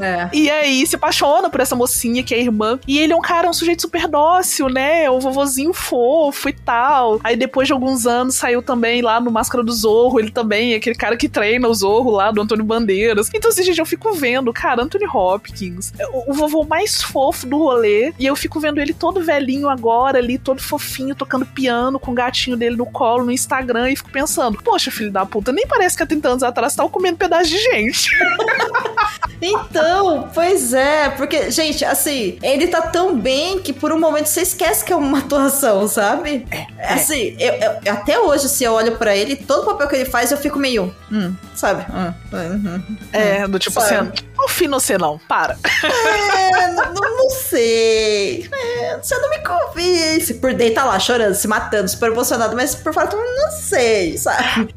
É. 0.00 0.28
E 0.32 0.50
aí 0.50 0.86
se 0.86 0.96
apaixona 0.96 1.50
por 1.50 1.60
essa 1.60 1.76
mocinha 1.76 2.22
que 2.22 2.34
é 2.34 2.40
irmã. 2.40 2.78
E 2.86 2.98
ele 2.98 3.12
é 3.12 3.16
um 3.16 3.20
cara, 3.20 3.48
um 3.48 3.52
sujeito 3.52 3.82
super 3.82 4.08
dócil, 4.08 4.68
né? 4.68 5.10
Um 5.10 5.18
vovozinho 5.18 5.72
fofo 5.72 6.48
e 6.48 6.52
tal. 6.52 7.20
Aí 7.22 7.36
depois 7.36 7.66
de 7.66 7.72
alguns 7.72 8.06
anos 8.06 8.36
saiu 8.36 8.62
também 8.62 9.02
lá 9.02 9.20
no 9.20 9.30
Máscara 9.30 9.62
do 9.62 9.72
Zorro. 9.72 10.18
Ele 10.18 10.30
também 10.30 10.72
é 10.72 10.76
aquele 10.76 10.96
cara 10.96 11.16
que 11.16 11.28
treina 11.28 11.68
o 11.68 11.74
Zorro 11.74 12.10
lá 12.10 12.30
do 12.30 12.40
Antônio 12.40 12.64
Bandeiras. 12.64 13.30
Então, 13.34 13.50
assim, 13.50 13.62
gente, 13.62 13.78
eu 13.78 13.86
fico 13.86 14.12
vendo, 14.14 14.52
cara, 14.52 14.82
Anthony 14.82 15.06
Hopkins, 15.06 15.92
é 15.98 16.06
o, 16.06 16.30
o 16.30 16.32
vovô 16.32 16.64
mais 16.64 17.02
fofo 17.02 17.46
do 17.46 17.58
rolê. 17.58 18.12
E 18.18 18.26
eu 18.26 18.36
fico 18.36 18.60
vendo 18.60 18.80
ele 18.80 18.94
todo 18.94 19.22
velhinho 19.22 19.68
agora 19.68 20.18
ali, 20.18 20.38
todo 20.38 20.62
fofinho, 20.62 21.14
tocando 21.14 21.46
piano 21.46 21.98
com 21.98 22.12
o 22.12 22.14
gatinho 22.14 22.56
dele 22.56 22.76
no 22.76 22.86
colo 22.86 23.24
no 23.24 23.32
Instagram. 23.32 23.90
E 23.90 23.96
fico 23.96 24.10
pensando, 24.10 24.58
poxa, 24.62 24.83
filho 24.92 25.10
da 25.10 25.24
puta, 25.26 25.52
nem 25.52 25.66
parece 25.66 25.96
que 25.96 26.02
há 26.02 26.06
30 26.06 26.28
anos 26.28 26.42
atrás 26.42 26.74
tava 26.74 26.88
comendo 26.88 27.16
pedaço 27.16 27.48
de 27.50 27.58
gente. 27.58 28.10
Então, 29.40 30.30
pois 30.32 30.72
é, 30.72 31.10
porque, 31.10 31.50
gente, 31.50 31.84
assim, 31.84 32.38
ele 32.42 32.68
tá 32.68 32.80
tão 32.80 33.18
bem 33.18 33.58
que 33.60 33.72
por 33.72 33.92
um 33.92 33.98
momento 34.00 34.26
você 34.26 34.40
esquece 34.40 34.84
que 34.84 34.92
é 34.92 34.96
uma 34.96 35.18
atuação, 35.18 35.86
sabe? 35.86 36.46
É. 36.50 36.92
Assim, 36.94 37.36
eu, 37.38 37.52
eu- 37.54 37.92
até 37.92 38.18
hoje, 38.18 38.48
se 38.48 38.64
eu 38.64 38.72
olho 38.72 38.96
pra 38.96 39.14
ele, 39.14 39.36
todo 39.36 39.66
papel 39.66 39.88
que 39.88 39.96
ele 39.96 40.04
faz, 40.06 40.30
eu 40.30 40.38
fico 40.38 40.58
meio, 40.58 40.94
hum, 41.12 41.34
sabe? 41.54 41.84
Hum, 41.92 42.14
hum, 42.32 42.78
hum. 42.88 42.96
É, 43.12 43.46
do 43.46 43.58
tipo 43.58 43.78
Sabe? 43.80 44.08
assim, 44.08 44.24
não 44.44 44.48
fino 44.48 44.78
você 44.78 44.98
não, 44.98 45.18
para. 45.18 45.56
É, 45.82 46.68
não, 46.72 46.92
não- 46.92 47.14
sei. 47.30 48.48
É, 48.52 48.98
você 49.02 49.16
não 49.18 49.30
me 49.30 49.38
convence. 49.38 50.34
Por 50.34 50.52
dentro 50.52 50.74
tá 50.74 50.84
lá 50.84 50.98
chorando, 50.98 51.34
se 51.34 51.48
matando, 51.48 51.88
super 51.88 52.10
emocionado, 52.12 52.54
mas 52.54 52.74
por 52.74 52.92
fora, 52.92 53.08
eu 53.12 53.18
não 53.18 53.50
sei, 53.50 54.16
sabe? 54.18 54.74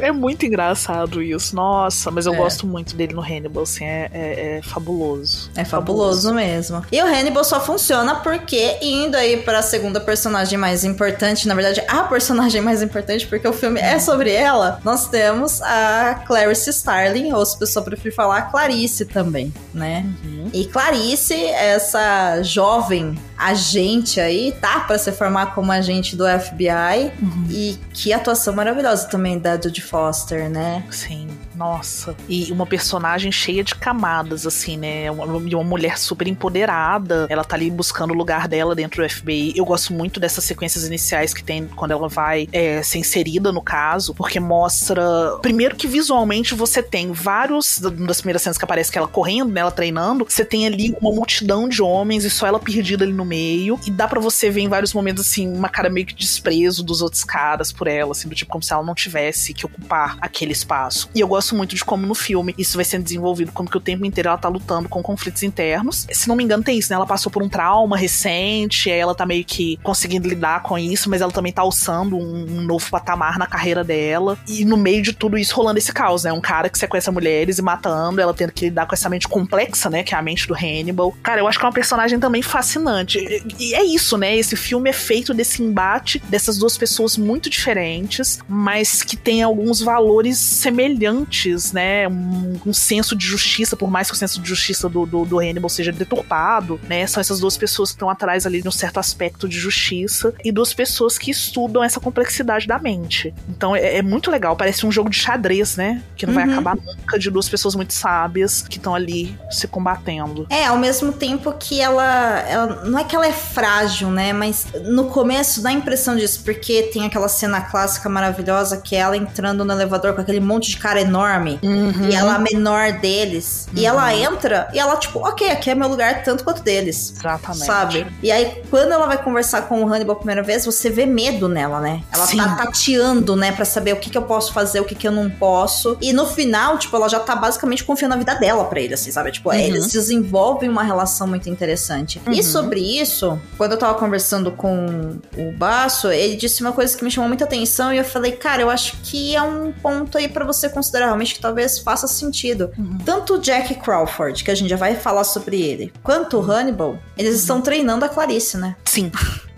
É 0.00 0.12
muito 0.12 0.46
engraçado 0.46 1.20
isso. 1.22 1.54
Nossa, 1.56 2.10
mas 2.10 2.24
eu 2.26 2.34
É. 2.34 2.36
gosto 2.36 2.66
muito 2.66 2.94
dele 2.94 3.14
no 3.14 3.20
Hannibal, 3.22 3.64
assim, 3.64 3.84
é, 3.84 4.08
é- 4.12 4.58
é 4.58 4.62
fabuloso. 4.62 5.50
É 5.56 5.64
fabuloso 5.64 6.32
mesmo. 6.32 6.84
E 6.92 7.02
o 7.02 7.06
Hannibal 7.06 7.42
só 7.44 7.60
funciona 7.60 8.16
porque, 8.16 8.78
indo 8.80 9.16
aí 9.16 9.38
pra 9.38 9.60
segunda 9.62 10.00
personagem 10.00 10.56
mais 10.58 10.84
importante, 10.84 11.48
na 11.48 11.54
verdade, 11.54 11.82
a 11.88 12.04
personagem 12.04 12.60
mais 12.60 12.80
importante, 12.82 13.26
porque 13.26 13.46
o 13.48 13.52
filme 13.52 13.80
é 13.80 13.98
sobre 13.98 14.32
ela, 14.32 14.80
nós 14.84 15.08
temos 15.08 15.60
a 15.62 16.22
Clarice 16.26 16.70
Starling, 16.70 17.32
ou 17.32 17.44
se 17.44 17.56
a 17.56 17.58
pessoa 17.58 17.84
preferir 17.84 18.14
falar, 18.14 18.42
Clarice 18.50 19.04
também, 19.08 19.52
né? 19.74 20.06
E 20.52 20.64
Clarice, 20.66 21.34
essa 21.34 22.42
jovem 22.42 23.18
agente 23.36 24.20
aí, 24.20 24.52
tá 24.60 24.80
pra 24.80 24.98
se 24.98 25.10
formar 25.12 25.54
como 25.54 25.72
agente 25.72 26.16
do 26.16 26.24
FBI. 26.24 27.12
E 27.50 27.78
que 27.92 28.12
atuação 28.12 28.54
maravilhosa 28.54 29.08
também 29.08 29.38
da 29.38 29.60
Judy 29.60 29.82
Foster, 29.82 30.48
né? 30.48 30.84
Sim, 30.90 31.28
nossa. 31.58 32.16
E 32.28 32.50
uma 32.52 32.64
personagem 32.64 33.32
cheia 33.32 33.64
de 33.64 33.74
camadas, 33.74 34.46
assim, 34.46 34.76
né? 34.76 35.10
Uma, 35.10 35.24
uma 35.24 35.64
mulher 35.64 35.98
super 35.98 36.28
empoderada. 36.28 37.26
Ela 37.28 37.44
tá 37.44 37.56
ali 37.56 37.68
buscando 37.68 38.12
o 38.12 38.16
lugar 38.16 38.46
dela 38.46 38.74
dentro 38.76 39.02
do 39.02 39.10
FBI. 39.10 39.54
Eu 39.56 39.64
gosto 39.64 39.92
muito 39.92 40.20
dessas 40.20 40.44
sequências 40.44 40.84
iniciais 40.84 41.34
que 41.34 41.42
tem 41.42 41.66
quando 41.66 41.90
ela 41.90 42.08
vai 42.08 42.48
é, 42.52 42.80
ser 42.82 42.98
inserida 42.98 43.50
no 43.50 43.60
caso, 43.60 44.14
porque 44.14 44.38
mostra. 44.38 45.02
Primeiro 45.42 45.74
que 45.74 45.88
visualmente 45.88 46.54
você 46.54 46.80
tem 46.80 47.10
vários. 47.10 47.80
Das 47.80 48.20
primeiras 48.20 48.42
cenas 48.42 48.56
que 48.56 48.64
aparece 48.64 48.92
que 48.92 48.98
ela 48.98 49.08
correndo, 49.08 49.52
né? 49.52 49.60
Ela 49.60 49.72
treinando. 49.72 50.24
Você 50.28 50.44
tem 50.44 50.66
ali 50.66 50.94
uma 51.00 51.10
multidão 51.10 51.68
de 51.68 51.82
homens 51.82 52.24
e 52.24 52.30
só 52.30 52.46
ela 52.46 52.60
perdida 52.60 53.04
ali 53.04 53.12
no 53.12 53.24
meio. 53.24 53.80
E 53.84 53.90
dá 53.90 54.06
pra 54.06 54.20
você 54.20 54.48
ver 54.48 54.60
em 54.60 54.68
vários 54.68 54.94
momentos, 54.94 55.26
assim, 55.26 55.52
uma 55.52 55.68
cara 55.68 55.90
meio 55.90 56.06
que 56.06 56.14
desprezo 56.14 56.84
dos 56.84 57.02
outros 57.02 57.24
caras 57.24 57.72
por 57.72 57.88
ela, 57.88 58.12
assim, 58.12 58.28
do 58.28 58.34
tipo 58.34 58.52
como 58.52 58.62
se 58.62 58.72
ela 58.72 58.84
não 58.84 58.94
tivesse 58.94 59.52
que 59.52 59.66
ocupar 59.66 60.16
aquele 60.20 60.52
espaço. 60.52 61.10
E 61.14 61.20
eu 61.20 61.26
gosto 61.26 61.47
muito 61.54 61.74
de 61.74 61.84
como 61.84 62.06
no 62.06 62.14
filme 62.14 62.54
isso 62.58 62.76
vai 62.76 62.84
sendo 62.84 63.04
desenvolvido, 63.04 63.52
como 63.52 63.70
que 63.70 63.76
o 63.76 63.80
tempo 63.80 64.04
inteiro 64.04 64.28
ela 64.28 64.38
tá 64.38 64.48
lutando 64.48 64.88
com 64.88 65.02
conflitos 65.02 65.42
internos. 65.42 66.06
Se 66.10 66.28
não 66.28 66.34
me 66.34 66.44
engano, 66.44 66.62
tem 66.62 66.78
isso, 66.78 66.90
né? 66.90 66.96
Ela 66.96 67.06
passou 67.06 67.30
por 67.30 67.42
um 67.42 67.48
trauma 67.48 67.96
recente, 67.96 68.90
ela 68.90 69.14
tá 69.14 69.24
meio 69.24 69.44
que 69.44 69.78
conseguindo 69.82 70.28
lidar 70.28 70.62
com 70.62 70.76
isso, 70.76 71.08
mas 71.08 71.20
ela 71.20 71.32
também 71.32 71.52
tá 71.52 71.62
alçando 71.62 72.16
um, 72.16 72.58
um 72.58 72.62
novo 72.62 72.90
patamar 72.90 73.38
na 73.38 73.46
carreira 73.46 73.84
dela. 73.84 74.38
E 74.48 74.64
no 74.64 74.76
meio 74.76 75.02
de 75.02 75.12
tudo 75.12 75.38
isso 75.38 75.54
rolando 75.54 75.78
esse 75.78 75.92
caos, 75.92 76.24
né? 76.24 76.32
Um 76.32 76.40
cara 76.40 76.68
que 76.68 76.78
sequestra 76.78 77.12
mulheres 77.12 77.58
e 77.58 77.62
matando, 77.62 78.20
ela 78.20 78.34
tendo 78.34 78.52
que 78.52 78.66
lidar 78.66 78.86
com 78.86 78.94
essa 78.94 79.08
mente 79.08 79.28
complexa, 79.28 79.88
né? 79.88 80.02
Que 80.02 80.14
é 80.14 80.18
a 80.18 80.22
mente 80.22 80.48
do 80.48 80.54
Hannibal. 80.54 81.14
Cara, 81.22 81.40
eu 81.40 81.46
acho 81.46 81.58
que 81.58 81.64
é 81.64 81.68
uma 81.68 81.74
personagem 81.74 82.18
também 82.18 82.42
fascinante. 82.42 83.18
E 83.58 83.68
e 83.68 83.74
é 83.74 83.84
isso, 83.84 84.16
né? 84.16 84.34
Esse 84.34 84.56
filme 84.56 84.88
é 84.88 84.94
feito 84.94 85.34
desse 85.34 85.62
embate 85.62 86.18
dessas 86.30 86.56
duas 86.56 86.78
pessoas 86.78 87.18
muito 87.18 87.50
diferentes, 87.50 88.38
mas 88.48 89.02
que 89.02 89.14
tem 89.14 89.42
alguns 89.42 89.80
valores 89.80 90.38
semelhantes, 90.38 91.37
né? 91.72 92.08
Um, 92.08 92.58
um 92.66 92.72
senso 92.72 93.14
de 93.16 93.26
justiça, 93.26 93.76
por 93.76 93.90
mais 93.90 94.08
que 94.08 94.14
o 94.14 94.18
senso 94.18 94.40
de 94.40 94.48
justiça 94.48 94.88
do, 94.88 95.06
do, 95.06 95.24
do 95.24 95.38
Hannibal 95.38 95.68
seja 95.68 95.92
deturpado, 95.92 96.80
né? 96.88 97.06
São 97.06 97.20
essas 97.20 97.40
duas 97.40 97.56
pessoas 97.56 97.90
que 97.90 97.96
estão 97.96 98.10
atrás 98.10 98.46
ali 98.46 98.60
de 98.62 98.68
um 98.68 98.72
certo 98.72 98.98
aspecto 98.98 99.48
de 99.48 99.58
justiça 99.58 100.32
e 100.44 100.50
duas 100.50 100.72
pessoas 100.74 101.18
que 101.18 101.30
estudam 101.30 101.82
essa 101.84 102.00
complexidade 102.00 102.66
da 102.66 102.78
mente. 102.78 103.32
Então 103.48 103.74
é, 103.76 103.96
é 103.98 104.02
muito 104.02 104.30
legal, 104.30 104.56
parece 104.56 104.86
um 104.86 104.92
jogo 104.92 105.10
de 105.10 105.16
xadrez, 105.16 105.76
né? 105.76 106.02
Que 106.16 106.26
não 106.26 106.34
vai 106.34 106.48
Uhum. 106.48 106.52
acabar 106.52 106.76
nunca 106.76 107.18
de 107.18 107.30
duas 107.30 107.48
pessoas 107.48 107.74
muito 107.74 107.92
sábias 107.92 108.62
que 108.62 108.78
estão 108.78 108.94
ali 108.94 109.36
se 109.50 109.66
combatendo. 109.68 110.46
É, 110.50 110.66
ao 110.66 110.78
mesmo 110.78 111.12
tempo 111.12 111.52
que 111.52 111.80
ela, 111.80 112.40
ela. 112.48 112.84
Não 112.84 112.98
é 112.98 113.04
que 113.04 113.14
ela 113.14 113.26
é 113.26 113.32
frágil, 113.32 114.10
né? 114.10 114.32
Mas 114.32 114.66
no 114.84 115.06
começo 115.06 115.62
dá 115.62 115.68
a 115.68 115.72
impressão 115.72 116.16
disso, 116.16 116.40
porque 116.44 116.84
tem 116.84 117.04
aquela 117.04 117.28
cena 117.28 117.60
clássica 117.60 118.08
maravilhosa 118.08 118.78
que 118.78 118.96
é 118.96 119.00
ela 119.00 119.16
entrando 119.16 119.64
no 119.64 119.72
elevador 119.72 120.14
com 120.14 120.20
aquele 120.20 120.40
monte 120.40 120.70
de 120.70 120.76
cara 120.78 121.00
enorme. 121.00 121.27
Uhum. 121.62 122.08
E 122.08 122.14
ela 122.14 122.34
a 122.34 122.38
menor 122.38 122.92
deles. 122.92 123.68
E 123.74 123.84
ela 123.86 124.14
entra 124.14 124.68
e 124.72 124.78
ela, 124.78 124.96
tipo, 124.96 125.18
ok, 125.20 125.50
aqui 125.50 125.70
é 125.70 125.74
meu 125.74 125.88
lugar 125.88 126.22
tanto 126.22 126.44
quanto 126.44 126.62
deles. 126.62 127.14
Exatamente. 127.18 127.64
Sabe? 127.66 128.06
E 128.22 128.30
aí, 128.30 128.62
quando 128.70 128.92
ela 128.92 129.06
vai 129.06 129.22
conversar 129.22 129.62
com 129.62 129.82
o 129.82 129.92
Hannibal 129.92 130.14
a 130.16 130.18
primeira 130.18 130.42
vez, 130.42 130.64
você 130.64 130.88
vê 130.90 131.06
medo 131.06 131.48
nela, 131.48 131.80
né? 131.80 132.02
Ela 132.12 132.26
Sim. 132.26 132.38
tá 132.38 132.56
tateando, 132.56 133.36
né, 133.36 133.52
Pra 133.52 133.64
saber 133.64 133.92
o 133.92 133.96
que, 133.96 134.10
que 134.10 134.16
eu 134.18 134.22
posso 134.22 134.52
fazer, 134.52 134.80
o 134.80 134.84
que, 134.84 134.94
que 134.94 135.06
eu 135.08 135.12
não 135.12 135.28
posso. 135.28 135.96
E 136.00 136.12
no 136.12 136.26
final, 136.26 136.78
tipo, 136.78 136.94
ela 136.96 137.08
já 137.08 137.18
tá 137.20 137.34
basicamente 137.34 137.82
confiando 137.84 138.14
a 138.14 138.18
vida 138.18 138.34
dela 138.34 138.64
pra 138.64 138.80
ele, 138.80 138.94
assim, 138.94 139.10
sabe? 139.10 139.32
Tipo, 139.32 139.48
Uhum. 139.50 139.54
eles 139.56 139.88
desenvolvem 139.88 140.68
uma 140.68 140.82
relação 140.82 141.26
muito 141.26 141.48
interessante. 141.48 142.20
Uhum. 142.26 142.32
E 142.32 142.42
sobre 142.42 142.80
isso, 142.80 143.38
quando 143.56 143.72
eu 143.72 143.78
tava 143.78 143.94
conversando 143.98 144.52
com 144.52 145.18
o 145.36 145.52
Baço, 145.52 146.08
ele 146.10 146.36
disse 146.36 146.60
uma 146.62 146.72
coisa 146.72 146.96
que 146.96 147.02
me 147.04 147.10
chamou 147.10 147.28
muita 147.28 147.44
atenção 147.44 147.92
e 147.92 147.98
eu 147.98 148.04
falei, 148.04 148.32
cara, 148.32 148.62
eu 148.62 148.70
acho 148.70 148.96
que 149.02 149.34
é 149.34 149.42
um 149.42 149.72
ponto 149.72 150.16
aí 150.18 150.28
pra 150.28 150.44
você 150.44 150.68
considerar 150.68 151.12
realmente 151.18 151.34
que 151.34 151.40
talvez 151.40 151.78
faça 151.80 152.06
sentido. 152.06 152.70
Uhum. 152.78 152.98
Tanto 153.04 153.34
o 153.34 153.38
Jack 153.38 153.74
Crawford, 153.76 154.44
que 154.44 154.50
a 154.50 154.54
gente 154.54 154.70
já 154.70 154.76
vai 154.76 154.94
falar 154.94 155.24
sobre 155.24 155.60
ele, 155.60 155.92
quanto 156.02 156.38
o 156.38 156.40
Hannibal, 156.40 156.98
eles 157.16 157.32
Uhum. 157.34 157.38
estão 157.40 157.60
treinando 157.60 158.04
a 158.04 158.08
Clarice, 158.08 158.56
né? 158.56 158.76
Sim. 158.84 159.10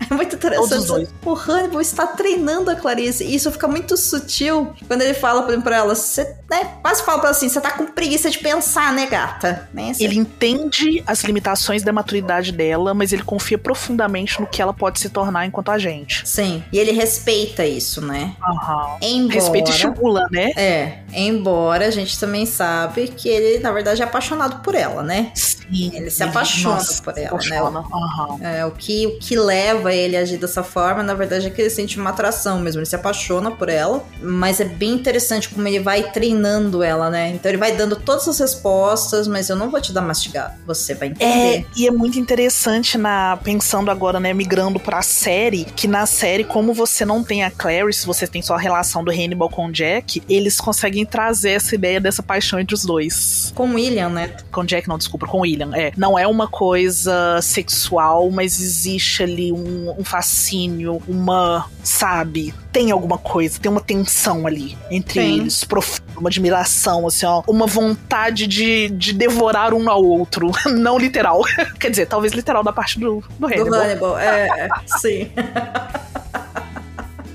É 0.09 0.13
muito 0.13 0.35
interessante. 0.35 1.07
O 1.23 1.33
Hannibal 1.33 1.81
está 1.81 2.07
treinando 2.07 2.69
a 2.71 2.75
Clarice. 2.75 3.23
E 3.23 3.35
isso 3.35 3.51
fica 3.51 3.67
muito 3.67 3.95
sutil 3.97 4.73
quando 4.87 5.01
ele 5.01 5.13
fala 5.13 5.43
pra- 5.43 5.59
pra 5.61 5.77
ela. 5.77 5.93
Você, 5.95 6.23
né? 6.49 6.71
Quase 6.81 7.03
fala 7.03 7.19
pra 7.19 7.29
ela 7.29 7.37
assim: 7.37 7.47
você 7.49 7.61
tá 7.61 7.71
com 7.71 7.85
preguiça 7.85 8.29
de 8.29 8.39
pensar, 8.39 8.93
né, 8.93 9.05
gata? 9.05 9.69
Né? 9.73 9.91
Ele 9.99 10.17
entende 10.17 11.03
as 11.05 11.23
limitações 11.23 11.83
da 11.83 11.93
maturidade 11.93 12.51
dela, 12.51 12.93
mas 12.93 13.13
ele 13.13 13.23
confia 13.23 13.57
profundamente 13.57 14.39
no 14.39 14.47
que 14.47 14.61
ela 14.61 14.73
pode 14.73 14.99
se 14.99 15.09
tornar 15.09 15.45
enquanto 15.45 15.69
agente. 15.71 16.27
Sim. 16.27 16.63
E 16.71 16.79
ele 16.79 16.91
respeita 16.91 17.65
isso, 17.65 18.01
né? 18.01 18.35
Aham. 18.41 18.97
Embora. 19.01 19.33
Respeita 19.35 19.69
e 19.69 19.73
estimula, 19.73 20.27
né? 20.31 20.51
É, 20.57 20.99
embora 21.13 21.85
a 21.87 21.91
gente 21.91 22.19
também 22.19 22.45
sabe 22.45 23.07
que 23.09 23.29
ele, 23.29 23.59
na 23.59 23.71
verdade, 23.71 24.01
é 24.01 24.05
apaixonado 24.05 24.61
por 24.63 24.75
ela, 24.75 25.03
né? 25.03 25.31
Sim. 25.35 25.91
Ele 25.93 26.09
se 26.09 26.21
apaixona 26.23 26.81
por 27.03 27.17
ela, 27.17 27.21
né? 27.21 27.27
apaixona. 27.27 27.79
Aham. 27.79 28.37
É, 28.41 28.65
o 28.65 28.71
que, 28.71 29.07
o 29.07 29.19
que 29.19 29.37
leva 29.37 29.93
ele 29.93 30.00
agir 30.15 30.37
dessa 30.37 30.63
forma, 30.63 31.03
na 31.03 31.13
verdade 31.13 31.47
é 31.47 31.49
que 31.49 31.61
ele 31.61 31.69
sente 31.69 31.99
uma 31.99 32.09
atração 32.09 32.59
mesmo, 32.59 32.79
ele 32.79 32.85
se 32.85 32.95
apaixona 32.95 33.51
por 33.51 33.69
ela, 33.69 34.03
mas 34.21 34.59
é 34.59 34.65
bem 34.65 34.91
interessante 34.91 35.49
como 35.49 35.67
ele 35.67 35.79
vai 35.79 36.11
treinando 36.11 36.83
ela, 36.83 37.09
né? 37.09 37.29
Então 37.29 37.49
ele 37.49 37.57
vai 37.57 37.75
dando 37.75 37.95
todas 37.95 38.27
as 38.27 38.39
respostas, 38.39 39.27
mas 39.27 39.49
eu 39.49 39.55
não 39.55 39.69
vou 39.69 39.81
te 39.81 39.91
dar 39.91 40.01
mastigado, 40.01 40.53
você 40.65 40.93
vai 40.93 41.09
entender. 41.09 41.59
É, 41.59 41.65
e 41.75 41.87
é 41.87 41.91
muito 41.91 42.19
interessante 42.19 42.97
na 42.97 43.37
pensando 43.43 43.89
agora, 43.91 44.19
né, 44.19 44.33
migrando 44.33 44.79
pra 44.79 45.01
série, 45.01 45.65
que 45.65 45.87
na 45.87 46.05
série, 46.05 46.43
como 46.43 46.73
você 46.73 47.05
não 47.05 47.23
tem 47.23 47.43
a 47.43 47.51
Clarice, 47.51 48.05
você 48.05 48.27
tem 48.27 48.41
só 48.41 48.55
a 48.55 48.59
relação 48.59 49.03
do 49.03 49.11
Hannibal 49.11 49.49
com 49.49 49.67
o 49.67 49.71
Jack, 49.71 50.21
eles 50.29 50.59
conseguem 50.59 51.05
trazer 51.05 51.51
essa 51.51 51.75
ideia 51.75 51.99
dessa 51.99 52.23
paixão 52.23 52.59
entre 52.59 52.73
os 52.75 52.85
dois. 52.85 53.51
Com 53.55 53.69
o 53.69 53.73
William, 53.75 54.09
né? 54.09 54.35
Com 54.51 54.63
Jack, 54.63 54.87
não, 54.87 54.97
desculpa, 54.97 55.27
com 55.27 55.39
o 55.39 55.41
William. 55.41 55.71
É, 55.73 55.91
não 55.97 56.17
é 56.17 56.27
uma 56.27 56.47
coisa 56.47 57.39
sexual, 57.41 58.29
mas 58.31 58.59
existe 58.61 59.23
ali 59.23 59.51
um, 59.51 59.80
um 59.89 60.03
fascínio, 60.03 61.01
uma, 61.07 61.65
sabe, 61.83 62.53
tem 62.71 62.91
alguma 62.91 63.17
coisa, 63.17 63.59
tem 63.59 63.71
uma 63.71 63.81
tensão 63.81 64.47
ali 64.47 64.77
entre 64.89 65.19
Tem. 65.19 65.39
eles, 65.39 65.63
profunda, 65.63 66.03
uma 66.17 66.29
admiração, 66.29 67.07
assim, 67.07 67.25
ó, 67.25 67.43
uma 67.47 67.65
vontade 67.65 68.47
de, 68.47 68.89
de 68.89 69.13
devorar 69.13 69.73
um 69.73 69.89
ao 69.89 70.03
outro, 70.03 70.51
não 70.71 70.97
literal. 70.97 71.41
Quer 71.79 71.89
dizer, 71.89 72.05
talvez 72.07 72.33
literal 72.33 72.63
da 72.63 72.71
parte 72.71 72.99
do, 72.99 73.23
do 73.39 73.47
Do 73.47 73.47
Hannibal. 73.47 73.81
Hannibal, 73.81 74.19
é, 74.19 74.47
é, 74.47 74.69
sim. 74.99 75.31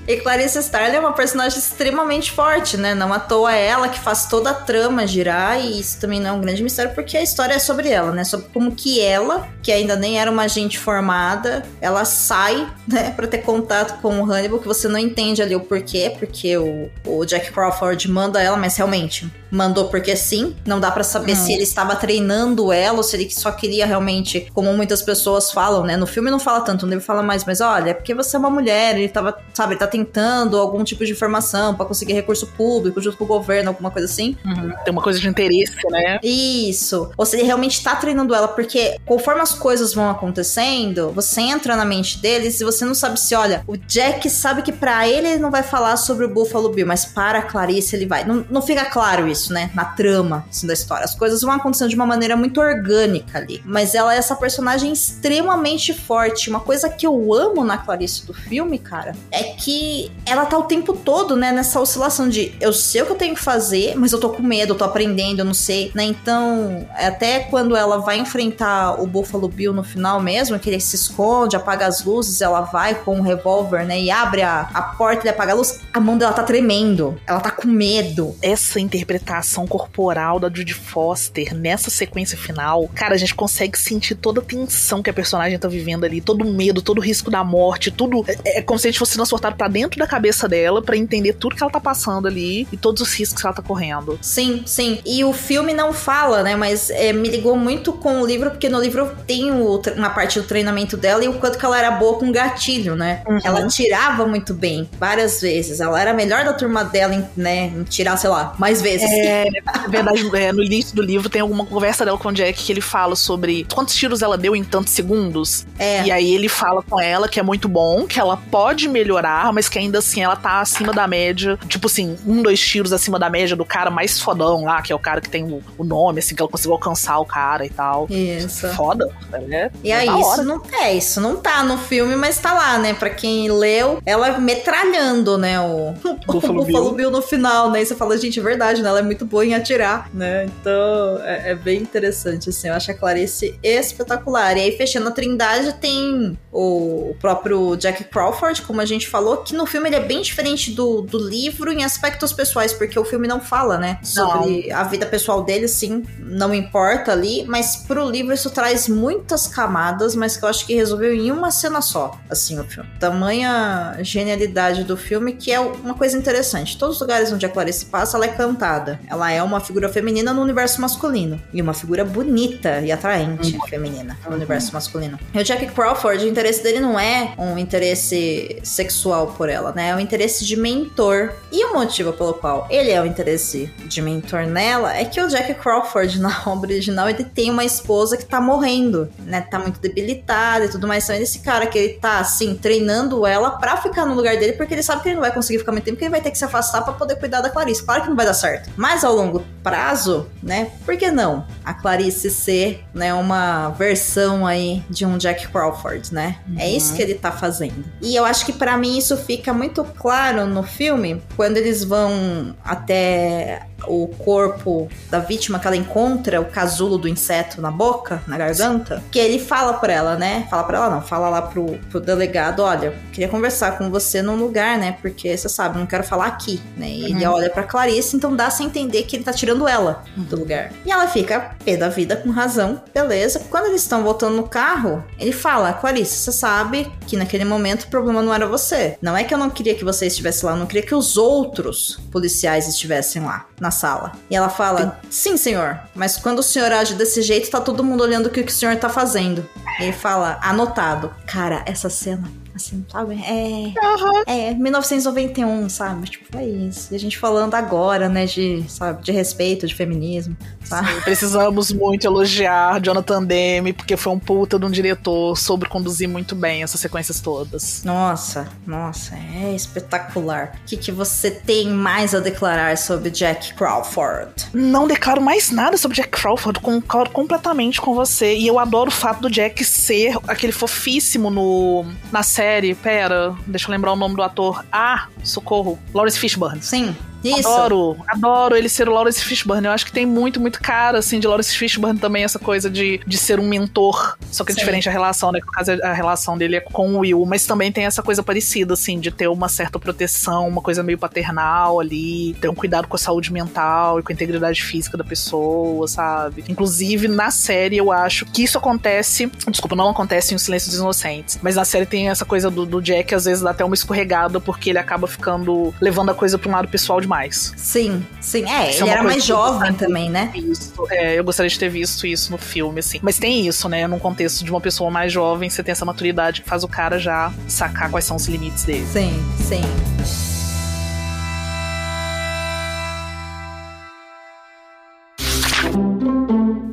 E 0.07 0.15
Clarice 0.15 0.57
Starling 0.59 0.95
é 0.95 0.99
uma 1.01 1.11
personagem 1.11 1.59
extremamente 1.59 2.31
forte, 2.31 2.77
né? 2.77 2.95
Não 2.95 3.11
à 3.11 3.19
toa 3.19 3.53
é 3.53 3.67
ela 3.67 3.89
que 3.89 3.99
faz 3.99 4.25
toda 4.25 4.51
a 4.51 4.53
trama 4.53 5.05
girar, 5.05 5.59
e 5.59 5.79
isso 5.79 5.99
também 5.99 6.17
não 6.17 6.29
é 6.29 6.31
um 6.31 6.39
grande 6.39 6.63
mistério, 6.63 6.95
porque 6.95 7.17
a 7.17 7.21
história 7.21 7.53
é 7.53 7.59
sobre 7.59 7.89
ela, 7.89 8.13
né? 8.13 8.23
Sobre 8.23 8.47
como 8.53 8.73
que 8.73 9.01
ela, 9.01 9.49
que 9.61 9.69
ainda 9.69 9.97
nem 9.97 10.17
era 10.17 10.31
uma 10.31 10.43
agente 10.43 10.79
formada, 10.79 11.63
ela 11.81 12.05
sai, 12.05 12.71
né, 12.87 13.11
pra 13.11 13.27
ter 13.27 13.39
contato 13.39 14.01
com 14.01 14.21
o 14.21 14.31
Hannibal, 14.31 14.59
que 14.59 14.67
você 14.67 14.87
não 14.87 14.97
entende 14.97 15.41
ali 15.41 15.55
o 15.55 15.59
porquê, 15.59 16.15
porque 16.17 16.57
o, 16.57 16.89
o 17.05 17.25
Jack 17.25 17.51
Crawford 17.51 18.09
manda 18.09 18.41
ela, 18.41 18.55
mas 18.55 18.77
realmente 18.77 19.29
mandou 19.51 19.87
porque 19.87 20.15
sim. 20.15 20.55
Não 20.65 20.79
dá 20.79 20.91
pra 20.91 21.03
saber 21.03 21.35
se 21.35 21.53
ele 21.53 21.63
estava 21.63 21.95
treinando 21.95 22.71
ela 22.71 22.97
ou 22.97 23.03
se 23.03 23.15
ele 23.15 23.29
só 23.29 23.51
queria 23.51 23.85
realmente, 23.85 24.49
como 24.53 24.73
muitas 24.73 25.01
pessoas 25.01 25.51
falam, 25.51 25.83
né? 25.83 25.97
No 25.97 26.07
filme 26.07 26.29
não 26.29 26.39
fala 26.39 26.61
tanto, 26.61 26.85
no 26.85 26.91
livro 26.91 27.05
fala 27.05 27.23
mais, 27.23 27.45
mas 27.45 27.61
olha, 27.61 27.91
é 27.91 27.93
porque 27.93 28.13
você 28.13 28.35
é 28.35 28.39
uma 28.39 28.49
mulher, 28.49 28.97
ele 28.97 29.09
tava, 29.09 29.37
sabe, 29.53 29.73
ele 29.73 29.79
tá 29.79 29.87
tentando 29.97 30.57
algum 30.57 30.83
tipo 30.83 31.05
de 31.05 31.11
informação 31.11 31.73
pra 31.73 31.85
conseguir 31.85 32.13
recurso 32.13 32.47
público 32.47 33.01
junto 33.01 33.17
com 33.17 33.23
o 33.23 33.27
governo, 33.27 33.69
alguma 33.69 33.89
coisa 33.89 34.07
assim. 34.07 34.37
Uhum. 34.45 34.71
Tem 34.83 34.91
uma 34.91 35.01
coisa 35.01 35.19
de 35.19 35.27
interesse, 35.27 35.75
né? 35.89 36.19
Isso. 36.23 37.09
Ou 37.17 37.25
se 37.25 37.35
ele 37.35 37.43
realmente 37.43 37.83
tá 37.83 37.95
treinando 37.95 38.35
ela, 38.35 38.47
porque 38.47 38.97
conforme 39.05 39.41
as 39.41 39.53
coisas 39.53 39.93
vão 39.93 40.09
acontecendo, 40.09 41.11
você 41.11 41.41
entra 41.41 41.75
na 41.75 41.85
mente 41.85 42.19
deles 42.19 42.61
e 42.61 42.63
você 42.63 42.85
não 42.85 42.93
sabe 42.93 43.19
se, 43.19 43.33
olha, 43.33 43.63
o 43.67 43.75
Jack 43.77 44.29
sabe 44.29 44.61
que 44.61 44.71
pra 44.71 45.07
ele 45.07 45.27
ele 45.27 45.39
não 45.39 45.49
vai 45.49 45.63
falar 45.63 45.97
sobre 45.97 46.25
o 46.25 46.29
Buffalo 46.29 46.69
Bill, 46.69 46.85
mas 46.85 47.05
para 47.05 47.39
a 47.39 47.41
Clarice 47.41 47.95
ele 47.95 48.05
vai. 48.05 48.23
Não, 48.23 48.45
não 48.49 48.61
fica 48.61 48.85
claro 48.85 49.27
isso, 49.27 49.51
né? 49.51 49.71
Na 49.73 49.85
trama 49.85 50.45
assim, 50.49 50.67
da 50.67 50.73
história. 50.73 51.05
As 51.05 51.15
coisas 51.15 51.41
vão 51.41 51.53
acontecendo 51.53 51.89
de 51.89 51.95
uma 51.95 52.05
maneira 52.05 52.35
muito 52.35 52.61
orgânica 52.61 53.39
ali. 53.39 53.61
Mas 53.65 53.95
ela 53.95 54.13
é 54.13 54.17
essa 54.17 54.35
personagem 54.35 54.91
extremamente 54.91 55.93
forte. 55.93 56.49
Uma 56.49 56.59
coisa 56.59 56.89
que 56.89 57.07
eu 57.07 57.33
amo 57.33 57.63
na 57.63 57.77
Clarice 57.77 58.25
do 58.25 58.33
filme, 58.33 58.77
cara, 58.77 59.15
é 59.31 59.43
que 59.43 59.86
ela 60.25 60.45
tá 60.45 60.57
o 60.57 60.63
tempo 60.63 60.93
todo, 60.93 61.35
né, 61.35 61.51
nessa 61.51 61.79
oscilação 61.79 62.29
de 62.29 62.53
eu 62.59 62.73
sei 62.73 63.01
o 63.01 63.05
que 63.05 63.11
eu 63.11 63.15
tenho 63.15 63.35
que 63.35 63.41
fazer, 63.41 63.95
mas 63.95 64.11
eu 64.11 64.19
tô 64.19 64.29
com 64.29 64.43
medo, 64.43 64.73
eu 64.73 64.77
tô 64.77 64.83
aprendendo, 64.83 65.39
eu 65.39 65.45
não 65.45 65.53
sei, 65.53 65.91
né? 65.93 66.03
Então, 66.03 66.87
até 66.95 67.39
quando 67.39 67.75
ela 67.75 67.97
vai 67.99 68.17
enfrentar 68.17 69.01
o 69.01 69.07
Buffalo 69.07 69.47
Bill 69.47 69.73
no 69.73 69.83
final 69.83 70.19
mesmo, 70.19 70.57
que 70.59 70.69
ele 70.69 70.79
se 70.79 70.95
esconde, 70.95 71.55
apaga 71.55 71.85
as 71.85 72.03
luzes, 72.03 72.41
ela 72.41 72.61
vai 72.61 72.95
com 72.95 73.17
um 73.17 73.21
revólver, 73.21 73.85
né, 73.85 73.99
e 73.99 74.11
abre 74.11 74.41
a, 74.41 74.69
a 74.73 74.81
porta 74.81 75.27
e 75.27 75.29
apaga 75.29 75.53
a 75.53 75.55
luz, 75.55 75.79
a 75.93 75.99
mão 75.99 76.17
dela 76.17 76.33
tá 76.33 76.43
tremendo, 76.43 77.19
ela 77.25 77.39
tá 77.39 77.51
com 77.51 77.67
medo. 77.67 78.35
Essa 78.41 78.79
interpretação 78.79 79.65
corporal 79.67 80.39
da 80.39 80.47
Judy 80.47 80.73
Foster 80.73 81.53
nessa 81.55 81.89
sequência 81.89 82.37
final, 82.37 82.87
cara, 82.93 83.15
a 83.15 83.17
gente 83.17 83.35
consegue 83.35 83.77
sentir 83.77 84.15
toda 84.15 84.41
a 84.41 84.43
tensão 84.43 85.01
que 85.01 85.09
a 85.09 85.13
personagem 85.13 85.57
tá 85.57 85.67
vivendo 85.67 86.03
ali, 86.03 86.21
todo 86.21 86.41
o 86.41 86.53
medo, 86.53 86.81
todo 86.81 86.99
o 86.99 87.01
risco 87.01 87.31
da 87.31 87.43
morte, 87.43 87.91
tudo. 87.91 88.25
É, 88.27 88.59
é 88.59 88.61
como 88.61 88.79
se 88.79 88.87
a 88.87 88.91
gente 88.91 88.99
fosse 88.99 89.15
transportado 89.15 89.55
pra 89.55 89.67
dentro 89.67 89.76
da 89.97 90.07
cabeça 90.07 90.47
dela 90.47 90.81
pra 90.81 90.97
entender 90.97 91.33
tudo 91.33 91.55
que 91.55 91.63
ela 91.63 91.71
tá 91.71 91.79
passando 91.79 92.27
ali 92.27 92.67
e 92.71 92.77
todos 92.77 93.01
os 93.01 93.13
riscos 93.13 93.41
que 93.41 93.47
ela 93.47 93.55
tá 93.55 93.61
correndo. 93.61 94.17
Sim, 94.21 94.63
sim. 94.65 94.99
E 95.05 95.23
o 95.23 95.33
filme 95.33 95.73
não 95.73 95.93
fala, 95.93 96.43
né? 96.43 96.55
Mas 96.55 96.89
é, 96.89 97.13
me 97.13 97.29
ligou 97.29 97.55
muito 97.55 97.93
com 97.93 98.21
o 98.21 98.25
livro, 98.25 98.49
porque 98.51 98.69
no 98.69 98.79
livro 98.79 99.11
tem 99.25 99.51
o 99.51 99.77
uma 99.95 100.09
parte 100.09 100.39
do 100.39 100.45
treinamento 100.45 100.97
dela 100.97 101.23
e 101.23 101.27
o 101.27 101.33
quanto 101.33 101.57
que 101.57 101.65
ela 101.65 101.77
era 101.77 101.91
boa 101.91 102.17
com 102.17 102.31
gatilho, 102.31 102.95
né? 102.95 103.21
Uhum. 103.27 103.39
Ela 103.43 103.67
tirava 103.67 104.25
muito 104.25 104.53
bem, 104.53 104.89
várias 104.99 105.41
vezes. 105.41 105.79
Ela 105.79 105.99
era 106.01 106.11
a 106.11 106.13
melhor 106.13 106.43
da 106.43 106.53
turma 106.53 106.83
dela 106.83 107.13
em, 107.13 107.25
né, 107.35 107.67
em 107.67 107.83
tirar, 107.83 108.17
sei 108.17 108.29
lá, 108.29 108.53
mais 108.57 108.81
vezes. 108.81 109.09
É, 109.09 109.45
na 109.65 109.87
verdade, 109.87 110.29
é, 110.35 110.51
no 110.51 110.63
início 110.63 110.95
do 110.95 111.01
livro 111.01 111.29
tem 111.29 111.41
alguma 111.41 111.65
conversa 111.65 112.05
dela 112.05 112.17
com 112.17 112.29
o 112.29 112.33
Jack 112.33 112.63
que 112.63 112.71
ele 112.71 112.81
fala 112.81 113.15
sobre 113.15 113.65
quantos 113.73 113.95
tiros 113.95 114.21
ela 114.21 114.37
deu 114.37 114.55
em 114.55 114.63
tantos 114.63 114.93
segundos. 114.93 115.65
É. 115.77 116.03
E 116.03 116.11
aí 116.11 116.33
ele 116.33 116.49
fala 116.49 116.81
com 116.81 116.99
ela 116.99 117.27
que 117.27 117.39
é 117.39 117.43
muito 117.43 117.67
bom, 117.67 118.05
que 118.05 118.19
ela 118.19 118.37
pode 118.37 118.87
melhorar, 118.87 119.51
mas 119.53 119.66
que 119.69 119.79
ainda 119.79 119.99
assim 119.99 120.21
ela 120.21 120.35
tá 120.35 120.61
acima 120.61 120.93
da 120.93 121.07
média. 121.07 121.57
Tipo 121.67 121.87
assim, 121.87 122.17
um, 122.25 122.41
dois 122.41 122.59
tiros 122.59 122.93
acima 122.93 123.19
da 123.19 123.29
média 123.29 123.55
do 123.55 123.65
cara 123.65 123.89
mais 123.89 124.19
fodão 124.19 124.63
lá, 124.63 124.81
que 124.81 124.91
é 124.91 124.95
o 124.95 124.99
cara 124.99 125.21
que 125.21 125.29
tem 125.29 125.43
o, 125.43 125.61
o 125.77 125.83
nome, 125.83 126.19
assim, 126.19 126.35
que 126.35 126.41
ela 126.41 126.49
conseguiu 126.49 126.73
alcançar 126.73 127.19
o 127.19 127.25
cara 127.25 127.65
e 127.65 127.69
tal. 127.69 128.07
Isso. 128.09 128.67
Foda. 128.69 129.09
É, 129.33 129.71
E 129.83 129.91
é 129.91 129.95
aí, 129.97 130.07
da 130.07 130.19
isso 130.19 130.43
não 130.43 130.61
é 130.73 130.93
isso, 130.93 131.21
não 131.21 131.37
tá 131.37 131.63
no 131.63 131.77
filme, 131.77 132.15
mas 132.15 132.37
tá 132.37 132.53
lá, 132.53 132.77
né? 132.77 132.93
Pra 132.93 133.09
quem 133.09 133.49
leu, 133.51 134.01
ela 134.05 134.37
metralhando, 134.39 135.37
né? 135.37 135.59
O, 135.59 135.93
o 136.03 136.15
Buffalo 136.27 136.65
Buffalo 136.65 136.65
Bill. 136.65 136.95
Bill 136.95 137.11
no 137.11 137.21
final, 137.21 137.71
né? 137.71 137.81
E 137.81 137.85
você 137.85 137.95
fala, 137.95 138.17
gente, 138.17 138.39
é 138.39 138.43
verdade, 138.43 138.81
né? 138.81 138.89
Ela 138.89 138.99
é 138.99 139.03
muito 139.03 139.25
boa 139.25 139.45
em 139.45 139.53
atirar, 139.53 140.09
né? 140.13 140.45
Então 140.45 141.19
é, 141.23 141.51
é 141.51 141.55
bem 141.55 141.81
interessante, 141.81 142.49
assim. 142.49 142.67
Eu 142.67 142.73
acho 142.73 142.91
a 142.91 142.93
Clarice 142.93 143.57
espetacular. 143.63 144.57
E 144.57 144.61
aí, 144.61 144.77
fechando 144.77 145.09
a 145.09 145.11
Trindade, 145.11 145.73
tem 145.73 146.37
o, 146.51 147.11
o 147.11 147.15
próprio 147.19 147.75
Jack 147.75 148.03
Crawford, 148.05 148.61
como 148.63 148.81
a 148.81 148.85
gente 148.85 149.07
falou, 149.07 149.37
que 149.47 149.55
no 149.55 149.65
filme 149.65 149.87
ele 149.87 149.95
é 149.95 150.01
bem 150.01 150.21
diferente 150.21 150.71
do, 150.71 151.01
do 151.01 151.17
livro 151.17 151.71
em 151.71 151.83
aspectos 151.83 152.33
pessoais, 152.33 152.73
porque 152.73 152.99
o 152.99 153.05
filme 153.05 153.27
não 153.27 153.39
fala, 153.39 153.77
né? 153.77 153.97
Sobre 154.03 154.69
a 154.71 154.83
vida 154.83 155.05
pessoal 155.05 155.43
dele, 155.43 155.69
sim, 155.69 156.03
não 156.19 156.53
importa 156.53 157.13
ali, 157.13 157.45
mas 157.47 157.77
pro 157.77 158.09
livro 158.09 158.33
isso 158.33 158.49
traz 158.49 158.89
muitas 158.89 159.47
camadas, 159.47 160.15
mas 160.15 160.35
que 160.35 160.43
eu 160.43 160.49
acho 160.49 160.65
que 160.65 160.75
resolveu 160.75 161.13
em 161.13 161.31
uma 161.31 161.49
cena 161.49 161.81
só, 161.81 162.19
assim, 162.29 162.59
o 162.59 162.63
filme. 162.65 162.89
Tamanha 162.99 163.97
genialidade 164.01 164.83
do 164.83 164.97
filme 164.97 165.33
que 165.33 165.51
é 165.51 165.59
uma 165.59 165.93
coisa 165.93 166.17
interessante. 166.17 166.77
Todos 166.77 166.95
os 166.95 167.01
lugares 167.01 167.31
onde 167.31 167.45
a 167.45 167.49
Clarice 167.49 167.85
passa, 167.85 168.17
ela 168.17 168.25
é 168.25 168.29
cantada. 168.29 168.99
Ela 169.07 169.31
é 169.31 169.41
uma 169.41 169.61
figura 169.61 169.87
feminina 169.87 170.33
no 170.33 170.41
universo 170.41 170.81
masculino. 170.81 171.41
E 171.53 171.61
uma 171.61 171.73
figura 171.73 172.03
bonita 172.03 172.81
e 172.81 172.91
atraente 172.91 173.57
feminina 173.69 174.17
no 174.27 174.35
universo 174.35 174.73
masculino. 174.73 175.17
E 175.33 175.39
o 175.39 175.43
Jack 175.43 175.67
Crawford, 175.67 176.25
o 176.25 176.27
interesse 176.27 176.61
dele 176.61 176.79
não 176.79 176.99
é 176.99 177.33
um 177.37 177.57
interesse 177.57 178.59
sexual 178.63 179.27
por 179.37 179.47
ela, 179.47 179.71
né? 179.71 179.89
É 179.89 179.95
um 179.95 179.99
interesse 179.99 180.43
de 180.43 180.57
mentor. 180.57 181.33
E 181.51 181.63
o 181.65 181.73
motivo 181.73 182.11
pelo 182.11 182.33
qual 182.33 182.67
ele 182.69 182.91
é 182.91 183.01
o 183.01 183.05
interesse 183.05 183.71
de 183.85 184.01
mentor 184.01 184.45
nela 184.47 184.95
é 184.95 185.05
que 185.05 185.21
o 185.21 185.27
Jack 185.27 185.53
Crawford, 185.53 186.19
na 186.19 186.41
obra 186.47 186.71
original, 186.71 187.07
ele 187.09 187.23
tem 187.23 187.51
uma 187.51 187.63
esposa 187.63 188.17
que 188.17 188.25
tá 188.25 188.41
morrendo, 188.41 189.09
né? 189.19 189.41
Tá 189.41 189.59
muito 189.59 189.79
debilitada 189.79 190.65
e 190.65 190.69
tudo 190.69 190.87
mais. 190.87 191.03
Então, 191.03 191.15
é 191.15 191.21
esse 191.21 191.39
cara 191.39 191.67
que 191.67 191.77
ele 191.77 191.93
tá, 191.93 192.19
assim, 192.19 192.55
treinando 192.55 193.25
ela 193.25 193.51
pra 193.51 193.77
ficar 193.77 194.05
no 194.05 194.13
lugar 194.13 194.35
dele, 194.37 194.53
porque 194.53 194.73
ele 194.73 194.83
sabe 194.83 195.03
que 195.03 195.09
ele 195.09 195.15
não 195.15 195.21
vai 195.21 195.33
conseguir 195.33 195.59
ficar 195.59 195.71
muito 195.71 195.85
tempo, 195.85 195.95
porque 195.95 196.05
ele 196.05 196.11
vai 196.11 196.21
ter 196.21 196.31
que 196.31 196.37
se 196.37 196.45
afastar 196.45 196.81
pra 196.81 196.93
poder 196.93 197.15
cuidar 197.17 197.41
da 197.41 197.49
Clarice. 197.49 197.83
Claro 197.83 198.03
que 198.03 198.09
não 198.09 198.15
vai 198.15 198.25
dar 198.25 198.33
certo. 198.33 198.69
Mas 198.75 199.03
ao 199.03 199.13
longo 199.13 199.43
prazo, 199.63 200.27
né? 200.41 200.71
Por 200.85 200.97
que 200.97 201.11
não 201.11 201.45
a 201.63 201.73
Clarice 201.73 202.29
ser, 202.29 202.83
né, 202.93 203.13
uma 203.13 203.69
versão 203.69 204.45
aí 204.45 204.83
de 204.89 205.05
um 205.05 205.17
Jack 205.17 205.47
Crawford, 205.49 206.13
né? 206.13 206.37
É 206.57 206.69
isso 206.69 206.93
que 206.93 207.01
ele 207.01 207.13
tá 207.13 207.31
fazendo. 207.31 207.83
E 208.01 208.15
eu 208.15 208.25
acho 208.25 208.45
que 208.45 208.53
pra 208.53 208.77
mim 208.77 208.97
isso 208.97 209.17
fica 209.27 209.53
muito 209.53 209.83
claro 209.83 210.47
no 210.47 210.63
filme 210.63 211.21
quando 211.35 211.57
eles 211.57 211.83
vão 211.83 212.55
até 212.63 213.67
o 213.85 214.07
corpo 214.07 214.89
da 215.09 215.19
vítima 215.19 215.59
que 215.59 215.67
ela 215.67 215.75
encontra 215.75 216.41
o 216.41 216.45
casulo 216.45 216.97
do 216.97 217.07
inseto 217.07 217.61
na 217.61 217.71
boca, 217.71 218.21
na 218.27 218.37
garganta, 218.37 219.03
que 219.11 219.19
ele 219.19 219.39
fala 219.39 219.73
pra 219.73 219.93
ela, 219.93 220.15
né? 220.15 220.47
Fala 220.49 220.63
pra 220.63 220.77
ela 220.77 220.89
não, 220.89 221.01
fala 221.01 221.29
lá 221.29 221.41
pro, 221.41 221.77
pro 221.89 221.99
delegado, 221.99 222.61
olha, 222.61 222.93
queria 223.11 223.27
conversar 223.29 223.77
com 223.77 223.89
você 223.89 224.21
num 224.21 224.35
lugar, 224.35 224.77
né? 224.77 224.97
Porque 225.01 225.35
você 225.35 225.49
sabe, 225.49 225.77
não 225.77 225.85
quero 225.85 226.03
falar 226.03 226.27
aqui, 226.27 226.61
né? 226.75 226.89
E 226.89 227.05
ele 227.05 227.25
olha 227.25 227.49
pra 227.49 227.63
Clarice, 227.63 228.15
então 228.15 228.35
dá 228.35 228.47
a 228.47 228.63
entender 228.63 229.03
que 229.03 229.15
ele 229.15 229.23
tá 229.23 229.33
tirando 229.33 229.67
ela 229.67 230.03
do 230.15 230.37
lugar. 230.37 230.71
E 230.85 230.91
ela 230.91 231.07
fica 231.07 231.55
pé 231.63 231.77
da 231.77 231.89
vida 231.89 232.15
com 232.15 232.29
razão, 232.29 232.81
beleza. 232.93 233.41
Quando 233.49 233.67
eles 233.67 233.81
estão 233.81 234.03
voltando 234.03 234.35
no 234.35 234.47
carro, 234.47 235.03
ele 235.19 235.31
fala, 235.31 235.73
Clarice, 235.73 236.15
você 236.15 236.31
sabe 236.31 236.91
que 237.05 237.15
naquele 237.15 237.45
momento 237.45 237.83
o 237.83 237.87
problema 237.87 238.21
não 238.21 238.33
era 238.33 238.47
você. 238.47 238.97
Não 239.01 239.15
é 239.15 239.23
que 239.23 239.33
eu 239.33 239.37
não 239.37 239.49
queria 239.49 239.75
que 239.75 239.85
você 239.85 240.07
estivesse 240.07 240.45
lá, 240.45 240.53
eu 240.53 240.57
não 240.57 240.65
queria 240.65 240.83
que 240.83 240.95
os 240.95 241.17
outros 241.17 241.99
policiais 242.11 242.67
estivessem 242.67 243.21
lá 243.21 243.45
na 243.59 243.66
sala. 243.71 244.11
E 244.29 244.35
ela 244.35 244.49
fala: 244.49 244.99
Sim, 245.09 245.37
senhor, 245.37 245.79
mas 245.95 246.17
quando 246.17 246.39
o 246.39 246.43
senhor 246.43 246.71
age 246.71 246.95
desse 246.95 247.21
jeito, 247.21 247.49
tá 247.49 247.59
todo 247.59 247.83
mundo 247.83 248.01
olhando 248.01 248.27
o 248.27 248.29
que 248.29 248.41
o 248.41 248.51
senhor 248.51 248.75
tá 248.77 248.89
fazendo. 248.89 249.47
E 249.79 249.83
ele 249.83 249.93
fala: 249.93 250.39
Anotado. 250.41 251.13
Cara, 251.25 251.63
essa 251.65 251.89
cena. 251.89 252.27
Assim, 252.57 252.85
sabe? 252.91 253.15
É. 253.23 254.49
É, 254.49 254.53
1991, 254.53 255.69
sabe? 255.69 256.09
Tipo, 256.09 256.37
é 256.37 256.45
isso. 256.45 256.93
E 256.93 256.95
a 256.95 256.99
gente 256.99 257.17
falando 257.17 257.55
agora, 257.55 258.09
né, 258.09 258.25
de, 258.25 258.63
sabe, 258.67 259.03
de 259.03 259.11
respeito, 259.11 259.65
de 259.65 259.73
feminismo, 259.73 260.35
sabe? 260.63 261.01
Precisamos 261.01 261.71
muito 261.71 262.05
elogiar 262.05 262.81
Jonathan 262.81 263.23
Demme, 263.23 263.73
porque 263.73 263.95
foi 263.95 264.13
um 264.13 264.19
puta 264.19 264.59
de 264.59 264.65
um 264.65 264.71
diretor, 264.71 265.37
soube 265.37 265.67
conduzir 265.67 266.09
muito 266.09 266.35
bem 266.35 266.63
essas 266.63 266.81
sequências 266.81 267.21
todas. 267.21 267.83
Nossa, 267.83 268.47
nossa, 268.65 269.15
é 269.15 269.53
espetacular. 269.55 270.59
O 270.63 270.65
que, 270.65 270.77
que 270.77 270.91
você 270.91 271.31
tem 271.31 271.69
mais 271.69 272.13
a 272.13 272.19
declarar 272.19 272.77
sobre 272.77 273.09
Jack 273.09 273.53
Crawford? 273.53 274.47
Não 274.53 274.87
declaro 274.87 275.21
mais 275.21 275.51
nada 275.51 275.77
sobre 275.77 275.95
Jack 275.95 276.09
Crawford, 276.09 276.59
concordo 276.59 277.11
completamente 277.11 277.79
com 277.79 277.93
você. 277.93 278.35
E 278.35 278.47
eu 278.47 278.59
adoro 278.59 278.89
o 278.89 278.93
fato 278.93 279.21
do 279.21 279.29
Jack 279.29 279.63
ser 279.63 280.17
aquele 280.27 280.51
fofíssimo 280.51 281.29
no, 281.29 281.85
na 282.11 282.23
série. 282.23 282.46
Pera, 282.81 283.35
deixa 283.45 283.67
eu 283.67 283.71
lembrar 283.71 283.91
o 283.91 283.95
nome 283.95 284.15
do 284.15 284.23
ator. 284.23 284.63
Ah, 284.71 285.07
socorro. 285.23 285.77
Lawrence 285.93 286.17
Fishburne. 286.17 286.61
Sim. 286.61 286.95
Isso. 287.23 287.47
Adoro, 287.47 287.97
adoro 288.07 288.55
ele 288.55 288.69
ser 288.69 288.87
o 288.87 288.93
Lawrence 288.93 289.23
Fishburne. 289.23 289.65
Eu 289.65 289.71
acho 289.71 289.85
que 289.85 289.91
tem 289.91 290.05
muito, 290.05 290.39
muito 290.39 290.61
cara, 290.61 290.99
assim, 290.99 291.19
de 291.19 291.27
Lawrence 291.27 291.55
Fishburne 291.55 291.99
também, 291.99 292.23
essa 292.23 292.39
coisa 292.39 292.69
de, 292.69 292.99
de 293.05 293.17
ser 293.17 293.39
um 293.39 293.47
mentor. 293.47 294.17
Só 294.31 294.43
que 294.43 294.51
é 294.51 294.55
Sim. 294.55 294.59
diferente 294.59 294.87
a 294.87 294.91
relação, 294.91 295.31
né? 295.31 295.39
No 295.39 295.51
caso, 295.51 295.71
a 295.83 295.93
relação 295.93 296.37
dele 296.37 296.57
é 296.57 296.59
com 296.59 296.95
o 296.95 296.99
Will. 296.99 297.25
Mas 297.25 297.45
também 297.45 297.71
tem 297.71 297.85
essa 297.85 298.01
coisa 298.03 298.21
parecida, 298.21 298.73
assim, 298.73 298.99
de 298.99 299.11
ter 299.11 299.27
uma 299.27 299.49
certa 299.49 299.79
proteção, 299.79 300.47
uma 300.47 300.61
coisa 300.61 300.83
meio 300.83 300.97
paternal 300.97 301.79
ali, 301.79 302.35
ter 302.39 302.49
um 302.49 302.55
cuidado 302.55 302.87
com 302.87 302.95
a 302.95 302.99
saúde 302.99 303.31
mental 303.31 303.99
e 303.99 304.03
com 304.03 304.11
a 304.11 304.13
integridade 304.13 304.63
física 304.63 304.97
da 304.97 305.03
pessoa, 305.03 305.87
sabe? 305.87 306.43
Inclusive, 306.47 307.07
na 307.07 307.31
série, 307.31 307.77
eu 307.77 307.91
acho 307.91 308.25
que 308.25 308.43
isso 308.43 308.57
acontece. 308.57 309.31
Desculpa, 309.49 309.75
não 309.75 309.89
acontece 309.89 310.33
em 310.33 310.35
O 310.35 310.39
Silêncio 310.39 310.69
dos 310.69 310.79
Inocentes. 310.79 311.39
Mas 311.41 311.55
na 311.55 311.65
série 311.65 311.85
tem 311.85 312.09
essa 312.09 312.25
coisa 312.25 312.49
do, 312.49 312.65
do 312.65 312.81
Jack, 312.81 313.13
às 313.15 313.25
vezes 313.25 313.43
dá 313.43 313.51
até 313.51 313.63
uma 313.65 313.75
escorregada, 313.75 314.39
porque 314.39 314.69
ele 314.69 314.79
acaba 314.79 315.07
ficando. 315.07 315.73
levando 315.81 316.11
a 316.11 316.13
coisa 316.13 316.37
pra 316.37 316.49
um 316.49 316.53
lado 316.53 316.67
pessoal 316.67 316.99
demais. 317.07 317.53
Sim, 317.55 318.05
sim. 318.19 318.43
É, 318.43 318.69
Isso 318.69 318.79
é 318.79 318.81
ele 318.81 318.83
uma 318.83 318.91
era 318.91 319.03
mais 319.03 319.23
jovem 319.23 319.73
também, 319.73 320.09
né? 320.09 320.29
Isso, 320.35 320.73
é, 320.91 321.17
eu 321.17 321.23
gostaria 321.23 321.49
de 321.49 321.57
ter 321.57 321.69
visto 321.69 322.05
isso 322.05 322.31
no 322.31 322.37
filme, 322.37 322.79
assim. 322.81 322.99
Mas 323.01 323.17
tem 323.17 323.47
isso, 323.47 323.69
né? 323.69 323.87
Num 323.87 323.97
contexto 323.97 324.43
de 324.43 324.51
uma 324.51 324.59
pessoa 324.59 324.91
mais 324.91 325.11
jovem, 325.11 325.49
você 325.49 325.63
tem 325.63 325.71
essa 325.71 325.85
maturidade 325.85 326.41
que 326.41 326.49
faz 326.49 326.63
o 326.63 326.67
cara 326.67 326.99
já 326.99 327.31
sacar 327.47 327.89
quais 327.89 328.03
são 328.05 328.17
os 328.17 328.27
limites 328.27 328.65
dele. 328.65 328.85
Sim, 328.91 329.13
sim. 329.39 329.61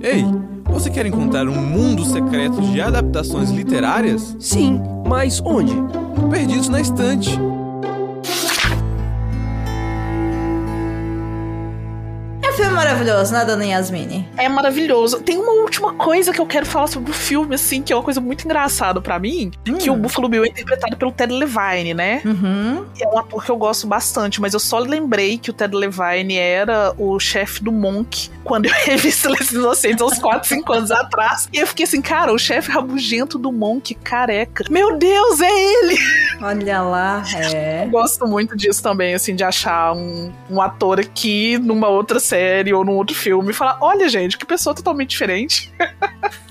Ei, 0.02 0.24
você 0.64 0.90
quer 0.90 1.06
encontrar 1.06 1.48
um 1.48 1.54
mundo 1.54 2.04
secreto 2.04 2.60
de 2.60 2.80
adaptações 2.80 3.50
literárias? 3.50 4.36
Sim, 4.40 4.80
mas 5.06 5.40
onde? 5.40 5.74
Perdidos 6.30 6.68
na 6.68 6.80
estante. 6.80 7.30
Maravilhoso, 12.74 13.32
né, 13.32 13.44
dona 13.44 13.64
Yasmini? 13.64 14.28
É 14.36 14.48
maravilhoso. 14.48 15.20
Tem 15.20 15.38
uma 15.38 15.52
última 15.52 15.94
coisa 15.94 16.32
que 16.32 16.40
eu 16.40 16.46
quero 16.46 16.66
falar 16.66 16.86
sobre 16.86 17.10
o 17.10 17.14
filme, 17.14 17.54
assim, 17.54 17.82
que 17.82 17.92
é 17.92 17.96
uma 17.96 18.02
coisa 18.02 18.20
muito 18.20 18.44
engraçada 18.44 19.00
pra 19.00 19.18
mim, 19.18 19.50
que 19.78 19.90
o 19.90 19.96
Buffalo 19.96 20.28
Bill 20.28 20.44
é 20.44 20.48
interpretado 20.48 20.96
pelo 20.96 21.12
Ted 21.12 21.32
Levine, 21.32 21.94
né? 21.94 22.22
Uhum. 22.24 22.84
É 23.00 23.08
um 23.08 23.18
ator 23.18 23.44
que 23.44 23.50
eu 23.50 23.56
gosto 23.56 23.86
bastante, 23.86 24.40
mas 24.40 24.54
eu 24.54 24.60
só 24.60 24.78
lembrei 24.78 25.38
que 25.38 25.50
o 25.50 25.52
Ted 25.52 25.74
Levine 25.74 26.36
era 26.36 26.92
o 26.98 27.18
chefe 27.18 27.62
do 27.62 27.72
Monk 27.72 28.30
quando 28.44 28.66
eu 28.68 28.72
revi 28.84 29.10
Silêncio 29.10 29.58
Inocentes 29.58 30.02
uns 30.02 30.18
4, 30.18 30.48
5 30.48 30.72
anos 30.72 30.90
atrás. 30.90 31.48
E 31.52 31.58
eu 31.58 31.66
fiquei 31.66 31.84
assim, 31.84 32.00
cara, 32.00 32.32
o 32.32 32.38
chefe 32.38 32.70
rabugento 32.70 33.38
do 33.38 33.50
Monk, 33.50 33.94
careca. 33.94 34.64
Meu 34.70 34.96
Deus, 34.96 35.40
é 35.40 35.50
ele! 35.50 35.98
Olha 36.40 36.82
lá, 36.82 37.22
é. 37.34 37.84
Eu 37.84 37.90
gosto 37.90 38.26
muito 38.26 38.56
disso 38.56 38.82
também, 38.82 39.14
assim, 39.14 39.34
de 39.34 39.42
achar 39.42 39.92
um, 39.92 40.32
um 40.50 40.60
ator 40.60 41.00
aqui 41.00 41.58
numa 41.58 41.88
outra 41.88 42.20
série 42.20 42.63
ou 42.72 42.84
num 42.84 42.96
outro 42.96 43.14
filme 43.14 43.50
e 43.50 43.54
falar: 43.54 43.78
olha, 43.80 44.08
gente, 44.08 44.38
que 44.38 44.46
pessoa 44.46 44.74
totalmente 44.74 45.10
diferente. 45.10 45.72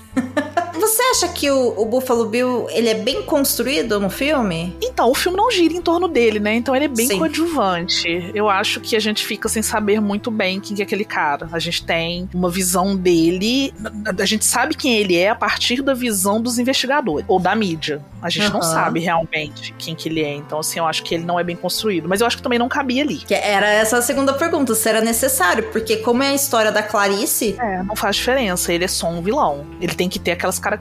Você 0.84 1.02
acha 1.02 1.28
que 1.28 1.50
o, 1.50 1.80
o 1.80 1.86
Buffalo 1.86 2.26
Bill 2.26 2.66
ele 2.70 2.88
é 2.90 2.94
bem 2.94 3.22
construído 3.22 3.98
no 3.98 4.10
filme? 4.10 4.76
Então, 4.82 5.10
o 5.10 5.14
filme 5.14 5.36
não 5.36 5.50
gira 5.50 5.72
em 5.72 5.80
torno 5.80 6.06
dele, 6.06 6.38
né? 6.38 6.54
Então 6.54 6.76
ele 6.76 6.84
é 6.84 6.88
bem 6.88 7.06
Sim. 7.06 7.18
coadjuvante. 7.18 8.30
Eu 8.34 8.50
acho 8.50 8.80
que 8.80 8.94
a 8.94 9.00
gente 9.00 9.24
fica 9.24 9.48
sem 9.48 9.62
saber 9.62 9.98
muito 9.98 10.30
bem 10.30 10.60
quem 10.60 10.76
que 10.76 10.82
é 10.82 10.84
aquele 10.84 11.04
cara. 11.04 11.48
A 11.52 11.58
gente 11.58 11.84
tem 11.84 12.28
uma 12.34 12.50
visão 12.50 12.94
dele, 12.94 13.72
a 14.18 14.24
gente 14.26 14.44
sabe 14.44 14.74
quem 14.74 14.94
ele 14.96 15.16
é 15.16 15.30
a 15.30 15.34
partir 15.34 15.80
da 15.80 15.94
visão 15.94 16.40
dos 16.40 16.58
investigadores 16.58 17.24
ou 17.28 17.40
da 17.40 17.54
mídia. 17.54 18.04
A 18.20 18.28
gente 18.28 18.50
não 18.50 18.60
Aham. 18.60 18.72
sabe 18.72 19.00
realmente 19.00 19.74
quem 19.78 19.94
que 19.94 20.08
ele 20.08 20.22
é. 20.22 20.34
Então, 20.34 20.58
assim, 20.58 20.78
eu 20.78 20.86
acho 20.86 21.02
que 21.02 21.14
ele 21.14 21.24
não 21.24 21.40
é 21.40 21.44
bem 21.44 21.56
construído. 21.56 22.08
Mas 22.08 22.20
eu 22.20 22.26
acho 22.26 22.36
que 22.36 22.42
também 22.42 22.58
não 22.58 22.68
cabia 22.68 23.02
ali. 23.02 23.16
Que 23.18 23.34
era 23.34 23.66
essa 23.66 23.98
a 23.98 24.02
segunda 24.02 24.32
pergunta, 24.34 24.74
se 24.74 24.88
era 24.88 25.00
necessário, 25.00 25.64
porque 25.72 25.96
como 25.98 26.22
é 26.22 26.28
a 26.28 26.34
história 26.34 26.70
da 26.70 26.82
Clarice, 26.82 27.56
É, 27.58 27.82
não 27.82 27.96
faz 27.96 28.16
diferença. 28.16 28.72
Ele 28.72 28.84
é 28.84 28.88
só 28.88 29.08
um 29.08 29.22
vilão. 29.22 29.64
Ele 29.80 29.94
tem 29.94 30.08
que 30.08 30.18
ter 30.18 30.32
aquelas 30.32 30.58
características 30.58 30.73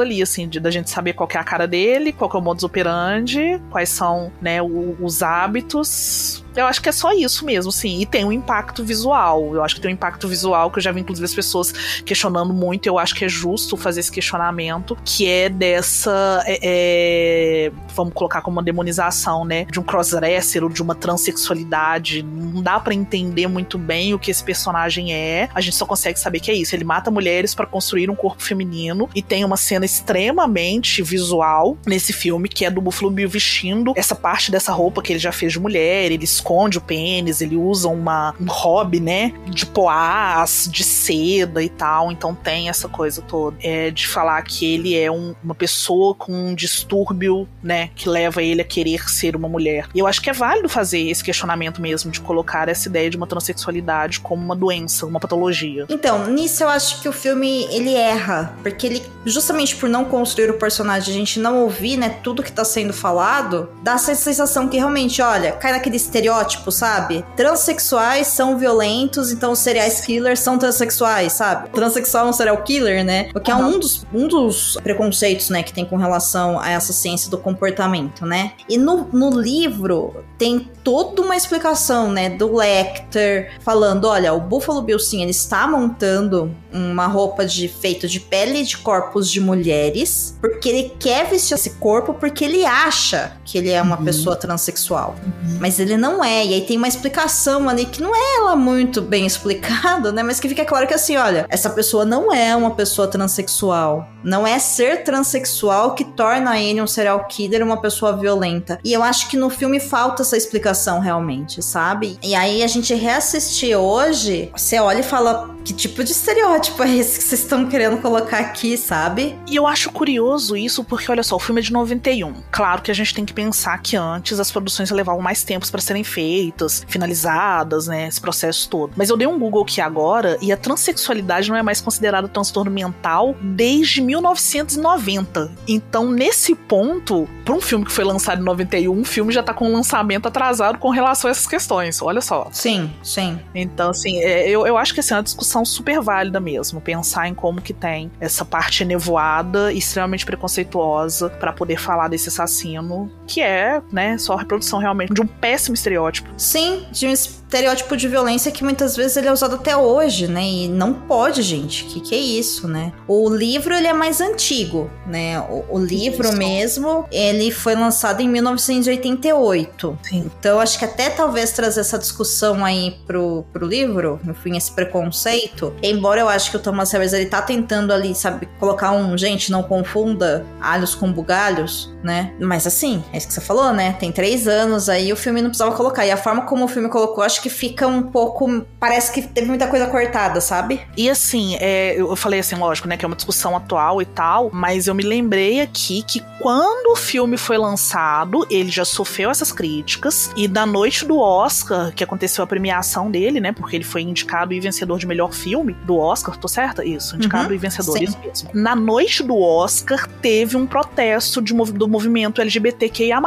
ali, 0.00 0.22
assim, 0.22 0.48
de 0.48 0.58
da 0.60 0.70
gente 0.70 0.90
saber 0.90 1.12
qual 1.12 1.28
é 1.34 1.38
a 1.38 1.44
cara 1.44 1.66
dele, 1.66 2.12
qual 2.12 2.30
é 2.32 2.36
o 2.36 2.40
modus 2.40 2.64
operandi, 2.64 3.60
quais 3.70 3.88
são, 3.88 4.32
né, 4.40 4.60
o- 4.62 4.96
os 5.00 5.22
hábitos. 5.22 6.44
Eu 6.56 6.66
acho 6.66 6.80
que 6.82 6.88
é 6.88 6.92
só 6.92 7.12
isso 7.12 7.44
mesmo, 7.44 7.70
sim. 7.70 8.00
E 8.00 8.06
tem 8.06 8.24
um 8.24 8.32
impacto 8.32 8.84
visual. 8.84 9.54
Eu 9.54 9.62
acho 9.62 9.74
que 9.74 9.80
tem 9.80 9.90
um 9.90 9.94
impacto 9.94 10.26
visual 10.28 10.70
que 10.70 10.78
eu 10.78 10.82
já 10.82 10.92
vi, 10.92 11.00
inclusive, 11.00 11.24
as 11.24 11.34
pessoas 11.34 11.72
questionando 12.04 12.52
muito. 12.52 12.86
Eu 12.86 12.98
acho 12.98 13.14
que 13.14 13.24
é 13.24 13.28
justo 13.28 13.76
fazer 13.76 14.00
esse 14.00 14.10
questionamento, 14.12 14.96
que 15.04 15.28
é 15.28 15.48
dessa. 15.48 16.42
é- 16.46 16.58
é, 16.62 17.72
vamos 17.94 18.12
colocar 18.14 18.40
como 18.40 18.56
uma 18.56 18.62
demonização, 18.62 19.44
né? 19.44 19.64
De 19.70 19.78
um 19.78 19.82
crossdresser 19.82 20.62
ou 20.64 20.68
de 20.70 20.82
uma 20.82 20.94
transexualidade. 20.94 22.22
Não 22.22 22.62
dá 22.62 22.78
pra 22.80 22.94
entender 22.94 23.46
muito 23.46 23.78
bem 23.78 24.14
o 24.14 24.18
que 24.18 24.30
esse 24.30 24.42
personagem 24.42 25.12
é. 25.12 25.48
A 25.54 25.60
gente 25.60 25.76
só 25.76 25.84
consegue 25.86 26.18
saber 26.18 26.40
que 26.40 26.50
é 26.50 26.54
isso. 26.54 26.74
Ele 26.74 26.84
mata 26.84 27.10
mulheres 27.10 27.54
pra 27.54 27.66
construir 27.66 28.10
um 28.10 28.14
corpo 28.14 28.42
feminino 28.42 29.08
e 29.14 29.22
tem 29.22 29.44
uma 29.44 29.56
cena 29.56 29.84
extremamente 29.84 31.02
visual 31.02 31.76
nesse 31.86 32.12
filme, 32.12 32.48
que 32.48 32.64
é 32.64 32.70
do 32.70 32.80
Buffalo 32.80 33.10
Bill 33.10 33.28
vestindo 33.28 33.92
essa 33.96 34.14
parte 34.14 34.50
dessa 34.50 34.72
roupa 34.72 35.02
que 35.02 35.12
ele 35.12 35.18
já 35.18 35.32
fez 35.32 35.52
de 35.52 35.60
mulher. 35.60 36.10
Ele 36.10 36.26
esconde 36.46 36.78
o 36.78 36.80
pênis, 36.80 37.40
ele 37.40 37.56
usa 37.56 37.88
uma, 37.88 38.32
um 38.40 38.46
hobby, 38.46 39.00
né? 39.00 39.32
De 39.48 39.66
poás, 39.66 40.68
de 40.70 40.84
seda 40.84 41.60
e 41.62 41.68
tal. 41.68 42.12
Então 42.12 42.34
tem 42.34 42.68
essa 42.68 42.88
coisa 42.88 43.20
toda. 43.20 43.56
É 43.60 43.90
de 43.90 44.06
falar 44.06 44.40
que 44.42 44.64
ele 44.74 44.96
é 44.96 45.10
um- 45.10 45.34
uma 45.42 45.54
pessoa 45.56 46.14
com 46.14 46.32
um 46.32 46.54
distúrbio, 46.54 47.48
né? 47.62 47.90
Que 47.96 48.08
leva 48.08 48.42
ele 48.42 48.60
a 48.60 48.64
querer 48.64 49.08
ser 49.10 49.34
uma 49.34 49.48
mulher. 49.48 49.88
E 49.92 49.98
eu 49.98 50.06
acho 50.06 50.22
que 50.22 50.30
é 50.30 50.32
válido 50.32 50.68
fazer 50.68 51.00
esse 51.00 51.22
questionamento 51.24 51.80
mesmo, 51.82 52.10
de 52.12 52.20
colocar 52.20 52.68
essa 52.68 52.88
ideia 52.88 53.10
de 53.10 53.16
uma 53.16 53.26
transexualidade 53.26 54.20
como 54.20 54.42
uma 54.44 54.54
doença, 54.54 55.04
uma 55.04 55.18
patologia. 55.18 55.84
Então, 55.88 56.26
nisso 56.30 56.62
eu 56.62 56.68
acho 56.68 57.02
que 57.02 57.08
o 57.08 57.12
filme 57.12 57.64
ele 57.72 57.92
erra, 57.94 58.54
porque 58.62 58.86
ele 58.86 59.02
justamente 59.24 59.74
por 59.74 59.88
não 59.88 60.04
construir 60.04 60.50
o 60.50 60.54
personagem, 60.54 61.12
a 61.12 61.16
gente 61.18 61.40
não 61.40 61.62
ouvir, 61.62 61.96
né, 61.96 62.08
tudo 62.22 62.42
que 62.42 62.52
tá 62.52 62.64
sendo 62.64 62.92
falado, 62.92 63.68
dá 63.82 63.94
essa 63.94 64.14
sensação 64.14 64.68
que 64.68 64.76
realmente, 64.76 65.20
olha, 65.20 65.52
cai 65.52 65.72
naquele 65.72 65.96
estereótipo, 65.96 66.35
sabe? 66.70 67.24
Transsexuais 67.36 68.26
são 68.26 68.58
violentos, 68.58 69.30
então 69.32 69.52
os 69.52 69.58
serial 69.58 69.86
killers 70.04 70.40
são 70.40 70.58
transexuais, 70.58 71.32
sabe? 71.32 71.68
Transsexual 71.70 72.26
é 72.26 72.30
um 72.30 72.32
serial 72.32 72.62
killer, 72.62 73.04
né? 73.04 73.28
O 73.34 73.40
que 73.40 73.50
é 73.50 73.54
um 73.54 73.78
dos, 73.78 74.04
um 74.12 74.26
dos 74.26 74.76
preconceitos, 74.82 75.50
né, 75.50 75.62
que 75.62 75.72
tem 75.72 75.84
com 75.84 75.96
relação 75.96 76.58
a 76.58 76.70
essa 76.70 76.92
ciência 76.92 77.30
do 77.30 77.38
comportamento, 77.38 78.24
né? 78.24 78.52
E 78.68 78.78
no, 78.78 79.08
no 79.12 79.30
livro 79.30 80.24
tem 80.38 80.70
toda 80.82 81.22
uma 81.22 81.36
explicação, 81.36 82.10
né, 82.10 82.30
do 82.30 82.54
Lecter 82.54 83.52
falando, 83.60 84.06
olha, 84.06 84.32
o 84.32 84.40
Buffalo 84.40 84.82
Bill 84.82 84.98
sim, 84.98 85.22
ele 85.22 85.30
está 85.30 85.66
montando 85.66 86.54
uma 86.72 87.06
roupa 87.06 87.44
de 87.46 87.68
feito 87.68 88.06
de 88.06 88.20
pele 88.20 88.62
de 88.62 88.76
corpos 88.78 89.30
de 89.30 89.40
mulheres, 89.40 90.36
porque 90.40 90.68
ele 90.68 90.92
quer 90.98 91.28
vestir 91.28 91.54
esse 91.54 91.70
corpo 91.70 92.14
porque 92.14 92.44
ele 92.44 92.64
acha 92.64 93.32
que 93.44 93.58
ele 93.58 93.70
é 93.70 93.80
uma 93.80 93.96
pessoa 93.96 94.36
transexual. 94.36 95.16
Mas 95.60 95.78
ele 95.78 95.96
não 95.96 96.22
é. 96.28 96.44
E 96.44 96.54
aí 96.54 96.60
tem 96.62 96.76
uma 96.76 96.88
explicação 96.88 97.68
ali 97.68 97.86
que 97.86 98.02
não 98.02 98.14
é 98.14 98.36
ela 98.36 98.56
muito 98.56 99.00
bem 99.00 99.26
explicada, 99.26 100.12
né? 100.12 100.22
Mas 100.22 100.40
que 100.40 100.48
fica 100.48 100.64
claro 100.64 100.86
que 100.86 100.94
assim, 100.94 101.16
olha, 101.16 101.46
essa 101.48 101.70
pessoa 101.70 102.04
não 102.04 102.32
é 102.32 102.54
uma 102.54 102.72
pessoa 102.72 103.08
transexual. 103.08 104.08
Não 104.22 104.46
é 104.46 104.58
ser 104.58 105.04
transexual 105.04 105.94
que 105.94 106.04
torna 106.04 106.58
ele 106.58 106.82
um 106.82 106.86
serial 106.86 107.24
killer, 107.28 107.62
uma 107.62 107.80
pessoa 107.80 108.16
violenta. 108.16 108.78
E 108.84 108.92
eu 108.92 109.02
acho 109.02 109.28
que 109.28 109.36
no 109.36 109.48
filme 109.48 109.78
falta 109.78 110.22
essa 110.22 110.36
explicação 110.36 110.98
realmente, 110.98 111.62
sabe? 111.62 112.18
E 112.22 112.34
aí 112.34 112.62
a 112.62 112.66
gente 112.66 112.92
reassistir 112.94 113.76
hoje, 113.76 114.50
você 114.56 114.80
olha 114.80 115.00
e 115.00 115.04
fala 115.04 115.56
que 115.64 115.72
tipo 115.72 116.04
de 116.04 116.12
estereótipo 116.12 116.80
é 116.84 116.94
esse 116.94 117.18
que 117.18 117.24
vocês 117.24 117.42
estão 117.42 117.66
querendo 117.68 118.00
colocar 118.00 118.38
aqui, 118.38 118.76
sabe? 118.76 119.36
E 119.48 119.56
eu 119.56 119.66
acho 119.66 119.90
curioso 119.90 120.56
isso, 120.56 120.84
porque 120.84 121.10
olha 121.10 121.24
só, 121.24 121.34
o 121.34 121.40
filme 121.40 121.60
é 121.60 121.64
de 121.64 121.72
91. 121.72 122.34
Claro 122.52 122.82
que 122.82 122.90
a 122.90 122.94
gente 122.94 123.12
tem 123.12 123.24
que 123.24 123.32
pensar 123.32 123.76
que 123.78 123.96
antes 123.96 124.38
as 124.38 124.50
produções 124.50 124.90
levavam 124.90 125.20
mais 125.20 125.42
tempos 125.42 125.70
para 125.70 125.80
serem 125.80 126.04
feitas, 126.06 126.84
finalizadas, 126.88 127.86
né? 127.86 128.06
Esse 128.06 128.20
processo 128.20 128.68
todo. 128.68 128.92
Mas 128.96 129.10
eu 129.10 129.16
dei 129.16 129.26
um 129.26 129.38
Google 129.38 129.62
aqui 129.62 129.80
agora 129.80 130.38
e 130.40 130.52
a 130.52 130.56
transexualidade 130.56 131.48
não 131.48 131.56
é 131.56 131.62
mais 131.62 131.80
considerada 131.80 132.28
transtorno 132.28 132.70
mental 132.70 133.34
desde 133.40 134.00
1990. 134.00 135.50
Então, 135.66 136.10
nesse 136.10 136.54
ponto, 136.54 137.28
para 137.44 137.54
um 137.54 137.60
filme 137.60 137.84
que 137.84 137.92
foi 137.92 138.04
lançado 138.04 138.40
em 138.40 138.44
91, 138.44 139.00
o 139.00 139.04
filme 139.04 139.32
já 139.32 139.42
tá 139.42 139.52
com 139.52 139.68
um 139.68 139.72
lançamento 139.72 140.26
atrasado 140.26 140.78
com 140.78 140.90
relação 140.90 141.28
a 141.28 141.30
essas 141.30 141.46
questões. 141.46 142.00
Olha 142.02 142.20
só. 142.20 142.48
Sim, 142.52 142.90
sim. 143.02 143.38
Então, 143.54 143.90
assim, 143.90 144.18
é, 144.18 144.48
eu, 144.48 144.66
eu 144.66 144.76
acho 144.76 144.94
que 144.94 145.00
assim, 145.00 145.14
é 145.14 145.16
uma 145.16 145.22
discussão 145.22 145.64
super 145.64 146.00
válida 146.00 146.40
mesmo. 146.40 146.80
Pensar 146.80 147.28
em 147.28 147.34
como 147.34 147.60
que 147.60 147.72
tem 147.72 148.10
essa 148.20 148.44
parte 148.44 148.84
nevoada, 148.84 149.72
extremamente 149.72 150.24
preconceituosa, 150.24 151.30
para 151.30 151.52
poder 151.52 151.78
falar 151.78 152.08
desse 152.08 152.28
assassino, 152.28 153.10
que 153.26 153.40
é, 153.40 153.82
né, 153.92 154.18
só 154.18 154.34
a 154.34 154.38
reprodução 154.38 154.78
realmente 154.78 155.12
de 155.12 155.20
um 155.20 155.26
péssimo 155.26 155.74
estereótipo. 155.74 155.95
Sim, 156.36 156.86
de 156.90 157.06
estereótipo 157.46 157.96
de 157.96 158.08
violência 158.08 158.52
que 158.52 158.62
muitas 158.62 158.96
vezes 158.96 159.16
ele 159.16 159.28
é 159.28 159.32
usado 159.32 159.54
até 159.54 159.76
hoje, 159.76 160.26
né? 160.26 160.42
E 160.42 160.68
não 160.68 160.92
pode, 160.92 161.42
gente. 161.42 161.84
Que 161.84 162.00
que 162.00 162.14
é 162.14 162.18
isso, 162.18 162.68
né? 162.68 162.92
O 163.08 163.28
livro 163.30 163.74
ele 163.74 163.86
é 163.86 163.92
mais 163.92 164.20
antigo, 164.20 164.90
né? 165.06 165.40
O, 165.40 165.76
o 165.76 165.78
livro 165.78 166.28
Isso. 166.28 166.36
mesmo, 166.36 167.06
ele 167.10 167.50
foi 167.50 167.74
lançado 167.74 168.20
em 168.20 168.28
1988. 168.28 169.98
Sim. 170.02 170.30
Então 170.38 170.60
acho 170.60 170.78
que 170.78 170.84
até 170.84 171.08
talvez 171.08 171.52
trazer 171.52 171.80
essa 171.80 171.98
discussão 171.98 172.64
aí 172.64 172.98
pro, 173.06 173.44
pro 173.52 173.66
livro, 173.66 174.20
enfim, 174.26 174.56
esse 174.56 174.72
preconceito, 174.72 175.72
embora 175.82 176.20
eu 176.20 176.28
acho 176.28 176.50
que 176.50 176.56
o 176.56 176.60
Thomas 176.60 176.90
Harris 176.92 177.12
ele 177.12 177.26
tá 177.26 177.40
tentando 177.40 177.92
ali, 177.92 178.14
sabe, 178.14 178.48
colocar 178.58 178.92
um, 178.92 179.16
gente, 179.16 179.50
não 179.50 179.62
confunda 179.62 180.44
alhos 180.60 180.94
com 180.94 181.12
bugalhos, 181.12 181.94
né? 182.02 182.32
Mas 182.40 182.66
assim, 182.66 183.04
é 183.12 183.18
isso 183.18 183.28
que 183.28 183.34
você 183.34 183.40
falou, 183.40 183.72
né? 183.72 183.92
Tem 183.92 184.10
três 184.10 184.48
anos 184.48 184.88
aí, 184.88 185.12
o 185.12 185.16
filme 185.16 185.40
não 185.40 185.50
precisava 185.50 185.74
colocar. 185.76 186.06
E 186.06 186.10
a 186.10 186.16
forma 186.16 186.42
como 186.42 186.64
o 186.64 186.68
filme 186.68 186.88
colocou, 186.88 187.22
acho 187.22 187.35
que 187.40 187.48
fica 187.48 187.86
um 187.86 188.02
pouco. 188.02 188.64
Parece 188.78 189.12
que 189.12 189.22
teve 189.22 189.46
muita 189.46 189.66
coisa 189.66 189.86
cortada, 189.86 190.40
sabe? 190.40 190.80
E 190.96 191.08
assim, 191.08 191.56
é, 191.60 191.94
eu 191.98 192.14
falei 192.16 192.40
assim, 192.40 192.56
lógico, 192.56 192.88
né, 192.88 192.96
que 192.96 193.04
é 193.04 193.08
uma 193.08 193.16
discussão 193.16 193.56
atual 193.56 194.00
e 194.00 194.04
tal, 194.04 194.50
mas 194.52 194.86
eu 194.86 194.94
me 194.94 195.02
lembrei 195.02 195.60
aqui 195.60 196.02
que 196.02 196.22
quando 196.40 196.92
o 196.92 196.96
filme 196.96 197.36
foi 197.36 197.58
lançado, 197.58 198.46
ele 198.50 198.70
já 198.70 198.84
sofreu 198.84 199.30
essas 199.30 199.52
críticas, 199.52 200.30
e 200.36 200.46
da 200.46 200.64
noite 200.66 201.04
do 201.04 201.18
Oscar, 201.18 201.92
que 201.94 202.04
aconteceu 202.04 202.44
a 202.44 202.46
premiação 202.46 203.10
dele, 203.10 203.40
né, 203.40 203.52
porque 203.52 203.76
ele 203.76 203.84
foi 203.84 204.02
indicado 204.02 204.52
e 204.52 204.60
vencedor 204.60 204.98
de 204.98 205.06
melhor 205.06 205.32
filme 205.32 205.74
do 205.84 205.96
Oscar, 205.96 206.36
tô 206.36 206.48
certa? 206.48 206.84
Isso, 206.84 207.16
indicado 207.16 207.48
Uhum, 207.48 207.54
e 207.54 207.58
vencedor, 207.58 207.98
sim. 207.98 208.04
isso 208.04 208.18
mesmo. 208.24 208.50
Na 208.54 208.74
noite 208.74 209.22
do 209.22 209.38
Oscar, 209.38 210.08
teve 210.20 210.56
um 210.56 210.66
protesto 210.66 211.42
de 211.42 211.54
do 211.54 211.88
movimento 211.88 212.40
LGBTQIA+. 212.40 213.20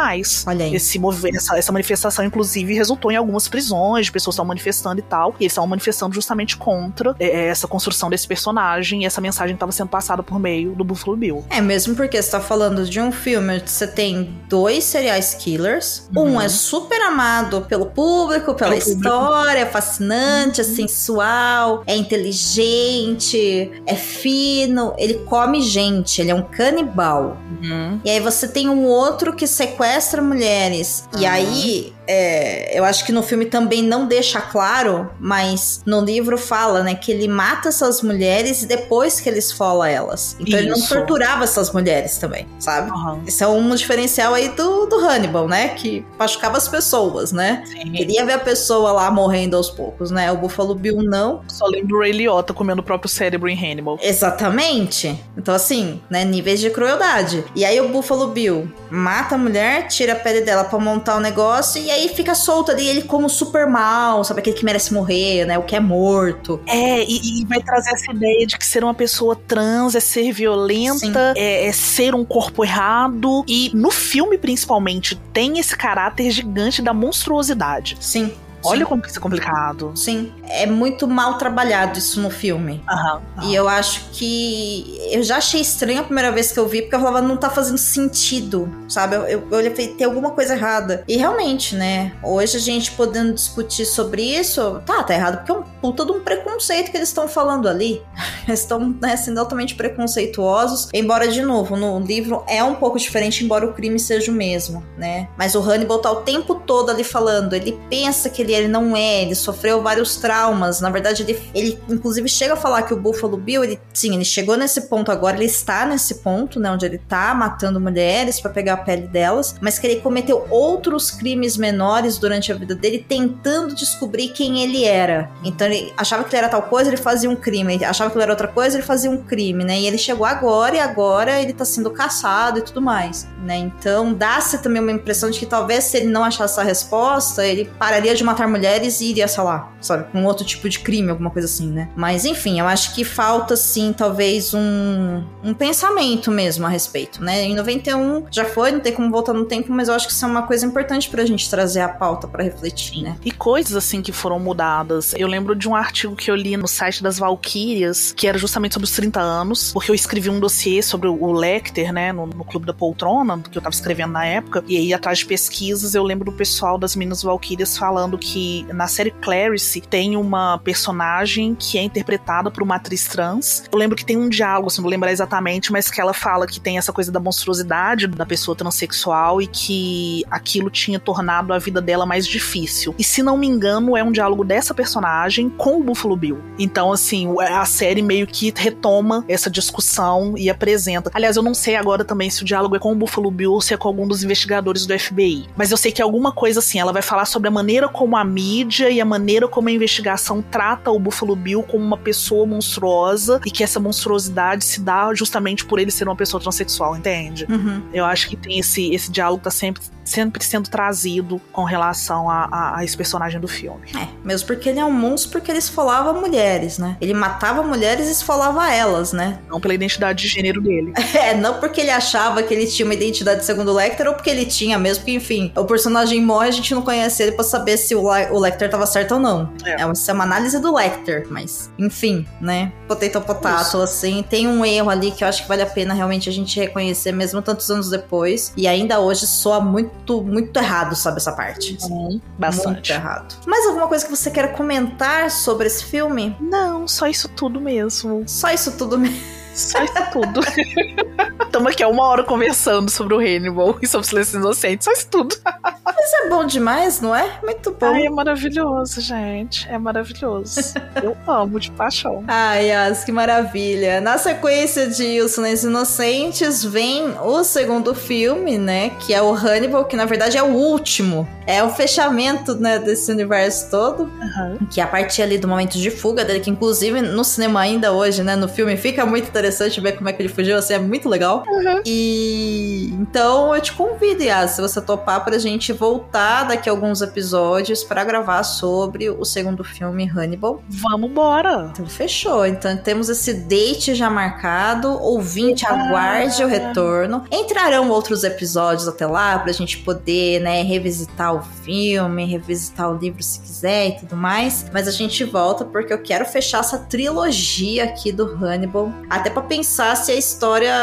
Olha 0.47 0.65
aí. 0.65 0.75
Esse 0.75 0.99
essa, 1.35 1.57
essa 1.57 1.71
manifestação, 1.71 2.23
inclusive, 2.23 2.73
resultou 2.73 3.11
em 3.11 3.15
algumas 3.15 3.47
prisões, 3.47 3.98
de 4.05 4.11
pessoas 4.11 4.33
estavam 4.35 4.47
manifestando 4.47 4.99
e 4.99 5.03
tal. 5.03 5.35
E 5.39 5.43
eles 5.43 5.51
estavam 5.53 5.67
manifestando 5.69 6.13
justamente 6.13 6.57
contra 6.57 7.15
é, 7.19 7.47
essa 7.47 7.67
construção 7.67 8.09
desse 8.09 8.27
personagem 8.27 9.03
e 9.03 9.05
essa 9.05 9.21
mensagem 9.21 9.53
estava 9.53 9.71
sendo 9.71 9.89
passada 9.89 10.21
por 10.23 10.39
meio 10.39 10.73
do 10.73 10.83
Buffalo 10.83 11.15
Bill. 11.17 11.43
É, 11.49 11.61
mesmo 11.61 11.95
porque 11.95 12.21
você 12.21 12.31
tá 12.31 12.39
falando 12.39 12.85
de 12.85 12.99
um 12.99 13.11
filme 13.11 13.55
onde 13.55 13.69
você 13.69 13.87
tem 13.87 14.33
dois 14.47 14.83
serial 14.83 15.19
killers. 15.39 16.07
Uhum. 16.15 16.35
Um 16.35 16.41
é 16.41 16.47
super 16.49 17.01
amado 17.01 17.61
pelo 17.67 17.87
público, 17.87 18.53
pela 18.53 18.71
Pelo 18.71 18.81
público. 18.83 18.99
história, 19.01 19.59
é 19.59 19.65
fascinante, 19.65 20.61
é 20.61 20.63
sensual, 20.63 21.83
é 21.87 21.95
inteligente, 21.95 23.71
é 23.85 23.95
fino, 23.95 24.93
ele 24.97 25.15
come 25.25 25.61
gente, 25.61 26.21
ele 26.21 26.31
é 26.31 26.35
um 26.35 26.43
canibal. 26.43 27.37
Uhum. 27.61 27.99
E 28.03 28.09
aí 28.09 28.19
você 28.19 28.47
tem 28.47 28.69
um 28.69 28.85
outro 28.85 29.33
que 29.35 29.47
sequestra 29.47 30.21
mulheres. 30.21 31.07
E 31.17 31.25
Uhum. 31.25 31.29
aí, 31.31 31.93
é, 32.11 32.71
eu 32.73 32.83
acho 32.83 33.05
que 33.05 33.11
no 33.11 33.21
filme 33.21 33.45
também 33.45 33.83
não 33.83 34.07
deixa 34.07 34.41
claro, 34.41 35.11
mas 35.19 35.83
no 35.85 36.01
livro 36.01 36.39
fala, 36.39 36.81
né, 36.81 36.95
que 36.95 37.11
ele 37.11 37.27
mata 37.27 37.69
essas 37.69 38.01
mulheres 38.01 38.63
e 38.63 38.65
depois 38.65 39.19
que 39.19 39.29
ele 39.29 39.37
esfola 39.37 39.87
elas. 39.87 40.35
Então 40.39 40.57
ele 40.57 40.69
não 40.69 40.77
Isso. 40.77 40.89
torturava 40.89 41.43
essas 41.43 41.71
mulheres 41.71 42.17
também, 42.17 42.47
sabe? 42.57 42.89
Uhum. 42.89 43.21
Esse 43.27 43.43
é 43.43 43.47
um 43.47 43.75
diferencial 43.75 44.33
aí 44.33 44.49
do, 44.49 44.87
do 44.87 44.95
Hannibal, 44.95 45.47
né? 45.47 45.69
Que 45.69 46.03
machucava 46.17 46.57
as 46.57 46.67
pessoas, 46.67 47.31
né? 47.31 47.63
Sim. 47.67 47.91
Queria 47.91 48.25
ver 48.25 48.33
a 48.33 48.39
pessoa 48.39 48.91
lá 48.91 49.11
morrendo 49.11 49.55
aos 49.55 49.69
poucos, 49.69 50.09
né? 50.09 50.31
O 50.31 50.37
Buffalo 50.37 50.73
Bill 50.73 51.03
não. 51.03 51.43
Só 51.47 51.67
lembro 51.67 51.97
o 51.97 51.99
Ray 51.99 52.11
Liotta 52.11 52.55
comendo 52.55 52.81
o 52.81 52.83
próprio 52.83 53.07
cérebro 53.07 53.47
em 53.47 53.55
Hannibal. 53.55 53.99
Exatamente. 54.01 55.15
Então, 55.37 55.53
assim, 55.53 56.01
né? 56.09 56.25
Níveis 56.25 56.59
de 56.59 56.71
crueldade. 56.71 57.45
E 57.55 57.63
aí 57.63 57.79
o 57.79 57.89
Buffalo 57.89 58.29
Bill 58.29 58.67
mata 58.89 59.35
a 59.35 59.37
mulher, 59.37 59.87
tira 59.87 60.13
a 60.13 60.15
pele 60.15 60.41
dela 60.41 60.63
pra 60.63 60.79
montar 60.79 61.15
o 61.15 61.19
negócio 61.19 61.79
e 61.79 61.91
aí 61.91 61.98
fica 62.07 62.33
solto 62.33 62.71
ali, 62.71 62.87
ele 62.87 63.01
como 63.03 63.29
super 63.29 63.67
mal, 63.67 64.23
sabe? 64.23 64.39
Aquele 64.39 64.55
que 64.55 64.63
merece 64.63 64.93
morrer, 64.93 65.45
né? 65.45 65.57
O 65.57 65.63
que 65.63 65.75
é 65.75 65.79
morto. 65.79 66.61
É, 66.65 67.03
e, 67.03 67.41
e 67.41 67.45
vai 67.45 67.61
trazer 67.61 67.91
essa 67.91 68.11
ideia 68.11 68.47
de 68.47 68.57
que 68.57 68.65
ser 68.65 68.83
uma 68.83 68.93
pessoa 68.93 69.35
trans 69.35 69.95
é 69.95 69.99
ser 69.99 70.31
violenta, 70.31 71.33
é, 71.35 71.67
é 71.67 71.71
ser 71.71 72.15
um 72.15 72.23
corpo 72.23 72.63
errado. 72.63 73.43
E 73.47 73.71
no 73.73 73.91
filme, 73.91 74.37
principalmente, 74.37 75.15
tem 75.33 75.59
esse 75.59 75.75
caráter 75.75 76.31
gigante 76.31 76.81
da 76.81 76.93
monstruosidade. 76.93 77.97
Sim. 77.99 78.31
Olha 78.63 78.79
sim, 78.79 78.85
como 78.85 79.01
que 79.01 79.09
isso 79.09 79.19
é 79.19 79.21
complicado. 79.21 79.91
Sim. 79.95 80.33
É 80.47 80.65
muito 80.65 81.07
mal 81.07 81.37
trabalhado 81.37 81.97
isso 81.97 82.19
no 82.21 82.29
filme. 82.29 82.83
Aham. 82.89 83.21
E 83.43 83.55
eu 83.55 83.67
acho 83.67 84.09
que. 84.11 84.97
Eu 85.11 85.23
já 85.23 85.37
achei 85.37 85.61
estranho 85.61 86.01
a 86.01 86.03
primeira 86.03 86.31
vez 86.31 86.51
que 86.51 86.59
eu 86.59 86.67
vi, 86.67 86.81
porque 86.81 86.95
eu 86.95 86.99
falava, 86.99 87.21
não 87.21 87.37
tá 87.37 87.49
fazendo 87.49 87.77
sentido, 87.77 88.69
sabe? 88.87 89.15
Eu, 89.15 89.23
eu, 89.23 89.47
eu 89.51 89.57
olhei 89.57 89.71
e 89.71 89.75
falei, 89.75 89.87
tem 89.93 90.05
alguma 90.05 90.31
coisa 90.31 90.53
errada. 90.53 91.03
E 91.07 91.17
realmente, 91.17 91.75
né? 91.75 92.13
Hoje 92.23 92.57
a 92.57 92.59
gente 92.59 92.91
podendo 92.91 93.33
discutir 93.33 93.85
sobre 93.85 94.21
isso, 94.23 94.81
tá, 94.85 95.03
tá 95.03 95.13
errado, 95.13 95.37
porque 95.37 95.51
é 95.51 95.55
um 95.55 95.63
puta 95.63 96.05
de 96.05 96.11
um 96.11 96.21
preconceito 96.21 96.91
que 96.91 96.97
eles 96.97 97.09
estão 97.09 97.27
falando 97.27 97.67
ali. 97.67 98.01
Eles 98.47 98.61
estão, 98.61 98.95
né, 98.99 99.15
sendo 99.15 99.39
altamente 99.39 99.75
preconceituosos. 99.75 100.89
Embora, 100.93 101.27
de 101.27 101.41
novo, 101.41 101.75
no 101.75 101.99
livro 101.99 102.43
é 102.47 102.63
um 102.63 102.75
pouco 102.75 102.97
diferente, 102.97 103.43
embora 103.43 103.65
o 103.65 103.73
crime 103.73 103.99
seja 103.99 104.31
o 104.31 104.35
mesmo, 104.35 104.83
né? 104.97 105.27
Mas 105.37 105.53
o 105.53 105.61
Hannibal 105.61 105.99
tá 105.99 106.11
o 106.11 106.21
tempo 106.21 106.55
todo 106.55 106.89
ali 106.89 107.03
falando, 107.03 107.53
ele 107.53 107.79
pensa 107.89 108.29
que 108.29 108.41
ele, 108.41 108.48
ele 108.53 108.67
não 108.67 108.95
é, 108.95 109.21
ele 109.23 109.35
sofreu 109.35 109.81
vários 109.81 110.15
traumas. 110.17 110.81
Na 110.81 110.89
verdade, 110.89 111.23
ele, 111.23 111.39
ele 111.53 111.79
inclusive 111.89 112.27
chega 112.27 112.53
a 112.53 112.57
falar 112.57 112.83
que 112.83 112.93
o 112.93 112.97
Buffalo 112.97 113.37
Bill, 113.37 113.63
ele, 113.63 113.79
sim, 113.93 114.13
ele 114.15 114.25
chegou 114.25 114.57
nesse 114.57 114.81
ponto 114.81 115.11
agora, 115.11 115.37
ele 115.37 115.45
está 115.45 115.85
nesse 115.85 116.15
ponto, 116.15 116.59
né, 116.59 116.71
onde 116.71 116.85
ele 116.85 116.97
tá 116.97 117.33
matando 117.33 117.79
mulheres 117.79 118.39
pra 118.39 118.51
pegar 118.51 118.73
a 118.73 118.77
pele 118.77 119.07
delas, 119.07 119.55
mas 119.61 119.79
que 119.79 119.87
ele 119.87 120.01
cometeu 120.01 120.45
outros 120.49 121.11
crimes 121.11 121.57
menores 121.57 122.17
durante 122.17 122.51
a 122.51 122.55
vida 122.55 122.75
dele, 122.75 123.05
tentando 123.07 123.73
descobrir 123.75 124.29
quem 124.29 124.61
ele 124.61 124.85
era. 124.85 125.29
Então 125.43 125.67
ele 125.67 125.93
achava 125.97 126.23
que 126.23 126.29
ele 126.29 126.37
era 126.37 126.49
tal 126.49 126.63
coisa, 126.63 126.89
ele 126.89 126.97
fazia 126.97 127.29
um 127.29 127.35
crime, 127.35 127.75
ele 127.75 127.85
achava 127.85 128.09
que 128.09 128.15
ele 128.17 128.23
era 128.23 128.31
outra 128.31 128.47
coisa, 128.47 128.77
ele 128.77 128.85
fazia 128.85 129.09
um 129.09 129.23
crime, 129.23 129.63
né? 129.63 129.79
E 129.79 129.87
ele 129.87 129.97
chegou 129.97 130.25
agora 130.25 130.75
e 130.75 130.79
agora 130.79 131.41
ele 131.41 131.53
tá 131.53 131.65
sendo 131.65 131.91
caçado 131.91 132.59
e 132.59 132.61
tudo 132.61 132.81
mais, 132.81 133.27
né? 133.43 133.57
Então 133.57 134.13
dá-se 134.13 134.59
também 134.59 134.81
uma 134.81 134.91
impressão 134.91 135.29
de 135.29 135.39
que 135.39 135.45
talvez 135.45 135.85
se 135.85 135.97
ele 135.97 136.07
não 136.07 136.23
achasse 136.23 136.53
essa 136.53 136.63
resposta, 136.63 137.45
ele 137.45 137.65
pararia 137.77 138.15
de 138.15 138.23
matar 138.39 138.47
mulheres 138.47 139.01
e 139.01 139.09
iria, 139.09 139.27
sei 139.27 139.43
lá, 139.43 139.71
sabe, 139.81 140.09
com 140.11 140.23
outro 140.23 140.45
tipo 140.45 140.69
de 140.69 140.79
crime, 140.79 141.09
alguma 141.09 141.29
coisa 141.29 141.47
assim, 141.47 141.69
né? 141.69 141.89
Mas 141.95 142.23
enfim, 142.23 142.59
eu 142.59 142.67
acho 142.67 142.95
que 142.95 143.03
falta 143.03 143.55
sim, 143.55 143.93
talvez 143.95 144.53
um, 144.53 145.23
um 145.43 145.53
pensamento 145.53 146.31
mesmo 146.31 146.65
a 146.65 146.69
respeito, 146.69 147.23
né? 147.23 147.43
Em 147.43 147.55
91 147.55 148.25
já 148.31 148.45
foi, 148.45 148.71
não 148.71 148.79
tem 148.79 148.93
como 148.93 149.09
voltar 149.11 149.33
no 149.33 149.45
tempo, 149.45 149.71
mas 149.71 149.89
eu 149.89 149.93
acho 149.93 150.07
que 150.07 150.13
isso 150.13 150.23
é 150.23 150.27
uma 150.27 150.43
coisa 150.43 150.65
importante 150.65 151.09
pra 151.09 151.25
gente 151.25 151.49
trazer 151.49 151.81
a 151.81 151.89
pauta 151.89 152.27
pra 152.27 152.43
refletir, 152.43 153.01
né? 153.01 153.17
E 153.25 153.31
coisas 153.31 153.75
assim 153.75 154.01
que 154.01 154.11
foram 154.11 154.39
mudadas. 154.39 155.13
Eu 155.17 155.27
lembro 155.27 155.55
de 155.55 155.67
um 155.67 155.75
artigo 155.75 156.15
que 156.15 156.31
eu 156.31 156.35
li 156.35 156.55
no 156.55 156.67
site 156.67 157.03
das 157.03 157.19
Valkyrias, 157.19 158.13
que 158.15 158.27
era 158.27 158.37
justamente 158.37 158.73
sobre 158.73 158.85
os 158.85 158.91
30 158.91 159.19
anos, 159.19 159.73
porque 159.73 159.91
eu 159.91 159.95
escrevi 159.95 160.29
um 160.29 160.39
dossiê 160.39 160.81
sobre 160.81 161.07
o 161.07 161.31
Lecter, 161.31 161.91
né, 161.91 162.13
no, 162.13 162.25
no 162.25 162.45
Clube 162.45 162.65
da 162.65 162.73
Poltrona, 162.73 163.39
que 163.39 163.57
eu 163.57 163.61
tava 163.61 163.73
escrevendo 163.73 164.13
na 164.13 164.25
época, 164.25 164.63
e 164.67 164.77
aí 164.77 164.93
atrás 164.93 165.19
de 165.19 165.25
pesquisas 165.25 165.95
eu 165.95 166.03
lembro 166.03 166.25
do 166.25 166.31
pessoal 166.31 166.77
das 166.77 166.95
Minas 166.95 167.23
Valkyrias 167.23 167.77
falando 167.77 168.17
que 168.17 168.28
na 168.73 168.87
série 168.87 169.11
Clarice 169.11 169.81
tem 169.81 170.15
uma 170.15 170.57
personagem 170.59 171.55
que 171.55 171.77
é 171.77 171.81
interpretada 171.81 172.51
por 172.51 172.63
uma 172.63 172.75
atriz 172.75 173.07
trans. 173.07 173.63
Eu 173.71 173.77
lembro 173.77 173.95
que 173.95 174.05
tem 174.05 174.17
um 174.17 174.29
diálogo, 174.29 174.67
assim, 174.67 174.81
não 174.81 174.89
lembrar 174.89 175.11
exatamente, 175.11 175.71
mas 175.71 175.89
que 175.89 175.99
ela 175.99 176.13
fala 176.13 176.47
que 176.47 176.59
tem 176.59 176.77
essa 176.77 176.91
coisa 176.91 177.11
da 177.11 177.19
monstruosidade 177.19 178.07
da 178.07 178.25
pessoa 178.25 178.55
transexual 178.55 179.41
e 179.41 179.47
que 179.47 180.23
aquilo 180.29 180.69
tinha 180.69 180.99
tornado 180.99 181.53
a 181.53 181.59
vida 181.59 181.81
dela 181.81 182.05
mais 182.05 182.27
difícil. 182.27 182.93
E 182.97 183.03
se 183.03 183.23
não 183.23 183.37
me 183.37 183.47
engano, 183.47 183.95
é 183.95 184.03
um 184.03 184.11
diálogo 184.11 184.43
dessa 184.43 184.73
personagem 184.73 185.49
com 185.49 185.79
o 185.79 185.83
Buffalo 185.83 186.15
Bill. 186.15 186.39
Então, 186.57 186.91
assim, 186.91 187.33
a 187.39 187.65
série 187.65 188.01
meio 188.01 188.27
que 188.27 188.53
retoma 188.55 189.23
essa 189.27 189.49
discussão 189.49 190.35
e 190.37 190.49
apresenta. 190.49 191.11
Aliás, 191.13 191.35
eu 191.35 191.43
não 191.43 191.53
sei 191.53 191.75
agora 191.75 192.03
também 192.03 192.29
se 192.29 192.41
o 192.41 192.45
diálogo 192.45 192.75
é 192.75 192.79
com 192.79 192.91
o 192.91 192.95
Buffalo 192.95 193.31
Bill 193.31 193.53
ou 193.53 193.61
se 193.61 193.73
é 193.73 193.77
com 193.77 193.87
algum 193.87 194.07
dos 194.07 194.23
investigadores 194.23 194.85
do 194.85 194.97
FBI. 194.97 195.47
Mas 195.55 195.71
eu 195.71 195.77
sei 195.77 195.91
que 195.91 196.01
alguma 196.01 196.31
coisa 196.31 196.59
assim, 196.59 196.79
ela 196.79 196.93
vai 196.93 197.01
falar 197.01 197.25
sobre 197.25 197.47
a 197.47 197.51
maneira 197.51 197.87
como 197.87 198.15
a 198.19 198.23
mídia 198.25 198.89
e 198.89 198.99
a 198.99 199.05
maneira 199.05 199.47
como 199.47 199.69
a 199.69 199.71
investigação 199.71 200.41
trata 200.41 200.91
o 200.91 200.99
Buffalo 200.99 201.35
Bill 201.35 201.63
como 201.63 201.83
uma 201.83 201.97
pessoa 201.97 202.45
monstruosa 202.45 203.39
e 203.45 203.51
que 203.51 203.63
essa 203.63 203.79
monstruosidade 203.79 204.65
se 204.65 204.81
dá 204.81 205.13
justamente 205.13 205.65
por 205.65 205.79
ele 205.79 205.91
ser 205.91 206.07
uma 206.07 206.15
pessoa 206.15 206.41
transexual, 206.41 206.95
entende? 206.95 207.45
Uhum. 207.49 207.83
Eu 207.93 208.05
acho 208.05 208.29
que 208.29 208.35
tem 208.35 208.59
esse, 208.59 208.93
esse 208.93 209.11
diálogo 209.11 209.43
tá 209.43 209.51
sempre, 209.51 209.81
sempre 210.03 210.43
sendo 210.43 210.69
trazido 210.69 211.39
com 211.51 211.63
relação 211.63 212.29
a, 212.29 212.45
a, 212.51 212.77
a 212.79 212.83
esse 212.83 212.95
personagem 212.95 213.39
do 213.39 213.47
filme. 213.47 213.81
É, 213.95 214.07
mesmo 214.23 214.47
porque 214.47 214.69
ele 214.69 214.79
é 214.79 214.85
um 214.85 214.91
monstro 214.91 215.31
porque 215.31 215.51
ele 215.51 215.59
esfolava 215.59 216.13
mulheres, 216.13 216.77
né? 216.77 216.97
Ele 216.99 217.13
matava 217.13 217.63
mulheres 217.63 218.07
e 218.07 218.11
esfolava 218.11 218.71
elas, 218.71 219.13
né? 219.13 219.39
Não 219.49 219.59
pela 219.59 219.73
identidade 219.73 220.23
de 220.23 220.27
gênero 220.27 220.61
dele. 220.61 220.93
É, 221.19 221.35
não 221.35 221.59
porque 221.59 221.81
ele 221.81 221.89
achava 221.89 222.41
que 222.43 222.53
ele 222.53 222.65
tinha 222.65 222.85
uma 222.85 222.93
identidade 222.93 223.43
segundo 223.43 223.71
o 223.71 223.73
Lecter, 223.73 224.07
ou 224.07 224.13
porque 224.13 224.29
ele 224.29 224.45
tinha 224.45 224.77
mesmo, 224.77 225.03
porque, 225.03 225.13
enfim, 225.13 225.51
o 225.55 225.65
personagem 225.65 226.21
morre, 226.21 226.47
a 226.47 226.51
gente 226.51 226.73
não 226.73 226.81
conhece 226.81 227.23
ele 227.23 227.33
pra 227.33 227.43
saber 227.43 227.77
se 227.77 227.93
o, 227.93 228.08
o 228.31 228.39
Lecter 228.39 228.69
tava 228.69 228.85
certo 228.85 229.15
ou 229.15 229.19
não. 229.19 229.51
É. 229.65 229.81
É, 229.81 229.85
uma, 229.85 229.93
é 230.07 230.13
uma 230.13 230.23
análise 230.23 230.59
do 230.59 230.73
Lecter, 230.75 231.27
mas, 231.29 231.69
enfim, 231.77 232.27
né? 232.41 232.71
Potato 232.87 233.21
potato, 233.21 233.61
Isso. 233.67 233.81
assim, 233.81 234.23
tem 234.27 234.47
um 234.47 234.65
erro 234.65 234.89
ali 234.89 235.11
que 235.11 235.23
eu 235.23 235.27
acho 235.27 235.43
que 235.43 235.47
vale 235.47 235.61
a 235.61 235.65
pena 235.65 235.93
realmente 235.93 236.27
a 236.29 236.31
gente 236.31 236.59
reconhecer, 236.59 237.11
mesmo 237.11 237.41
tantos 237.41 237.69
anos 237.69 237.89
depois, 237.89 238.53
e 238.57 238.67
ainda 238.67 238.99
hoje 238.99 239.25
soa 239.27 239.59
muito, 239.59 240.21
muito 240.23 240.57
errado, 240.57 240.95
sabe, 240.95 241.17
essa 241.17 241.31
parte. 241.31 241.77
Hum, 241.83 241.89
Muito 242.09 242.23
bastante. 242.37 242.91
errado. 242.91 243.35
Mais 243.45 243.65
alguma 243.67 243.87
coisa 243.87 244.05
que 244.05 244.15
você 244.15 244.29
queira 244.31 244.49
comentar 244.49 245.31
sobre 245.31 245.67
esse 245.67 245.83
filme? 245.85 246.35
Não, 246.39 246.87
só 246.87 247.07
isso 247.07 247.27
tudo 247.29 247.59
mesmo. 247.61 248.23
Só 248.27 248.49
isso 248.51 248.71
tudo 248.77 248.97
mesmo. 248.97 249.38
Só 249.53 249.83
isso 249.83 249.93
tudo. 250.11 250.41
Estamos 251.43 251.71
aqui 251.71 251.83
há 251.83 251.87
uma 251.87 252.05
hora 252.05 252.23
conversando 252.23 252.89
sobre 252.91 253.15
o 253.15 253.19
Hannibal 253.19 253.77
e 253.81 253.87
sobre 253.87 254.05
o 254.05 254.09
Silêncio 254.09 254.39
Inocente. 254.39 254.85
Só 254.85 254.91
isso 254.91 255.07
tudo. 255.09 255.35
Mas 255.83 256.13
é 256.13 256.29
bom 256.29 256.45
demais, 256.45 257.01
não 257.01 257.15
é? 257.15 257.39
Muito 257.43 257.71
bom. 257.71 257.87
Ai, 257.87 258.05
é 258.05 258.09
maravilhoso, 258.09 259.01
gente. 259.01 259.67
É 259.67 259.77
maravilhoso. 259.77 260.61
Eu 261.01 261.17
amo 261.27 261.59
de 261.59 261.71
paixão. 261.71 262.23
Ai, 262.27 262.67
Yas, 262.67 263.03
que 263.03 263.11
maravilha. 263.11 263.99
Na 263.99 264.17
sequência 264.17 264.87
de 264.87 265.19
Os 265.21 265.31
Silêncios 265.31 265.63
Inocentes 265.63 266.63
vem 266.63 267.15
o 267.21 267.43
segundo 267.43 267.93
filme, 267.95 268.57
né? 268.57 268.91
Que 268.99 269.13
é 269.13 269.21
o 269.21 269.33
Hannibal, 269.33 269.85
que 269.85 269.95
na 269.95 270.05
verdade 270.05 270.37
é 270.37 270.43
o 270.43 270.53
último. 270.53 271.27
É 271.45 271.63
o 271.63 271.69
fechamento, 271.71 272.55
né, 272.55 272.77
desse 272.77 273.11
universo 273.11 273.71
todo. 273.71 274.03
Aham. 274.21 274.59
Que 274.71 274.79
é 274.79 274.83
a 274.83 274.87
partir 274.87 275.23
ali 275.23 275.37
do 275.37 275.47
momento 275.47 275.77
de 275.79 275.89
fuga 275.89 276.23
dele, 276.23 276.39
que 276.39 276.49
inclusive 276.51 277.01
no 277.01 277.23
cinema 277.23 277.61
ainda 277.61 277.91
hoje, 277.91 278.23
né, 278.23 278.35
no 278.35 278.47
filme, 278.47 278.77
fica 278.77 279.05
muito 279.05 279.31
interessante 279.39 279.79
ver 279.81 279.93
como 279.97 280.09
é 280.09 280.13
que 280.13 280.21
ele 280.21 280.29
fugiu, 280.29 280.57
assim, 280.57 280.73
é 280.73 280.79
muito 280.79 281.07
legal. 281.09 281.43
E 281.85 282.89
então 282.99 283.55
eu 283.55 283.61
te 283.61 283.73
convido, 283.73 284.23
Yas, 284.23 284.51
se 284.51 284.61
você 284.61 284.81
topar, 284.81 285.23
pra 285.23 285.37
gente 285.37 285.71
voltar 285.73 286.43
daqui 286.43 286.69
a 286.69 286.71
alguns 286.71 287.01
episódios 287.01 287.83
pra 287.83 288.03
gravar 288.03 288.43
sobre 288.43 289.09
o 289.09 289.23
segundo 289.25 289.63
filme, 289.63 290.09
Hannibal. 290.09 290.61
Vamos 290.69 291.09
embora. 291.09 291.69
Então 291.71 291.85
fechou. 291.87 292.45
Então 292.45 292.75
temos 292.77 293.09
esse 293.09 293.33
date 293.33 293.95
já 293.95 294.09
marcado. 294.09 294.89
Ouvinte, 295.01 295.65
Ah. 295.65 295.73
aguarde 295.73 296.43
o 296.43 296.47
retorno. 296.47 297.23
Entrarão 297.31 297.89
outros 297.89 298.23
episódios 298.23 298.87
até 298.87 299.05
lá 299.07 299.39
pra 299.39 299.51
gente 299.53 299.77
poder, 299.79 300.39
né, 300.41 300.61
revisitar 300.61 301.33
o 301.35 301.41
filme, 301.63 302.25
revisitar 302.25 302.91
o 302.91 302.97
livro 302.97 303.23
se 303.23 303.39
quiser 303.39 303.87
e 303.87 303.91
tudo 303.99 304.15
mais. 304.15 304.65
Mas 304.73 304.87
a 304.87 304.91
gente 304.91 305.23
volta 305.23 305.63
porque 305.65 305.93
eu 305.93 306.01
quero 306.01 306.25
fechar 306.25 306.59
essa 306.59 306.77
trilogia 306.77 307.85
aqui 307.85 308.11
do 308.11 308.25
Hannibal. 308.25 308.91
Até 309.09 309.28
pra 309.29 309.41
pensar 309.41 309.95
se 309.95 310.11
a 310.11 310.15
história 310.15 310.73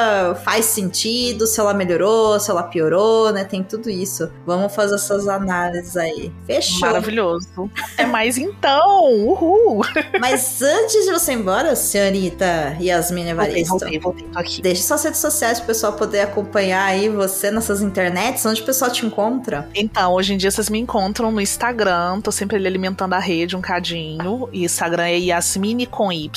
faz 0.45 0.67
sentido, 0.67 1.47
se 1.47 1.61
ela 1.61 1.75
melhorou, 1.75 2.39
se 2.41 2.51
ela 2.51 2.63
piorou, 2.63 3.33
né? 3.33 3.45
Tem 3.45 3.63
tudo 3.63 3.91
isso. 3.91 4.31
Vamos 4.45 4.75
fazer 4.75 4.95
essas 4.95 5.29
análises 5.29 5.97
aí. 5.97 6.33
Fechou. 6.47 6.81
Maravilhoso. 6.81 7.71
É 7.97 8.07
mais 8.07 8.39
então. 8.39 9.27
Uhul. 9.27 9.83
Mas 10.21 10.61
antes 10.63 11.05
de 11.05 11.13
você 11.13 11.33
ir 11.33 11.37
embora, 11.37 11.75
senhorita 11.75 12.77
Yasmin 12.81 13.35
Voltei, 13.35 13.63
Evaristo, 13.63 13.79
voltei, 13.79 13.99
voltei. 13.99 14.29
Tô 14.29 14.39
aqui. 14.39 14.63
deixe 14.63 14.83
suas 14.83 15.05
redes 15.05 15.21
sociais 15.21 15.59
pro 15.59 15.69
pessoal 15.69 15.93
poder 15.95 16.21
acompanhar 16.21 16.85
aí 16.85 17.09
você 17.09 17.51
nessas 17.51 17.83
internets, 17.83 18.45
onde 18.47 18.63
o 18.63 18.65
pessoal 18.65 18.91
te 18.91 19.05
encontra. 19.05 19.69
Então, 19.75 20.13
hoje 20.13 20.35
em 20.35 20.37
dia 20.37 20.51
vocês 20.51 20.69
me 20.71 20.79
encontram 20.79 21.31
no 21.33 21.41
Instagram, 21.41 22.21
tô 22.21 22.31
sempre 22.31 22.57
ali 22.57 22.67
alimentando 22.67 23.15
a 23.15 23.19
rede 23.19 23.57
um 23.57 23.61
cadinho. 23.61 24.49
E 24.53 24.65
Instagram 24.65 25.05
é 25.05 25.19
Yasmine 25.19 25.87
com 25.87 26.13
Y, 26.13 26.31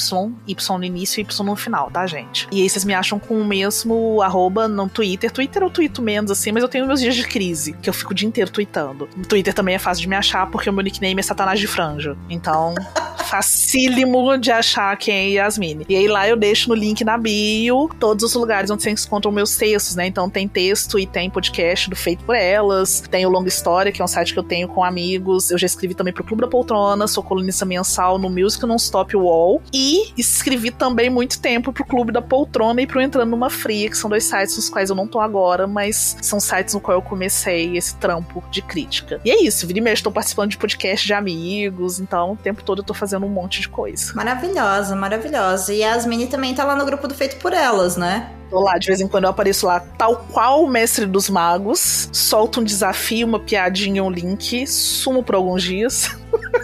Y 0.48 0.78
no 0.78 0.84
início 0.84 1.20
e 1.20 1.24
Y 1.24 1.44
no 1.44 1.56
final, 1.56 1.90
tá, 1.92 1.99
gente? 2.08 2.48
E 2.52 2.62
aí 2.62 2.70
vocês 2.70 2.86
me 2.86 2.94
acham 2.94 3.20
com 3.20 3.40
o 3.40 3.46
mesmo 3.46 4.22
arroba 4.22 4.68
no 4.68 4.88
Twitter. 4.88 5.32
Twitter 5.32 5.64
eu 5.64 5.70
tweeto 5.70 6.02
menos, 6.02 6.32
assim, 6.32 6.52
mas 6.52 6.64
eu 6.64 6.70
tenho 6.70 6.86
meus 6.86 7.00
dias 7.00 7.16
de 7.16 7.24
crise, 7.24 7.74
que 7.74 7.90
eu 7.90 7.94
fico 7.94 8.12
o 8.12 8.16
dia 8.16 8.28
inteiro 8.28 8.52
tweetando. 8.52 9.10
No 9.16 9.26
Twitter 9.26 9.54
também 9.54 9.76
é 9.76 9.80
fácil 9.80 10.02
de 10.02 10.10
me 10.10 10.16
achar, 10.16 10.50
porque 10.50 10.70
o 10.70 10.74
meu 10.74 10.84
nickname 10.84 11.20
é 11.20 11.24
Satanás 11.24 11.60
de 11.60 11.68
Franja. 11.68 12.18
Então, 12.30 12.76
facílimo 13.30 14.38
de 14.38 14.52
achar 14.52 14.96
quem 14.98 15.14
é 15.14 15.30
Yasmine. 15.30 15.86
E 15.88 15.96
aí 15.96 16.08
lá 16.08 16.28
eu 16.28 16.36
deixo 16.36 16.70
no 16.70 16.76
link 16.76 17.04
na 17.04 17.18
bio 17.18 17.90
todos 18.00 18.24
os 18.24 18.34
lugares 18.34 18.72
onde 18.72 18.82
vocês 18.82 19.06
encontram 19.06 19.32
meus 19.32 19.56
textos, 19.56 19.96
né? 19.96 20.08
Então 20.08 20.30
tem 20.30 20.48
texto 20.48 20.98
e 20.98 21.06
tem 21.06 21.30
podcast 21.30 21.90
do 21.90 21.96
Feito 21.96 22.24
por 22.24 22.36
Elas, 22.36 23.02
tem 23.02 23.26
o 23.26 23.30
Longa 23.30 23.48
História, 23.48 23.92
que 23.92 24.02
é 24.02 24.06
um 24.06 24.08
site 24.08 24.34
que 24.34 24.40
eu 24.40 24.44
tenho 24.44 24.68
com 24.68 24.84
amigos. 24.84 25.52
Eu 25.52 25.58
já 25.58 25.68
escrevi 25.68 25.94
também 25.94 26.14
pro 26.14 26.24
Clube 26.24 26.42
da 26.42 26.48
Poltrona, 26.48 27.08
sou 27.08 27.24
colunista 27.24 27.66
mensal 27.66 28.18
no 28.18 28.30
Music 28.30 28.66
Non-Stop 28.66 29.16
Wall. 29.16 29.62
E 29.72 30.12
escrevi 30.18 30.72
também 30.72 31.10
muito 31.10 31.40
tempo 31.40 31.72
pro 31.72 31.86
Clube 31.90 32.12
da 32.12 32.22
Poltrona 32.22 32.82
e 32.82 32.88
pro 32.88 33.02
Entrando 33.02 33.32
Numa 33.32 33.50
Fria, 33.50 33.90
que 33.90 33.98
são 33.98 34.10
dois 34.10 34.24
sites 34.24 34.56
nos 34.56 34.70
quais 34.70 34.90
eu 34.90 34.96
não 34.96 35.08
tô 35.08 35.20
agora, 35.20 35.66
mas 35.68 36.16
são 36.22 36.40
sites 36.40 36.74
no 36.74 36.80
qual 36.80 36.98
eu 36.98 37.02
comecei 37.02 37.76
esse 37.76 37.96
trampo 37.96 38.44
de 38.52 38.62
crítica. 38.62 39.20
E 39.26 39.32
é 39.32 39.44
isso, 39.44 39.66
vira 39.66 39.80
e 39.80 39.82
mexe, 39.82 40.04
tô 40.04 40.12
participando 40.12 40.52
de 40.52 40.58
podcast 40.58 41.06
de 41.06 41.14
amigos, 41.14 42.00
então 42.00 42.34
o 42.34 42.38
tempo 42.38 42.64
todo 42.64 42.80
eu 42.80 42.86
tô 42.86 42.94
fazendo 42.94 43.26
um 43.26 43.30
monte 43.30 43.60
de 43.60 43.68
coisa. 43.68 44.14
Maravilhosa, 44.14 44.96
maravilhosa. 44.96 45.74
E 45.74 45.84
a 45.84 45.90
Yasmine 45.90 46.28
também 46.28 46.54
tá 46.54 46.64
lá 46.64 46.76
no 46.76 46.86
grupo 46.86 47.08
do 47.08 47.16
Feito 47.16 47.38
por 47.38 47.54
Elas, 47.54 47.98
né? 47.98 48.30
Tô 48.50 48.60
lá, 48.60 48.78
de 48.78 48.88
vez 48.88 49.00
em 49.00 49.08
quando 49.08 49.26
eu 49.26 49.30
apareço 49.30 49.66
lá, 49.68 49.80
tal 49.80 50.26
qual 50.32 50.64
o 50.64 50.70
mestre 50.70 51.06
dos 51.06 51.30
magos, 51.30 52.10
solto 52.12 52.62
um 52.62 52.64
desafio, 52.64 53.28
uma 53.28 53.40
piadinha, 53.40 54.04
um 54.04 54.10
link, 54.10 54.66
sumo 54.66 55.24
por 55.24 55.36
alguns 55.36 55.62
dias. 55.64 56.10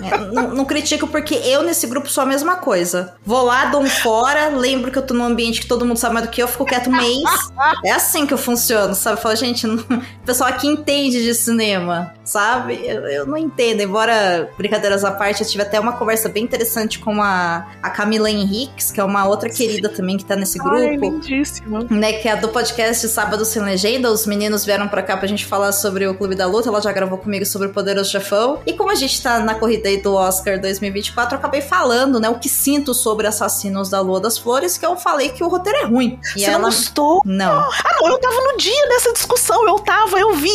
É, 0.02 0.18
não, 0.32 0.50
não 0.54 0.66
critico 0.66 1.08
porque 1.08 1.36
eu 1.36 1.64
nesse 1.64 1.88
grupo 1.88 2.10
sou 2.10 2.24
a 2.24 2.26
mesma 2.26 2.56
coisa. 2.58 3.16
Vou 3.26 3.44
lá, 3.44 3.66
dou 3.66 3.82
um 3.82 3.88
fora, 3.90 4.48
lembro 4.50 4.92
que 4.92 4.98
eu 4.98 5.02
tô 5.02 5.14
num 5.14 5.24
ambiente 5.24 5.62
que 5.62 5.68
todo 5.68 5.86
mundo 5.86 5.98
sabe 5.98 6.14
mais 6.14 6.26
do 6.28 6.32
que 6.32 6.42
eu, 6.42 6.48
fico 6.48 6.66
quieto 6.66 6.90
um 6.90 6.96
mês. 6.96 7.24
É 7.84 7.92
assim 7.92 8.26
que 8.28 8.34
eu 8.34 8.38
funciono, 8.38 8.94
sabe? 8.94 9.22
Falo, 9.22 9.36
gente, 9.36 9.66
não- 9.66 9.76
o 9.84 10.26
pessoal 10.26 10.50
aqui 10.50 10.68
entende 10.68 11.24
de 11.24 11.34
cinema, 11.34 12.14
sabe? 12.24 12.80
Eu, 12.86 13.02
eu 13.08 13.26
não 13.26 13.38
entendo, 13.38 13.82
embora, 13.82 14.50
brincadeiras 14.58 15.04
à 15.04 15.12
parte, 15.12 15.42
eu 15.42 15.48
tive 15.48 15.64
até 15.64 15.80
uma 15.80 15.94
conversa 15.94 16.30
bem 16.30 16.44
interessante 16.44 17.00
com 17.00 17.22
a, 17.22 17.66
a 17.82 17.90
Camila 17.90 18.30
Henriques, 18.30 18.92
que 18.92 19.00
é 19.00 19.04
uma 19.04 19.26
outra 19.28 19.50
querida 19.50 19.90
também 19.90 20.18
que 20.18 20.26
tá 20.26 20.36
nesse 20.36 20.58
grupo 20.60 20.76
Ai, 20.78 20.98
lindíssima. 21.80 22.00
né, 22.00 22.14
que 22.14 22.28
é 22.28 22.32
a 22.32 22.36
do 22.36 22.50
podcast 22.50 23.08
Sábado 23.08 23.44
Sem 23.46 23.62
Legenda. 23.62 24.12
Os 24.12 24.26
meninos 24.26 24.66
vieram 24.66 24.88
pra 24.88 25.02
cá 25.02 25.18
pra 25.18 25.28
gente 25.28 25.46
falar 25.46 25.72
sobre 25.72 26.08
o 26.08 26.16
Clube 26.16 26.36
da 26.36 26.46
Luta. 26.46 26.70
Ela 26.70 26.82
já 26.82 26.92
gravou 26.92 27.18
comigo 27.18 27.46
sobre 27.46 27.68
o 27.68 27.72
Poderoso 27.72 28.10
Chefão. 28.12 28.62
E 28.66 28.74
como 28.74 28.92
a 28.92 28.96
gente 28.96 29.22
tá 29.22 29.40
na 29.40 29.56
corrida 29.56 29.90
aí 29.90 29.98
do 30.02 30.14
Oscar 30.14 30.60
2024, 30.60 31.36
eu 31.36 31.40
acabei 31.40 31.62
falando, 31.62 32.20
né, 32.20 32.30
o 32.30 32.36
que 32.40 32.50
sinto 32.50 32.94
sobre 32.94 33.28
Assassinos 33.28 33.90
da 33.90 34.00
Lua 34.02 34.20
das 34.20 34.38
Flores, 34.38 34.78
que 34.78 34.86
eu 34.86 34.96
falei 34.98 35.30
que 35.30 35.44
o 35.44 35.48
roteiro 35.48 35.80
é 35.80 35.86
ruim. 35.86 36.20
E 36.36 36.40
Você 36.42 36.48
não 36.48 36.54
ela... 36.56 36.64
gostou? 36.66 37.22
Não, 37.26 37.60
Ah, 37.60 37.96
não, 38.02 38.10
eu 38.10 38.18
tava 38.20 38.36
no 38.36 38.58
dia 38.58 38.88
dessa 38.90 39.14
discussão, 39.14 39.68
eu 39.68 39.80
tava, 39.80 40.20
eu 40.20 40.34
vi. 40.34 40.52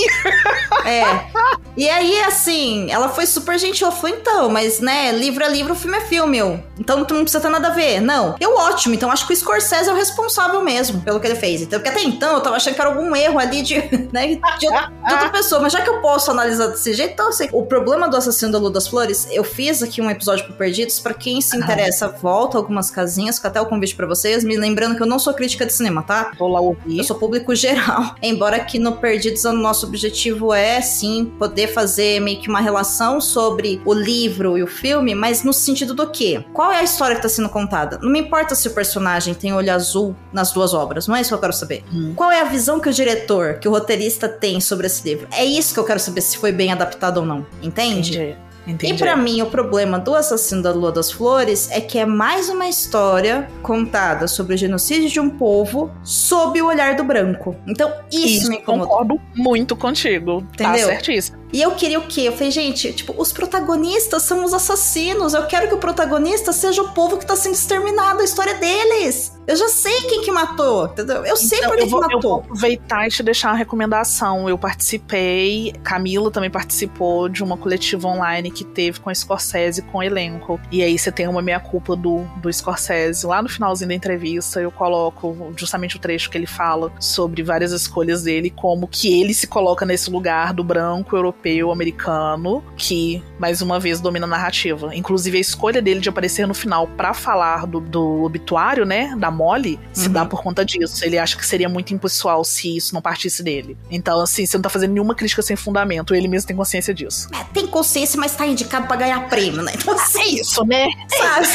é. 0.85 1.05
E 1.77 1.89
aí, 1.89 2.21
assim, 2.25 2.91
ela 2.91 3.09
foi 3.09 3.25
super 3.25 3.57
gentil. 3.59 3.87
Ela 3.87 3.97
falou, 3.97 4.15
então, 4.15 4.49
mas, 4.51 4.81
né, 4.81 5.13
livro 5.13 5.43
é 5.43 5.49
livro, 5.49 5.75
filme 5.75 5.97
é 5.97 6.01
filme. 6.03 6.37
Eu, 6.37 6.63
então 6.79 7.05
tu 7.05 7.15
não 7.15 7.23
precisa 7.23 7.41
ter 7.41 7.49
nada 7.49 7.69
a 7.69 7.71
ver. 7.71 8.01
Não. 8.01 8.35
Eu, 8.41 8.55
ótimo. 8.57 8.95
Então 8.95 9.11
acho 9.11 9.27
que 9.27 9.33
o 9.33 9.37
Scorsese 9.37 9.89
é 9.89 9.93
o 9.93 9.97
responsável 9.97 10.61
mesmo 10.63 11.01
pelo 11.11 11.19
que 11.21 11.27
ele 11.27 11.35
fez. 11.35 11.63
Então, 11.63 11.81
porque 11.81 11.89
até 11.91 12.03
então 12.05 12.35
eu 12.35 12.41
tava 12.41 12.55
achando 12.57 12.75
que 12.75 12.81
era 12.81 12.89
algum 12.91 13.15
erro 13.17 13.39
ali 13.39 13.63
de, 13.63 13.75
né, 14.13 14.39
de, 14.59 14.67
outra- 14.67 15.29
pessoa. 15.31 15.61
Mas 15.61 15.73
já 15.73 15.81
que 15.81 15.91
eu 15.91 16.01
posso 16.01 16.31
analisar 16.31 16.69
desse 16.69 16.93
jeito, 16.95 17.13
então, 17.15 17.29
assim, 17.29 17.49
o 17.53 17.65
problema 17.65 18.09
do 18.09 18.17
Assassino 18.17 18.53
da 18.53 18.59
Lua 18.59 18.71
das 18.71 18.87
Flores, 18.87 19.27
eu 19.31 19.43
fiz 19.43 19.83
aqui 19.83 20.01
um 20.01 20.09
episódio 20.11 20.45
pro 20.45 20.55
Perdidos. 20.55 21.01
Pra 21.01 21.15
quem 21.15 21.41
se 21.41 21.57
interessa, 21.57 22.09
volta 22.09 22.57
algumas 22.59 22.91
casinhas, 22.91 23.37
fica 23.37 23.49
até 23.49 23.61
o 23.61 23.67
convite 23.67 23.95
pra 23.97 24.07
vocês. 24.07 24.45
Me 24.45 24.57
lembrando 24.57 24.97
que 24.97 25.03
eu 25.03 25.07
não 25.07 25.19
sou 25.19 25.35
crítica 25.35 25.67
de 25.67 25.73
cinema, 25.73 26.03
tá? 26.03 26.31
Vou 26.39 26.49
lá 26.49 26.61
ouvir. 26.61 26.99
Eu 26.99 27.05
sou 27.05 27.17
público 27.17 27.55
geral. 27.55 28.15
Embora 28.23 28.57
aqui 28.57 28.79
no 28.79 28.93
Perdidos 28.97 29.45
o 29.45 29.53
nosso 29.53 29.87
objetivo 29.87 30.53
é 30.53 30.81
sim 30.81 31.25
poder 31.39 31.69
fazer 31.69 32.21
meio 32.21 32.41
que 32.41 32.49
uma 32.49 32.61
relação 32.61 33.21
sobre 33.21 33.81
o 33.85 33.93
livro 33.93 34.57
e 34.59 34.63
o 34.63 34.67
filme, 34.67 35.15
mas 35.15 35.43
no 35.43 35.53
sentido 35.53 35.95
do 35.95 36.09
quê? 36.11 36.45
Qual 36.53 36.71
é 36.71 36.79
a 36.81 36.83
história 36.83 37.17
que 37.17 37.27
está 37.27 37.29
sendo 37.29 37.49
contada? 37.49 37.99
Não 38.03 38.11
me 38.11 38.21
importa 38.21 38.55
se 38.55 38.69
o 38.69 38.73
personagem 38.73 39.35
tem 39.35 39.53
olho 39.53 39.73
azul 39.73 40.15
nas 40.33 40.53
duas 40.53 40.75
obras, 40.75 41.00
não 41.09 41.17
é 41.17 41.21
isso 41.21 41.31
que 41.31 41.35
eu 41.35 41.41
quero 41.41 41.53
saber. 41.53 41.85
Hum. 41.93 42.13
Qual 42.15 42.31
é 42.31 42.41
a 42.41 42.45
visão 42.45 42.81
que 42.81 42.89
o 42.89 42.93
diretor, 42.93 43.55
que 43.55 43.69
o 43.69 43.71
roteirista 43.71 44.29
tem 44.29 44.61
sobre 44.61 44.87
esse 44.87 45.09
livro? 45.09 45.29
É 45.33 45.45
isso 45.45 45.73
que 45.73 45.81
eu 45.81 45.85
quero 45.85 46.01
saber 46.01 46.21
se 46.21 46.37
foi 46.39 46.53
bem 46.53 46.73
adaptado 46.73 47.19
ou 47.19 47.27
não. 47.27 47.47
Entende? 47.63 48.17
Entendi. 48.17 48.37
Entendi. 48.67 48.93
E 48.95 48.97
pra 48.99 49.17
mim, 49.17 49.41
o 49.41 49.47
problema 49.47 49.99
do 49.99 50.15
Assassino 50.15 50.63
da 50.63 50.71
Lua 50.71 50.93
das 50.93 51.11
Flores 51.11 51.71
é 51.73 51.81
que 51.81 51.99
é 51.99 52.05
mais 52.05 52.49
uma 52.51 52.69
história 52.69 53.49
contada 53.63 54.29
sobre 54.29 54.55
o 54.55 54.59
genocídio 54.59 55.09
de 55.09 55.19
um 55.19 55.31
povo 55.31 55.91
sob 56.05 56.61
o 56.61 56.67
olhar 56.67 56.95
do 56.95 57.03
branco. 57.03 57.57
Então, 57.67 57.91
isso, 58.13 58.27
Isso, 58.43 58.51
me 58.51 58.59
incomodou. 58.59 58.89
concordo 58.89 59.21
muito 59.35 59.75
contigo. 59.75 60.45
Tá 60.57 60.69
Entendeu? 60.69 60.89
certíssimo. 60.89 61.40
E 61.53 61.61
eu 61.61 61.73
queria 61.73 61.99
o 61.99 62.07
quê? 62.07 62.23
Eu 62.23 62.33
falei, 62.33 62.51
gente, 62.51 62.93
tipo, 62.93 63.15
os 63.17 63.33
protagonistas 63.33 64.23
são 64.23 64.45
os 64.45 64.55
assassinos. 64.55 65.35
Eu 65.35 65.47
quero 65.47 65.69
que 65.69 65.75
o 65.75 65.79
protagonista 65.79 66.53
seja 66.53 66.83
o 66.83 66.89
povo 66.93 67.19
que 67.19 67.27
tá 67.27 67.35
sendo 67.37 67.55
exterminado, 67.55 68.21
a 68.21 68.25
história 68.25 68.55
deles. 68.55 69.33
Eu 69.47 69.57
já 69.57 69.69
sei 69.69 70.03
quem 70.03 70.21
que 70.23 70.31
matou, 70.31 70.87
entendeu? 70.87 71.25
Eu 71.25 71.37
sei 71.37 71.59
Então, 71.59 71.71
por 71.71 71.79
que 71.79 71.85
eu, 71.85 71.89
vou, 71.89 72.01
que 72.01 72.07
eu 72.07 72.17
matou. 72.17 72.31
vou 72.31 72.41
aproveitar 72.41 73.07
e 73.09 73.11
te 73.11 73.23
deixar 73.23 73.49
uma 73.49 73.57
recomendação. 73.57 74.49
Eu 74.49 74.57
participei, 74.57 75.73
Camila 75.83 76.31
também 76.31 76.51
participou 76.51 77.29
de 77.29 77.43
uma 77.43 77.57
coletiva 77.57 78.07
online 78.07 78.51
que 78.51 78.63
teve 78.65 79.01
com 79.01 79.11
a 79.11 79.15
Scorsese 79.15 79.83
com 79.83 79.99
o 79.99 80.03
elenco. 80.03 80.61
E 80.71 80.83
aí 80.83 80.97
você 80.97 81.11
tem 81.11 81.27
uma 81.27 81.43
meia-culpa 81.43 81.97
do, 81.97 82.25
do 82.37 82.53
Scorsese. 82.53 83.27
Lá 83.27 83.43
no 83.43 83.49
finalzinho 83.49 83.89
da 83.89 83.95
entrevista, 83.95 84.61
eu 84.61 84.71
coloco 84.71 85.53
justamente 85.57 85.97
o 85.97 85.99
trecho 85.99 86.31
que 86.31 86.39
ele 86.39 86.47
fala 86.47 86.93
sobre 87.01 87.43
várias 87.43 87.73
escolhas 87.73 88.23
dele, 88.23 88.51
como 88.51 88.87
que 88.87 89.21
ele 89.21 89.35
se 89.35 89.47
coloca 89.49 89.85
nesse 89.85 90.11
lugar 90.11 90.53
do 90.53 90.63
branco, 90.63 91.17
europeu, 91.17 91.40
americano, 91.73 92.63
que, 92.77 93.23
mais 93.39 93.63
uma 93.63 93.79
vez, 93.81 94.01
domina 94.01 94.27
a 94.27 94.29
narrativa. 94.29 94.95
Inclusive, 94.95 95.39
a 95.39 95.41
escolha 95.41 95.81
dele 95.83 96.01
de 96.01 96.09
aparecer 96.09 96.47
no 96.47 96.55
final 96.55 96.87
pra 96.87 97.15
falar 97.15 97.67
do, 97.67 97.81
do 97.81 98.23
obituário, 98.25 98.85
né, 98.85 99.15
da 99.19 99.31
Molly, 99.31 99.79
se 99.93 100.07
Uhum. 100.07 100.13
dá 100.13 100.25
por 100.27 100.43
conta 100.43 100.65
disso. 100.65 101.05
Ele 101.05 101.19
acha 101.19 101.37
que 101.37 101.47
seria 101.47 101.69
muito 101.69 101.93
impessoal 101.95 102.45
se 102.45 102.77
isso 102.77 102.95
não 102.95 103.03
partisse 103.03 103.43
dele. 103.43 103.77
Então, 103.91 104.21
assim, 104.21 104.45
você 104.47 104.57
não 104.57 104.63
tá 104.63 104.69
fazendo 104.69 104.93
nenhuma 104.93 105.15
crítica 105.15 105.43
sem 105.43 105.57
fundamento. 105.57 106.15
Ele 106.15 106.29
mesmo 106.29 106.47
tem 106.49 106.57
consciência 106.57 106.93
disso. 106.95 107.29
É, 107.35 107.45
tem 107.55 107.67
consciência, 107.67 108.19
mas 108.19 108.35
tá 108.35 108.47
indicado 108.47 108.87
pra 108.87 108.97
ganhar 108.97 109.29
prêmio, 109.29 109.63
né? 109.63 109.73
Então, 109.75 109.95
assim, 109.95 110.21
É 110.21 110.27
isso, 110.41 110.65
né? 110.65 110.87
sabe? 111.09 111.47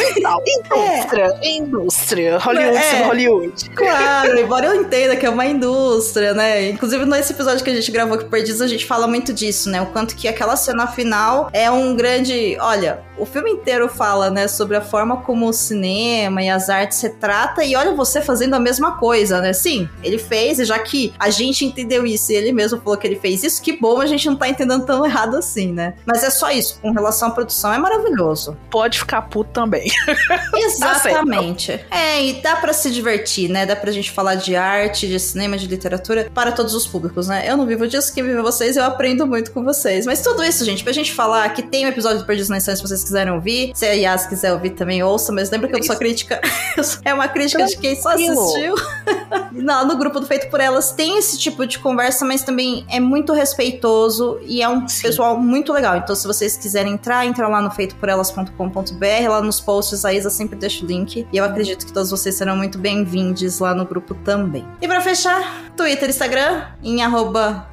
Indústria, 0.48 1.40
indústria. 1.44 2.38
Hollywood 2.40 2.78
É. 2.78 3.04
Hollywood. 3.06 3.70
Claro, 3.72 4.38
embora 4.40 4.68
eu 4.68 4.82
entenda 4.82 5.16
que 5.16 5.26
é 5.26 5.30
uma 5.30 5.46
indústria, 5.46 6.34
né? 6.34 6.70
Inclusive, 6.70 7.06
nesse 7.06 7.34
episódio 7.34 7.64
que 7.64 7.70
a 7.70 7.76
gente 7.76 7.92
gravou 7.92 8.16
aqui 8.16 8.26
Perdidos, 8.26 8.62
a 8.62 8.68
gente 8.68 8.86
fala 8.86 9.08
muito 9.08 9.34
disso, 9.34 9.70
né? 9.70 9.75
O 9.82 9.88
quanto 9.88 10.16
que 10.16 10.28
aquela 10.28 10.56
cena 10.56 10.88
final 10.88 11.50
é 11.54 11.70
um 11.70 11.96
grande. 11.96 12.58
Olha, 12.60 13.04
o 13.18 13.26
filme 13.26 13.52
inteiro 13.52 13.88
fala, 13.88 14.30
né, 14.30 14.48
sobre 14.48 14.76
a 14.76 14.82
forma 14.82 15.18
como 15.18 15.48
o 15.48 15.54
cinema 15.54 16.42
e 16.44 16.50
as 16.50 16.70
artes 16.70 17.02
retrata, 17.02 17.64
e 17.64 17.76
olha 17.76 17.94
você 17.94 18.22
fazendo 18.22 18.56
a 18.56 18.60
mesma 18.60 18.98
coisa, 18.98 19.42
né? 19.42 19.54
Sim, 19.54 19.90
ele 20.04 20.18
fez, 20.18 20.60
e 20.60 20.66
já 20.66 20.78
que 20.80 21.14
a 21.18 21.30
gente 21.30 21.66
entendeu 21.66 22.06
isso 22.06 22.32
e 22.32 22.36
ele 22.36 22.52
mesmo 22.52 22.80
falou 22.82 22.98
que 22.98 23.08
ele 23.08 23.16
fez 23.16 23.44
isso, 23.44 23.62
que 23.62 23.74
bom 23.74 24.02
a 24.02 24.06
gente 24.06 24.28
não 24.28 24.36
tá 24.36 24.48
entendendo 24.48 24.86
tão 24.86 25.06
errado 25.06 25.38
assim, 25.38 25.72
né? 25.72 25.96
Mas 26.06 26.24
é 26.24 26.30
só 26.30 26.52
isso, 26.52 26.80
com 26.82 26.92
relação 26.92 27.30
à 27.30 27.32
produção, 27.32 27.74
é 27.74 27.78
maravilhoso. 27.78 28.58
Pode 28.70 29.00
ficar 29.00 29.22
puto 29.24 29.52
também. 29.52 29.90
Exatamente. 30.56 31.72
é, 31.90 32.24
e 32.26 32.34
dá 32.42 32.56
pra 32.56 32.74
se 32.74 32.92
divertir, 32.92 33.50
né? 33.50 33.66
Dá 33.66 33.76
pra 33.76 33.92
gente 33.92 34.12
falar 34.12 34.36
de 34.36 34.56
arte, 34.56 35.08
de 35.08 35.20
cinema, 35.20 35.58
de 35.58 35.68
literatura 35.68 36.30
para 36.34 36.52
todos 36.52 36.74
os 36.74 36.86
públicos, 36.86 37.28
né? 37.28 37.50
Eu 37.50 37.56
não 37.56 37.66
vivo 37.66 37.88
disso, 37.88 38.14
quem 38.14 38.24
vive 38.24 38.42
vocês, 38.42 38.76
eu 38.76 38.84
aprendo 38.84 39.26
muito 39.26 39.52
com 39.52 39.64
vocês. 39.66 40.06
Mas 40.06 40.22
tudo 40.22 40.44
isso, 40.44 40.64
gente, 40.64 40.84
pra 40.84 40.94
gente 40.94 41.12
falar 41.14 41.50
que 41.50 41.62
tem 41.62 41.86
um 41.86 41.90
episódio 41.90 42.20
do 42.20 42.26
Perdidos 42.26 42.50
na 42.50 42.58
Instância, 42.58 42.78
se 42.78 42.88
vocês 42.88 43.04
quiserem 43.04 43.34
ouvir. 43.34 43.72
Se 43.74 43.86
a 43.86 43.92
Yas 43.92 44.26
quiser 44.26 44.54
ouvir 44.54 44.70
também, 44.72 45.04
ouça, 45.04 45.34
mas 45.34 45.50
lembra 45.50 45.68
que 45.68 45.76
eu 45.76 45.80
não 45.80 45.86
sou 45.86 45.98
crítica. 45.98 46.40
é 47.04 47.14
uma 47.14 47.28
crítica 47.28 47.66
de 47.66 47.78
quem 47.78 48.00
só 48.00 48.10
assistiu. 48.10 48.76
Não, 49.52 49.88
no 49.88 49.98
grupo 49.98 50.20
do 50.20 50.28
Feito 50.28 50.50
por 50.50 50.60
Elas 50.60 50.92
tem 50.92 51.18
esse 51.18 51.38
tipo 51.38 51.66
de 51.66 51.80
conversa, 51.80 52.26
mas 52.26 52.44
também 52.44 52.86
é 52.90 53.00
muito 53.00 53.32
respeitoso 53.32 54.38
e 54.44 54.62
é 54.62 54.68
um 54.68 54.86
Sim. 54.88 55.02
pessoal 55.04 55.40
muito 55.40 55.72
legal. 55.72 55.96
Então, 55.96 56.14
se 56.14 56.28
vocês 56.28 56.58
quiserem 56.58 56.94
entrar, 56.94 57.26
entra 57.26 57.48
lá 57.48 57.62
no 57.62 57.72
feitoporelas.com.br, 57.72 59.30
lá 59.30 59.42
nos 59.42 59.62
posts, 59.62 60.04
a 60.04 60.14
Isa 60.14 60.30
sempre 60.30 60.58
deixa 60.58 60.84
o 60.84 60.88
link. 60.88 61.26
E 61.32 61.38
eu 61.38 61.46
acredito 61.46 61.86
que 61.86 61.94
todos 61.94 62.12
vocês 62.12 62.36
serão 62.36 62.58
muito 62.58 62.78
bem-vindos 62.78 63.60
lá 63.60 63.74
no 63.74 63.86
grupo 63.86 64.14
também. 64.14 64.66
E 64.82 64.88
pra 64.88 65.00
fechar, 65.00 65.72
Twitter, 65.76 66.10
Instagram, 66.10 66.66
em 66.84 67.02
arroba 67.02 67.68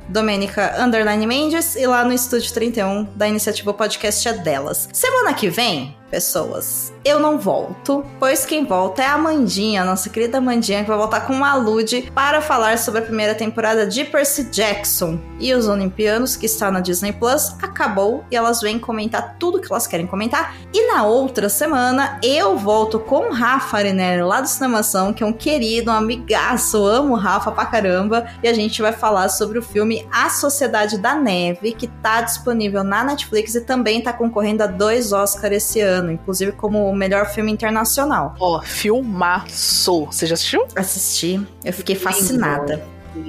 Mendes 1.27 1.77
e 1.83 1.87
lá 1.87 2.05
no 2.05 2.13
Estúdio 2.13 2.53
31 2.53 3.09
da 3.17 3.27
iniciativa 3.27 3.75
Podcast 3.75 4.29
é 4.29 4.33
delas. 4.35 4.89
Semana 4.93 5.35
que 5.35 5.51
vem, 5.51 5.97
pessoas, 6.13 6.93
eu 7.03 7.19
não 7.19 7.39
volto, 7.39 8.05
pois 8.21 8.45
quem 8.45 8.67
volta 8.67 9.03
é 9.03 9.07
a 9.07 9.15
Amandinha, 9.15 9.83
nossa 9.83 10.11
querida 10.11 10.37
Amandinha, 10.37 10.83
que 10.83 10.89
vai 10.89 10.99
voltar 10.99 11.23
com 11.23 11.33
uma 11.33 11.51
alude 11.51 12.13
para 12.15 12.43
falar 12.43 12.77
sobre 12.77 13.01
a 13.01 13.03
primeira 13.03 13.35
temporada 13.35 13.87
de 13.87 14.05
Percy 14.05 14.45
Jackson. 14.45 15.19
E 15.41 15.55
os 15.55 15.67
Olimpianos, 15.67 16.37
que 16.37 16.45
está 16.45 16.71
na 16.71 16.81
Disney 16.81 17.15
Plus, 17.15 17.57
acabou 17.63 18.25
e 18.31 18.37
elas 18.37 18.61
vêm 18.61 18.79
comentar 18.79 19.37
tudo 19.39 19.59
que 19.59 19.73
elas 19.73 19.87
querem 19.87 20.07
comentar. 20.07 20.55
E 20.73 20.93
na 20.93 21.05
outra 21.05 21.49
semana, 21.49 22.21
eu 22.23 22.59
volto 22.59 23.01
com 23.01 23.31
o 23.31 23.33
Rafa 23.33 23.79
Arenelli, 23.79 24.23
lá 24.23 24.43
do 24.43 24.49
Cinemação, 24.49 25.15
que 25.15 25.23
é 25.23 25.27
um 25.27 25.33
querido, 25.33 25.91
um 25.91 25.95
amigaço, 25.95 26.85
amo 26.85 27.15
o 27.15 27.17
Rafa 27.17 27.51
pra 27.51 27.65
caramba. 27.65 28.27
E 28.43 28.49
a 28.49 28.53
gente 28.53 28.83
vai 28.83 28.93
falar 28.93 29.31
sobre 29.31 29.59
o 29.59 29.63
filme 29.63 30.07
A 30.13 30.29
Sociedade 30.29 30.99
da 30.99 31.15
Neve, 31.15 31.73
que 31.73 31.89
tá 31.89 32.21
disponível 32.21 32.85
na 32.85 33.03
Netflix 33.03 33.55
e 33.55 33.63
também 33.63 34.03
tá 34.03 34.13
concorrendo 34.13 34.63
a 34.63 34.67
dois 34.67 35.13
Oscars 35.13 35.57
esse 35.57 35.81
ano, 35.81 36.02
inclusive 36.11 36.53
como 36.53 36.89
o 36.89 36.95
melhor 36.97 37.27
filme 37.27 37.53
internacional. 37.53 38.35
Ó, 38.41 38.61
filmaço. 38.63 40.07
Você 40.07 40.27
já 40.27 40.35
assistiu? 40.35 40.67
Assisti, 40.75 41.47
eu 41.65 41.73
fiquei 41.73 41.95
fascinada. 41.95 42.83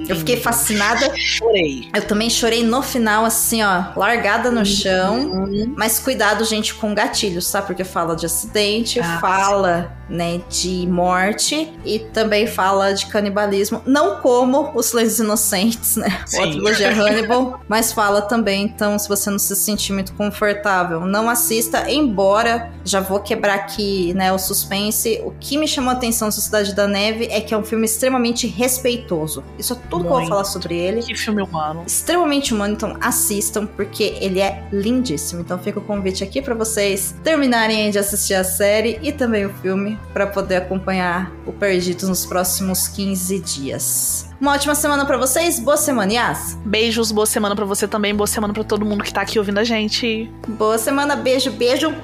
Eu 0.08 0.16
fiquei 0.16 0.38
fascinada. 0.40 1.12
Chorei. 1.14 1.90
Eu 1.94 2.00
também 2.02 2.30
chorei 2.30 2.64
no 2.64 2.80
final, 2.82 3.24
assim, 3.26 3.62
ó, 3.62 3.84
largada 3.94 4.50
no 4.50 4.64
chão. 4.64 5.18
Hum, 5.20 5.74
Mas 5.76 5.98
cuidado, 5.98 6.42
gente, 6.44 6.74
com 6.74 6.94
gatilhos, 6.94 7.50
tá? 7.52 7.60
Porque 7.60 7.84
fala 7.84 8.16
de 8.16 8.24
acidente, 8.24 8.98
Ah, 9.00 9.18
fala, 9.20 9.92
né, 10.08 10.40
de 10.48 10.86
morte 10.86 11.72
e 11.84 11.98
também 11.98 12.46
fala 12.46 12.92
de 12.92 13.06
canibalismo. 13.06 13.82
Não 13.86 14.16
como 14.20 14.70
os 14.74 14.86
Silêncios 14.86 15.18
Inocentes, 15.20 15.96
né? 15.96 16.08
Ou 16.34 16.40
a 16.40 16.44
Sim. 16.44 16.50
trilogia 16.52 16.90
Hannibal, 16.90 17.60
mas 17.68 17.92
fala 17.92 18.22
também. 18.22 18.64
Então, 18.64 18.98
se 18.98 19.08
você 19.08 19.30
não 19.30 19.38
se 19.38 19.54
sentir 19.56 19.92
muito 19.92 20.12
confortável, 20.14 21.00
não 21.00 21.28
assista. 21.28 21.90
Embora, 21.90 22.70
já 22.84 23.00
vou 23.00 23.20
quebrar 23.20 23.54
aqui, 23.54 24.12
né, 24.14 24.32
o 24.32 24.38
suspense. 24.38 25.20
O 25.24 25.32
que 25.38 25.56
me 25.56 25.66
chamou 25.66 25.90
a 25.90 25.94
atenção 25.94 26.28
na 26.28 26.32
Sociedade 26.32 26.74
da 26.74 26.86
Neve 26.86 27.28
é 27.30 27.40
que 27.40 27.54
é 27.54 27.56
um 27.56 27.64
filme 27.64 27.84
extremamente 27.84 28.46
respeitoso. 28.46 29.42
Isso 29.58 29.72
é 29.72 29.76
tudo 29.88 30.02
que 30.02 30.06
eu 30.06 30.10
vou 30.10 30.18
Muito. 30.18 30.28
falar 30.28 30.44
sobre 30.44 30.76
ele 30.76 31.02
Que 31.02 31.14
filme 31.14 31.42
humano. 31.42 31.82
extremamente 31.86 32.52
humano, 32.52 32.74
então 32.74 32.96
assistam, 33.00 33.66
porque 33.66 34.16
ele 34.20 34.40
é 34.40 34.64
lindíssimo. 34.72 35.40
Então 35.40 35.58
fica 35.58 35.78
o 35.78 35.82
convite 35.82 36.22
aqui 36.22 36.42
pra 36.42 36.54
vocês 36.54 37.14
terminarem 37.22 37.90
de 37.90 37.98
assistir 37.98 38.34
a 38.34 38.44
série 38.44 38.98
e 39.02 39.12
também 39.12 39.46
o 39.46 39.50
filme, 39.62 39.93
pra 40.12 40.26
poder 40.26 40.56
acompanhar 40.56 41.30
o 41.46 41.52
Perdidos 41.52 42.08
nos 42.08 42.26
próximos 42.26 42.88
15 42.88 43.38
dias. 43.40 44.30
Uma 44.40 44.52
ótima 44.52 44.74
semana 44.74 45.04
pra 45.04 45.16
vocês, 45.16 45.58
boa 45.58 45.76
semana, 45.76 46.12
Yas! 46.12 46.58
Beijos, 46.64 47.10
boa 47.10 47.26
semana 47.26 47.56
pra 47.56 47.64
você 47.64 47.88
também, 47.88 48.14
boa 48.14 48.26
semana 48.26 48.52
pra 48.52 48.64
todo 48.64 48.84
mundo 48.84 49.02
que 49.02 49.12
tá 49.12 49.22
aqui 49.22 49.38
ouvindo 49.38 49.58
a 49.58 49.64
gente. 49.64 50.30
Boa 50.46 50.78
semana, 50.78 51.16
beijo, 51.16 51.50
beijo, 51.50 51.94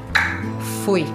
fui! 0.85 1.07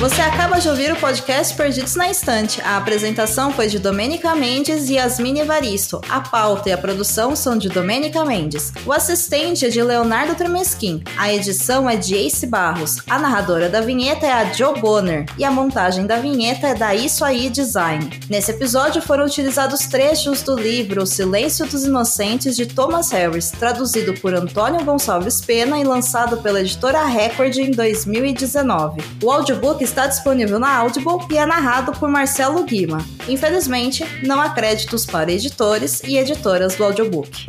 Você 0.00 0.22
acaba 0.22 0.58
de 0.58 0.66
ouvir 0.66 0.90
o 0.90 0.96
podcast 0.96 1.54
Perdidos 1.54 1.94
na 1.94 2.10
Estante. 2.10 2.58
A 2.62 2.78
apresentação 2.78 3.52
foi 3.52 3.68
de 3.68 3.78
Domênica 3.78 4.34
Mendes 4.34 4.88
e 4.88 4.94
Yasmine 4.94 5.40
Evaristo. 5.40 6.00
A 6.08 6.22
pauta 6.22 6.70
e 6.70 6.72
a 6.72 6.78
produção 6.78 7.36
são 7.36 7.58
de 7.58 7.68
Domênica 7.68 8.24
Mendes. 8.24 8.72
O 8.86 8.94
assistente 8.94 9.66
é 9.66 9.68
de 9.68 9.82
Leonardo 9.82 10.34
Tremesquim. 10.34 11.04
A 11.18 11.30
edição 11.30 11.88
é 11.88 11.96
de 11.96 12.14
Ace 12.16 12.46
Barros. 12.46 13.02
A 13.10 13.18
narradora 13.18 13.68
da 13.68 13.82
vinheta 13.82 14.24
é 14.24 14.32
a 14.32 14.50
Joe 14.50 14.80
Bonner. 14.80 15.26
E 15.36 15.44
a 15.44 15.50
montagem 15.50 16.06
da 16.06 16.16
vinheta 16.16 16.68
é 16.68 16.74
da 16.74 16.94
Isso 16.94 17.22
Aí 17.22 17.50
Design. 17.50 18.08
Nesse 18.30 18.52
episódio 18.52 19.02
foram 19.02 19.26
utilizados 19.26 19.80
trechos 19.80 20.40
do 20.40 20.58
livro 20.58 21.02
O 21.02 21.06
Silêncio 21.06 21.66
dos 21.66 21.84
Inocentes 21.84 22.56
de 22.56 22.64
Thomas 22.64 23.10
Harris, 23.10 23.50
traduzido 23.50 24.14
por 24.14 24.32
Antônio 24.32 24.82
Gonçalves 24.82 25.42
Pena 25.42 25.78
e 25.78 25.84
lançado 25.84 26.38
pela 26.38 26.62
editora 26.62 27.04
Record 27.04 27.54
em 27.58 27.70
2019. 27.70 29.02
O 29.22 29.30
audiobook 29.30 29.89
está 29.90 30.06
disponível 30.06 30.60
na 30.60 30.78
Audible 30.78 31.26
e 31.28 31.36
é 31.36 31.44
narrado 31.44 31.92
por 31.98 32.08
Marcelo 32.08 32.62
Guima. 32.62 32.98
Infelizmente, 33.28 34.04
não 34.24 34.40
há 34.40 34.54
créditos 34.54 35.04
para 35.04 35.32
editores 35.32 36.00
e 36.04 36.16
editoras 36.16 36.76
do 36.76 36.84
audiobook. 36.84 37.46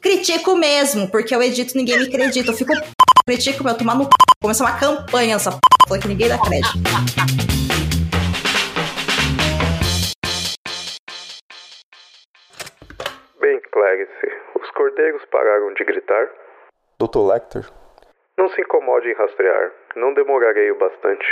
Critico 0.00 0.54
mesmo, 0.54 1.10
porque 1.10 1.34
eu 1.34 1.42
edito 1.42 1.74
e 1.74 1.78
ninguém 1.78 1.98
me 1.98 2.06
acredita. 2.06 2.52
Eu 2.52 2.56
fico 2.56 2.72
p... 2.72 2.86
critico 3.26 3.64
meu 3.64 3.76
tomar 3.76 3.96
no 3.96 4.04
c... 4.04 4.10
começar 4.40 4.64
uma 4.64 4.78
campanha 4.78 5.34
nessa 5.34 5.50
p... 5.50 5.98
que 6.00 6.06
ninguém 6.06 6.28
dá 6.28 6.38
crédito. 6.38 6.78
Bem, 13.40 13.60
Clarice, 13.72 14.28
os 14.62 14.70
cordeiros 14.70 15.22
pararam 15.32 15.74
de 15.74 15.84
gritar? 15.84 16.28
Dr. 17.00 17.18
Lecter? 17.18 17.66
Não 18.38 18.48
se 18.50 18.60
incomode 18.60 19.08
em 19.08 19.14
rastrear. 19.14 19.72
Não 19.96 20.14
demorarei 20.14 20.70
o 20.70 20.78
bastante. 20.78 21.26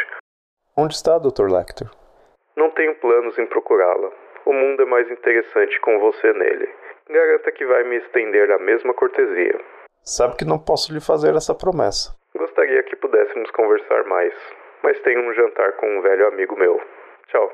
Onde 0.77 0.95
está, 0.95 1.19
Dr. 1.19 1.53
Lecter? 1.53 1.89
Não 2.57 2.69
tenho 2.71 2.97
planos 2.97 3.39
em 3.39 3.47
procurá-la. 3.47 4.11
O 4.45 4.53
mundo 4.53 4.83
é 4.83 4.85
mais 4.85 5.09
interessante 5.09 5.81
com 5.81 6.01
você 6.01 6.33
nele. 6.33 6.69
Garanta 7.09 7.53
que 7.53 7.65
vai 7.65 7.85
me 7.85 7.97
estender 7.99 8.51
a 8.51 8.59
mesma 8.59 8.93
cortesia. 8.93 9.61
Sabe 10.03 10.37
que 10.37 10.45
não 10.45 10.59
posso 10.59 10.93
lhe 10.93 11.01
fazer 11.01 11.37
essa 11.37 11.55
promessa. 11.55 12.17
Gostaria 12.37 12.83
que 12.83 12.97
pudéssemos 12.97 13.51
conversar 13.53 14.05
mais, 14.05 14.35
mas 14.83 14.99
tenho 15.03 15.21
um 15.21 15.33
jantar 15.33 15.73
com 15.77 15.87
um 15.87 16.03
velho 16.03 16.27
amigo 16.27 16.59
meu. 16.59 16.81
Tchau. 17.29 17.53